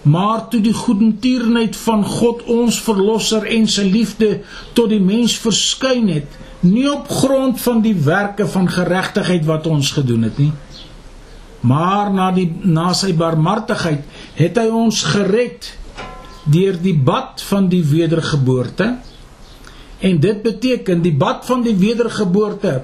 Maar 0.07 0.45
toe 0.51 0.61
die 0.61 0.75
goedertierenheid 0.77 1.77
van 1.87 2.05
God 2.05 2.45
ons 2.53 2.83
verlosser 2.85 3.47
en 3.57 3.64
sy 3.67 3.87
liefde 3.89 4.43
tot 4.77 4.93
die 4.93 5.01
mens 5.03 5.39
verskyn 5.41 6.12
het, 6.12 6.37
nie 6.61 6.85
op 6.91 7.09
grond 7.09 7.59
van 7.64 7.81
die 7.83 7.97
werke 8.05 8.47
van 8.51 8.69
geregtigheid 8.71 9.49
wat 9.49 9.67
ons 9.67 9.95
gedoen 9.97 10.29
het 10.29 10.39
nie, 10.39 10.53
maar 11.67 12.12
na 12.14 12.29
die 12.35 12.47
na 12.62 12.93
sy 12.95 13.11
barmhartigheid 13.17 14.05
het 14.39 14.61
hy 14.61 14.69
ons 14.71 15.03
gered 15.14 15.73
deur 16.51 16.76
die 16.82 16.97
bad 16.97 17.42
van 17.49 17.68
die 17.68 17.84
wedergeboorte. 17.84 18.97
En 19.99 20.20
dit 20.20 20.42
beteken 20.42 21.03
die 21.03 21.14
bad 21.14 21.47
van 21.47 21.62
die 21.64 21.76
wedergeboorte 21.76 22.82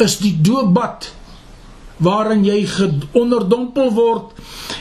is 0.00 0.18
die 0.18 0.34
doopbad 0.40 1.10
waarin 2.00 2.44
jy 2.44 2.64
onderdompel 3.12 3.90
word 3.92 4.38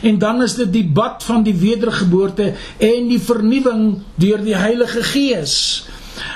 en 0.07 0.19
dan 0.19 0.41
is 0.45 0.55
dit 0.55 0.71
die 0.71 0.85
bad 0.87 1.23
van 1.27 1.43
die 1.43 1.55
wedergeboorte 1.59 2.53
en 2.77 3.09
die 3.11 3.19
vernuwing 3.19 3.83
deur 4.15 4.43
die 4.45 4.55
Heilige 4.55 5.03
Gees 5.03 5.55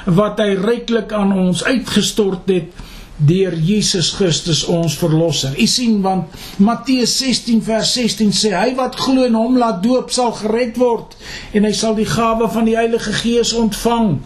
wat 0.06 0.42
hy 0.44 0.58
ryklik 0.60 1.14
aan 1.16 1.32
ons 1.46 1.64
uitgestort 1.64 2.52
het 2.52 2.84
deur 3.18 3.54
Jesus 3.54 4.12
Christus 4.18 4.64
ons 4.66 4.96
verlosser. 4.98 5.54
U 5.58 5.68
sien 5.70 6.00
want 6.02 6.34
Matteus 6.58 7.14
16 7.20 7.62
vers 7.66 7.94
16 7.94 8.34
sê 8.34 8.54
hy 8.58 8.74
wat 8.80 8.98
glo 9.00 9.28
in 9.28 9.38
hom 9.38 9.58
laat 9.62 9.84
doop 9.84 10.12
sal 10.14 10.34
gered 10.40 10.80
word 10.82 11.14
en 11.54 11.68
hy 11.68 11.74
sal 11.78 11.98
die 11.98 12.10
gawe 12.10 12.50
van 12.50 12.70
die 12.70 12.78
Heilige 12.78 13.14
Gees 13.22 13.54
ontvang. 13.58 14.18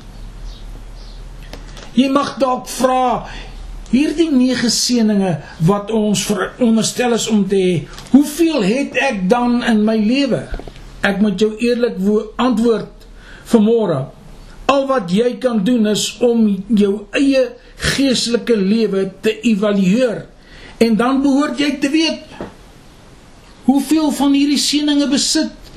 Jy 1.97 2.07
mag 2.13 2.35
dalk 2.39 2.67
vra, 2.69 3.25
hierdie 3.89 4.29
nege 4.31 4.69
seëninge 4.71 5.33
wat 5.67 5.91
ons 5.95 6.23
veronderstel 6.29 7.15
is 7.17 7.27
om 7.31 7.41
te 7.49 7.57
hê, 7.57 7.77
hoeveel 8.11 8.61
het 8.67 8.99
ek 9.01 9.23
dan 9.31 9.63
in 9.65 9.81
my 9.87 9.97
lewe? 9.97 10.43
Ek 11.07 11.19
moet 11.23 11.39
jou 11.41 11.53
eerlik 11.63 11.97
antwoord 12.37 13.07
vanmôre. 13.47 14.05
Al 14.67 14.85
wat 14.89 15.11
jy 15.13 15.37
kan 15.43 15.63
doen 15.63 15.87
is 15.87 16.09
om 16.23 16.47
jou 16.67 16.93
eie 17.15 17.43
geestelike 17.93 18.55
lewe 18.57 19.05
te 19.23 19.33
evalueer 19.47 20.25
en 20.83 20.97
dan 20.99 21.21
behoort 21.23 21.59
jy 21.61 21.71
te 21.81 21.89
weet 21.93 22.37
hoeveel 23.67 24.11
van 24.15 24.35
hierdie 24.35 24.61
seëninge 24.61 25.07
besit 25.11 25.71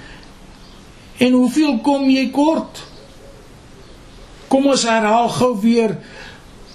en 1.21 1.37
hoeveel 1.37 1.79
kom 1.85 2.09
jy 2.11 2.29
kort? 2.35 2.83
Kom 4.51 4.67
ons 4.71 4.87
herhaal 4.89 5.29
gou 5.35 5.53
weer 5.63 5.99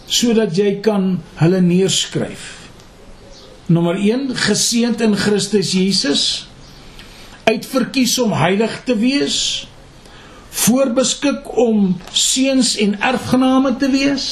sodat 0.05 0.53
jy 0.55 0.78
kan 0.86 1.16
hulle 1.39 1.61
neerskryf. 1.66 2.43
Nommer 3.66 3.97
1: 3.97 4.30
geseënd 4.38 5.01
in 5.01 5.16
Christus 5.18 5.72
Jesus, 5.74 6.24
uitverkies 7.49 8.13
om 8.22 8.36
heilig 8.38 8.76
te 8.86 8.93
wees, 8.99 9.39
voorbeskik 10.55 11.57
om 11.57 11.97
seuns 12.11 12.75
en 12.75 12.99
erfgename 13.01 13.75
te 13.77 13.89
wees, 13.91 14.27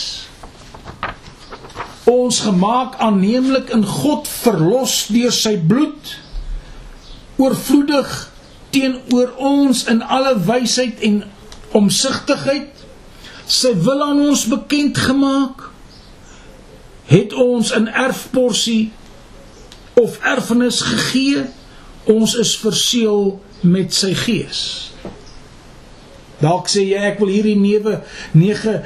ons 2.08 2.40
gemaak 2.46 2.96
aanneemlik 3.04 3.72
in 3.76 3.84
God 3.86 4.28
verlos 4.28 4.96
deur 5.12 5.34
sy 5.36 5.58
bloed, 5.68 6.14
oorvloedig 7.42 8.14
teenoor 8.74 9.34
ons 9.38 9.84
in 9.92 10.02
alle 10.02 10.36
wysheid 10.48 11.02
en 11.06 11.24
omsigtigheid. 11.78 12.72
Sy 13.50 13.74
wil 13.84 14.02
aan 14.06 14.22
ons 14.30 14.46
bekend 14.50 14.98
gemaak. 14.98 15.68
Het 17.10 17.34
ons 17.34 17.74
'n 17.76 17.88
erfporsie 17.88 18.92
of 19.94 20.18
erfenis 20.24 20.82
gegee? 20.82 21.44
Ons 22.04 22.36
is 22.36 22.56
verseël 22.58 23.42
met 23.62 23.94
sy 23.94 24.14
gees 24.14 24.92
dalk 26.44 26.70
sê 26.72 26.86
jy 26.92 27.02
ek 27.10 27.20
wil 27.24 27.32
hierdie 27.34 27.60
newe 27.60 28.00
nege 28.38 28.82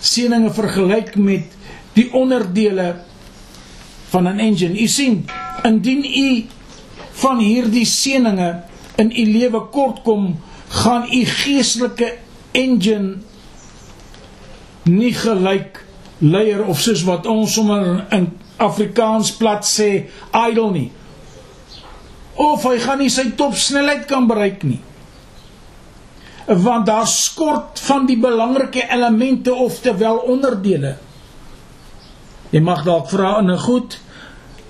seëninge 0.00 0.52
vergelyk 0.56 1.14
met 1.16 1.54
die 1.96 2.08
onderdele 2.14 2.88
van 4.10 4.28
'n 4.28 4.40
engine 4.40 4.78
u 4.78 4.86
sien 4.86 5.24
indien 5.64 6.04
u 6.04 6.46
van 7.22 7.38
hierdie 7.38 7.86
seëninge 7.86 8.50
in 8.96 9.10
u 9.10 9.24
lewe 9.38 9.60
kort 9.70 10.02
kom 10.02 10.36
gaan 10.68 11.06
u 11.12 11.24
geestelike 11.24 12.12
engine 12.52 13.16
nie 14.84 15.12
gelyk 15.12 15.84
leier 16.18 16.64
of 16.66 16.80
soos 16.80 17.04
wat 17.06 17.26
ons 17.26 17.54
sommer 17.54 18.06
in 18.14 18.30
Afrikaans 18.58 19.30
plat 19.38 19.66
sê 19.66 20.08
idle 20.34 20.70
nie. 20.74 20.88
Of 22.38 22.64
hy 22.66 22.78
gaan 22.82 23.02
nie 23.02 23.10
sy 23.12 23.30
topsnelheid 23.38 24.06
kan 24.10 24.26
bereik 24.30 24.64
nie. 24.66 24.80
Want 26.48 26.86
daar 26.86 27.06
skort 27.06 27.80
van 27.84 28.06
die 28.08 28.16
belangrike 28.18 28.86
elemente 28.88 29.52
of 29.54 29.80
terwyl 29.84 30.16
onderdele. 30.16 30.96
Jy 32.50 32.60
mag 32.64 32.84
dalk 32.86 33.10
vra 33.12 33.38
in 33.38 33.50
'n 33.50 33.58
goed 33.58 33.98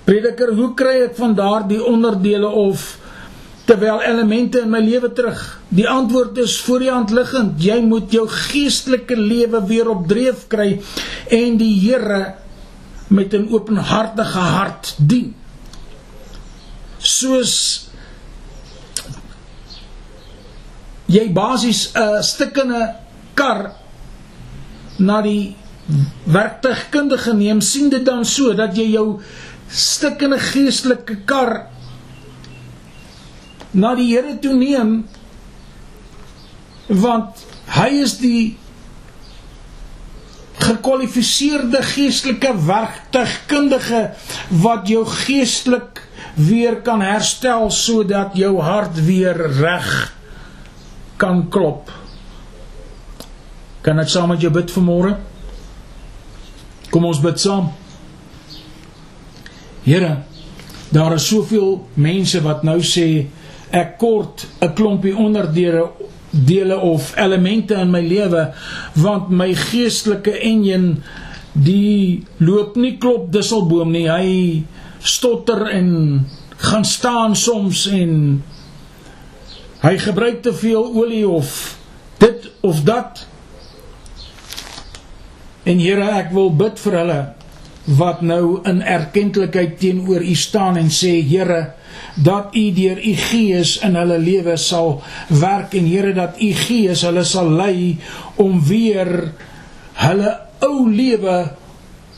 prediker, 0.05 0.55
hoe 0.55 0.74
kry 0.74 1.05
ek 1.05 1.16
van 1.16 1.35
daardie 1.35 1.85
onderdele 1.85 2.49
of 2.49 2.99
terwyl 3.64 4.01
elemente 4.01 4.61
in 4.61 4.70
my 4.70 4.81
lewe 4.81 5.12
terug? 5.12 5.61
Die 5.68 5.89
antwoord 5.89 6.39
is 6.39 6.61
voor 6.61 6.79
die 6.79 6.91
hand 6.91 7.11
liggend. 7.11 7.62
Jy 7.62 7.81
moet 7.85 8.12
jou 8.12 8.29
geestelike 8.29 9.16
lewe 9.16 9.66
weer 9.66 9.89
op 9.89 10.09
dreef 10.09 10.47
kry 10.49 10.81
en 11.29 11.57
die 11.57 11.74
Here 11.81 12.35
met 13.09 13.35
'n 13.35 13.49
openhartige 13.53 14.39
hart 14.39 14.95
dien. 14.99 15.35
Soos 16.99 17.88
jy 21.09 21.28
basies 21.32 21.88
'n 21.94 22.22
stukkende 22.22 22.94
kar 23.34 23.72
na 24.98 25.22
die 25.22 25.56
werktuigkundige 26.24 27.32
neem, 27.34 27.61
sien 27.61 27.88
dit 27.88 28.04
dan 28.04 28.24
so 28.24 28.52
dat 28.54 28.76
jy 28.76 28.90
jou 28.92 29.20
stukkende 29.68 30.38
geestelike 30.38 31.24
kar 31.24 31.68
na 33.72 33.94
die 33.94 34.09
Here 34.12 34.38
toe 34.40 34.54
neem 34.54 35.04
want 36.88 37.44
hy 37.76 37.88
is 38.00 38.16
die 38.18 38.56
gekwalifiseerde 40.59 41.82
geestelike 41.82 42.52
werktuigkundige 42.66 44.02
wat 44.64 44.88
jou 44.88 45.04
geestelik 45.06 46.02
weer 46.34 46.80
kan 46.84 47.00
herstel 47.04 47.70
sodat 47.70 48.36
jou 48.36 48.56
hart 48.64 48.96
weer 49.04 49.36
reg 49.61 50.17
kan 51.18 51.46
klop. 51.52 51.90
Kan 53.82 54.00
ek 54.02 54.10
saam 54.12 54.32
met 54.32 54.42
jou 54.42 54.52
bid 54.54 54.70
vanmôre? 54.72 55.16
Kom 56.92 57.04
ons 57.08 57.20
bid 57.22 57.40
saam. 57.40 57.70
Here, 59.84 60.14
daar 60.92 61.14
is 61.16 61.28
soveel 61.28 61.78
mense 62.00 62.40
wat 62.44 62.64
nou 62.66 62.80
sê 62.84 63.26
ek 63.70 63.98
kort 64.00 64.46
'n 64.60 64.74
klompie 64.74 65.16
onderdele 65.16 65.90
dele 66.30 66.76
of 66.76 67.16
elemente 67.16 67.74
in 67.74 67.90
my 67.90 68.00
lewe 68.00 68.52
want 68.94 69.30
my 69.30 69.54
geestelike 69.54 70.32
enjin 70.40 71.02
die 71.52 72.24
loop 72.38 72.76
nie 72.76 72.96
klop 73.00 73.32
disselboom 73.32 73.92
nie 73.92 74.08
hy 74.08 74.64
stotter 75.00 75.68
en 75.72 75.90
gaan 76.56 76.84
staan 76.84 77.36
soms 77.36 77.86
en 77.86 78.42
hy 79.83 79.95
gebruik 80.03 80.43
te 80.43 80.53
veel 80.55 80.85
olie 80.95 81.26
of 81.29 81.79
dit 82.18 82.51
of 82.61 82.83
dat. 82.83 83.26
En 85.62 85.79
Here 85.79 86.07
ek 86.18 86.33
wil 86.35 86.51
bid 86.57 86.81
vir 86.83 86.97
hulle 87.03 87.20
wat 87.99 88.20
nou 88.20 88.59
in 88.68 88.83
erkenklikheid 88.85 89.79
teenoor 89.81 90.24
U 90.24 90.35
staan 90.37 90.76
en 90.81 90.91
sê 90.93 91.18
Here 91.24 91.61
dat 92.18 92.57
U 92.57 92.64
deur 92.74 92.99
U 92.99 93.14
Gees 93.29 93.76
in 93.87 93.97
hulle 93.97 94.18
lewe 94.20 94.57
sal 94.61 94.99
werk 95.29 95.76
en 95.79 95.87
Here 95.89 96.12
dat 96.16 96.41
U 96.43 96.51
Gees 96.64 97.05
hulle 97.07 97.24
sal 97.29 97.53
lei 97.57 97.97
om 98.43 98.59
weer 98.64 99.12
hulle 100.03 100.35
ou 100.66 100.89
lewe 100.91 101.39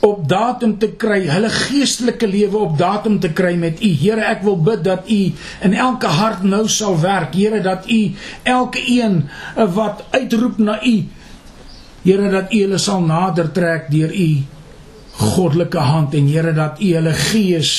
op 0.01 0.28
datum 0.28 0.78
te 0.80 0.88
kry, 0.96 1.26
hulle 1.28 1.51
geestelike 1.53 2.28
lewe 2.28 2.62
op 2.64 2.76
datum 2.78 3.18
te 3.20 3.32
kry 3.36 3.53
met 3.61 3.82
U. 3.84 3.90
Here, 4.01 4.24
ek 4.32 4.44
wil 4.46 4.57
bid 4.64 4.84
dat 4.86 5.09
U 5.12 5.20
in 5.66 5.74
elke 5.76 6.09
hart 6.09 6.44
nou 6.46 6.64
sal 6.72 6.96
werk. 7.03 7.36
Here, 7.36 7.61
dat 7.64 7.84
U 7.90 8.01
elke 8.48 8.80
een 8.80 9.22
wat 9.76 10.05
uitroep 10.16 10.59
na 10.59 10.78
U, 10.80 10.96
Here, 12.01 12.30
dat 12.32 12.53
U 12.53 12.62
hulle 12.62 12.80
sal 12.80 13.05
nader 13.05 13.53
trek 13.53 13.90
deur 13.92 14.14
U 14.14 14.30
goddelike 15.20 15.82
hand 15.84 16.14
en 16.16 16.28
Here 16.32 16.55
dat 16.57 16.80
U 16.80 16.94
hulle 16.94 17.12
gees 17.12 17.72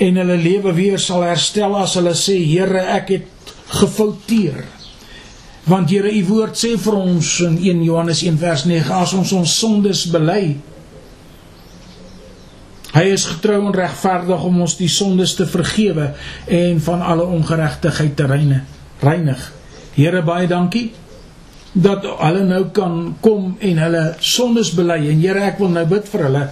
en 0.00 0.16
hulle 0.16 0.38
lewe 0.40 0.72
weer 0.72 1.00
sal 1.02 1.26
herstel 1.28 1.76
as 1.76 1.98
hulle 2.00 2.14
sê 2.16 2.38
Here 2.40 2.86
ek 2.96 3.12
het 3.18 3.52
gefouteer. 3.82 4.64
Want 5.68 5.92
Here 5.92 6.08
U 6.08 6.24
woord 6.30 6.56
sê 6.56 6.72
vir 6.80 6.96
ons 6.96 7.36
in 7.44 7.60
1 7.60 7.84
Johannes 7.84 8.24
1 8.24 8.40
vers 8.40 8.64
9 8.64 8.96
as 9.02 9.12
ons 9.20 9.36
ons 9.36 9.58
sondes 9.60 10.06
bely 10.08 10.56
Hy 12.90 13.04
is 13.14 13.28
getrou 13.30 13.60
en 13.68 13.74
regverdig 13.74 14.44
om 14.46 14.62
ons 14.64 14.74
die 14.80 14.90
sondes 14.90 15.36
te 15.38 15.46
vergewe 15.46 16.10
en 16.50 16.80
van 16.82 17.04
alle 17.06 17.26
ongeregtigheid 17.38 18.16
te 18.18 18.26
reinig. 18.26 19.44
Here 19.94 20.22
baie 20.26 20.48
dankie 20.50 20.88
dat 21.70 22.02
hulle 22.02 22.42
nou 22.48 22.64
kan 22.74 22.94
kom 23.22 23.52
en 23.62 23.76
hulle 23.78 24.02
sondes 24.26 24.72
bely 24.74 25.04
en 25.12 25.20
Here 25.22 25.44
ek 25.46 25.60
wil 25.62 25.70
nou 25.70 25.84
bid 25.86 26.08
vir 26.10 26.24
hulle 26.26 26.42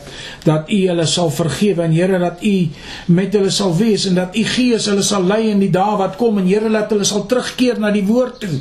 dat 0.44 0.70
U 0.70 0.78
hulle 0.92 1.06
sal 1.10 1.32
vergewe 1.34 1.82
en 1.88 1.96
Here 1.96 2.20
dat 2.22 2.44
U 2.46 2.54
met 3.16 3.34
hulle 3.34 3.50
sal 3.50 3.74
wees 3.80 4.06
en 4.06 4.14
dat 4.20 4.38
U 4.38 4.44
Gees 4.46 4.86
hulle 4.86 5.02
sal 5.02 5.26
lei 5.26 5.48
in 5.50 5.64
die 5.64 5.72
dae 5.74 5.96
wat 5.98 6.14
kom 6.20 6.38
en 6.38 6.46
Here 6.46 6.70
dat 6.70 6.94
hulle 6.94 7.08
sal 7.08 7.26
terugkeer 7.26 7.82
na 7.82 7.90
die 7.90 8.04
woord 8.06 8.38
toe. 8.44 8.60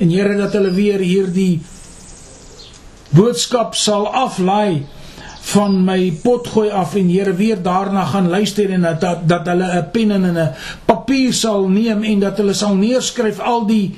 En 0.00 0.08
Here 0.08 0.32
dat 0.38 0.56
hulle 0.56 0.72
weer 0.72 1.04
hierdie 1.04 1.60
boodskap 3.12 3.76
sal 3.76 4.08
aflaai 4.08 4.86
van 5.40 5.84
my 5.84 6.12
potgooi 6.22 6.70
af 6.70 6.94
en 6.94 7.08
Here 7.08 7.34
weer 7.34 7.62
daarna 7.62 8.04
gaan 8.04 8.28
luister 8.28 8.70
en 8.70 8.80
dat 8.80 9.00
dat, 9.28 9.46
hulle 9.46 9.68
'n 9.78 9.90
pen 9.90 10.10
en 10.10 10.24
'n 10.36 10.54
papier 10.84 11.32
sal 11.32 11.68
neem 11.68 12.02
en 12.02 12.20
dat 12.20 12.36
hulle 12.36 12.54
sal 12.54 12.74
neerskryf 12.74 13.38
al 13.38 13.66
die 13.66 13.94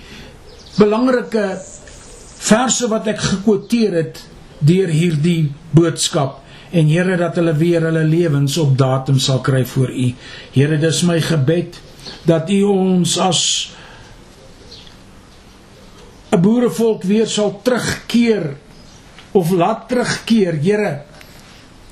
belangrike 0.78 1.58
verse 2.38 2.88
wat 2.88 3.06
ek 3.06 3.18
gekwoteer 3.18 3.92
het 3.92 4.24
deur 4.58 4.88
hierdie 4.88 5.52
boodskap 5.70 6.42
en 6.72 6.88
Here 6.88 7.16
dat 7.16 7.36
hulle 7.36 7.52
weer 7.56 7.84
hulle 7.84 8.04
lewens 8.08 8.56
op 8.58 8.78
datum 8.78 9.18
sal 9.20 9.40
kry 9.44 9.64
voor 9.68 9.90
U. 9.92 10.08
Here, 10.54 10.78
dis 10.80 11.02
my 11.02 11.20
gebed 11.20 11.76
dat 12.28 12.50
U 12.50 12.62
ons 12.62 13.18
as 13.18 13.72
'n 16.32 16.40
boerevolk 16.40 17.02
weer 17.02 17.26
sal 17.26 17.60
terugkeer 17.62 18.56
of 19.32 19.50
laat 19.50 19.88
terugkeer, 19.88 20.56
Here. 20.62 21.02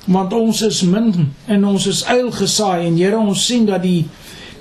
Want 0.05 0.33
ons 0.33 0.61
is 0.65 0.81
min 0.81 1.31
en 1.45 1.65
ons 1.65 1.85
is 1.87 2.03
uil 2.05 2.31
gesaai 2.31 2.87
en 2.87 2.97
Here, 2.97 3.17
ons 3.17 3.45
sien 3.45 3.65
dat 3.65 3.83
die 3.83 4.05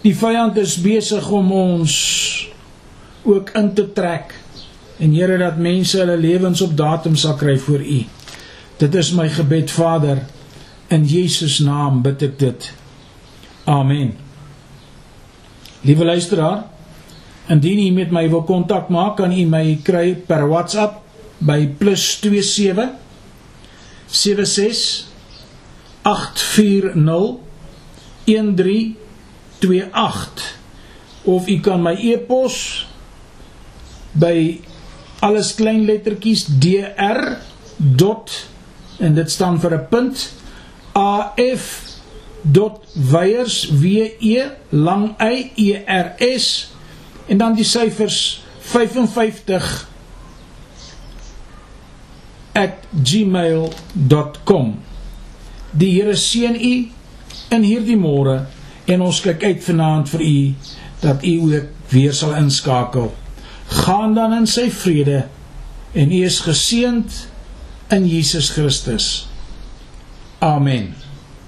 die 0.01 0.15
vyand 0.17 0.57
is 0.57 0.79
besig 0.81 1.27
om 1.29 1.51
ons 1.53 1.95
ook 3.29 3.51
in 3.57 3.75
te 3.77 3.85
trek. 3.93 4.33
En 5.01 5.13
Here 5.13 5.37
dat 5.39 5.61
mense 5.61 5.99
hulle 5.99 6.17
lewens 6.17 6.61
op 6.65 6.77
datum 6.77 7.17
sal 7.17 7.37
kry 7.41 7.59
voor 7.59 7.85
U. 7.85 8.01
Dit 8.81 8.95
is 8.97 9.13
my 9.13 9.29
gebed 9.29 9.71
Vader 9.71 10.23
in 10.91 11.05
Jesus 11.05 11.59
naam 11.65 12.01
bid 12.03 12.23
ek 12.25 12.39
dit. 12.41 12.71
Amen. 13.69 14.15
Liewe 15.85 16.05
luisteraar, 16.05 16.65
indien 17.49 17.79
u 17.87 17.91
met 17.95 18.11
my 18.13 18.25
wil 18.29 18.43
kontak 18.49 18.89
maak, 18.89 19.17
kan 19.21 19.33
u 19.33 19.45
my 19.49 19.79
kry 19.85 20.15
per 20.15 20.49
WhatsApp 20.49 21.01
by 21.39 21.69
+27 21.81 22.97
76 24.11 25.10
840 26.11 27.39
1328 28.25 30.59
of 31.25 31.49
u 31.49 31.61
kan 31.61 31.83
my 31.83 31.95
e-pos 31.95 32.87
by 34.13 34.61
alles 35.21 35.55
klein 35.55 35.85
lettertjies 35.85 36.47
dr. 36.49 37.37
en 38.99 39.15
dit 39.15 39.31
staan 39.31 39.61
vir 39.61 39.77
'n 39.77 39.87
punt 39.89 40.33
af 40.93 41.91
.weiers 42.95 43.71
w 43.71 43.85
e 44.19 44.51
lang 44.71 45.15
y 45.19 45.53
e 45.57 45.85
r 45.87 46.15
s 46.19 46.73
en 47.27 47.39
dan 47.39 47.55
die 47.55 47.65
syfers 47.65 48.43
55 48.61 49.89
@gmail.com 53.05 54.90
Die 55.71 55.93
Here 55.95 56.17
seën 56.17 56.57
u 56.57 56.75
in 57.55 57.67
hierdie 57.67 57.99
môre 57.99 58.47
en 58.91 59.03
ons 59.07 59.21
kyk 59.23 59.45
uit 59.45 59.65
vanaand 59.65 60.11
vir 60.11 60.23
u 60.27 60.39
dat 61.01 61.25
u 61.25 61.35
ook 61.47 61.91
weer 61.91 62.15
sal 62.15 62.35
inskakel 62.39 63.13
gaan 63.71 64.15
dan 64.15 64.33
in 64.35 64.47
sy 64.51 64.67
vrede 64.71 65.25
en 65.93 66.13
u 66.13 66.25
is 66.27 66.41
geseënd 66.43 67.27
in 67.91 68.07
Jesus 68.07 68.51
Christus. 68.51 69.29
Amen. 70.39 70.95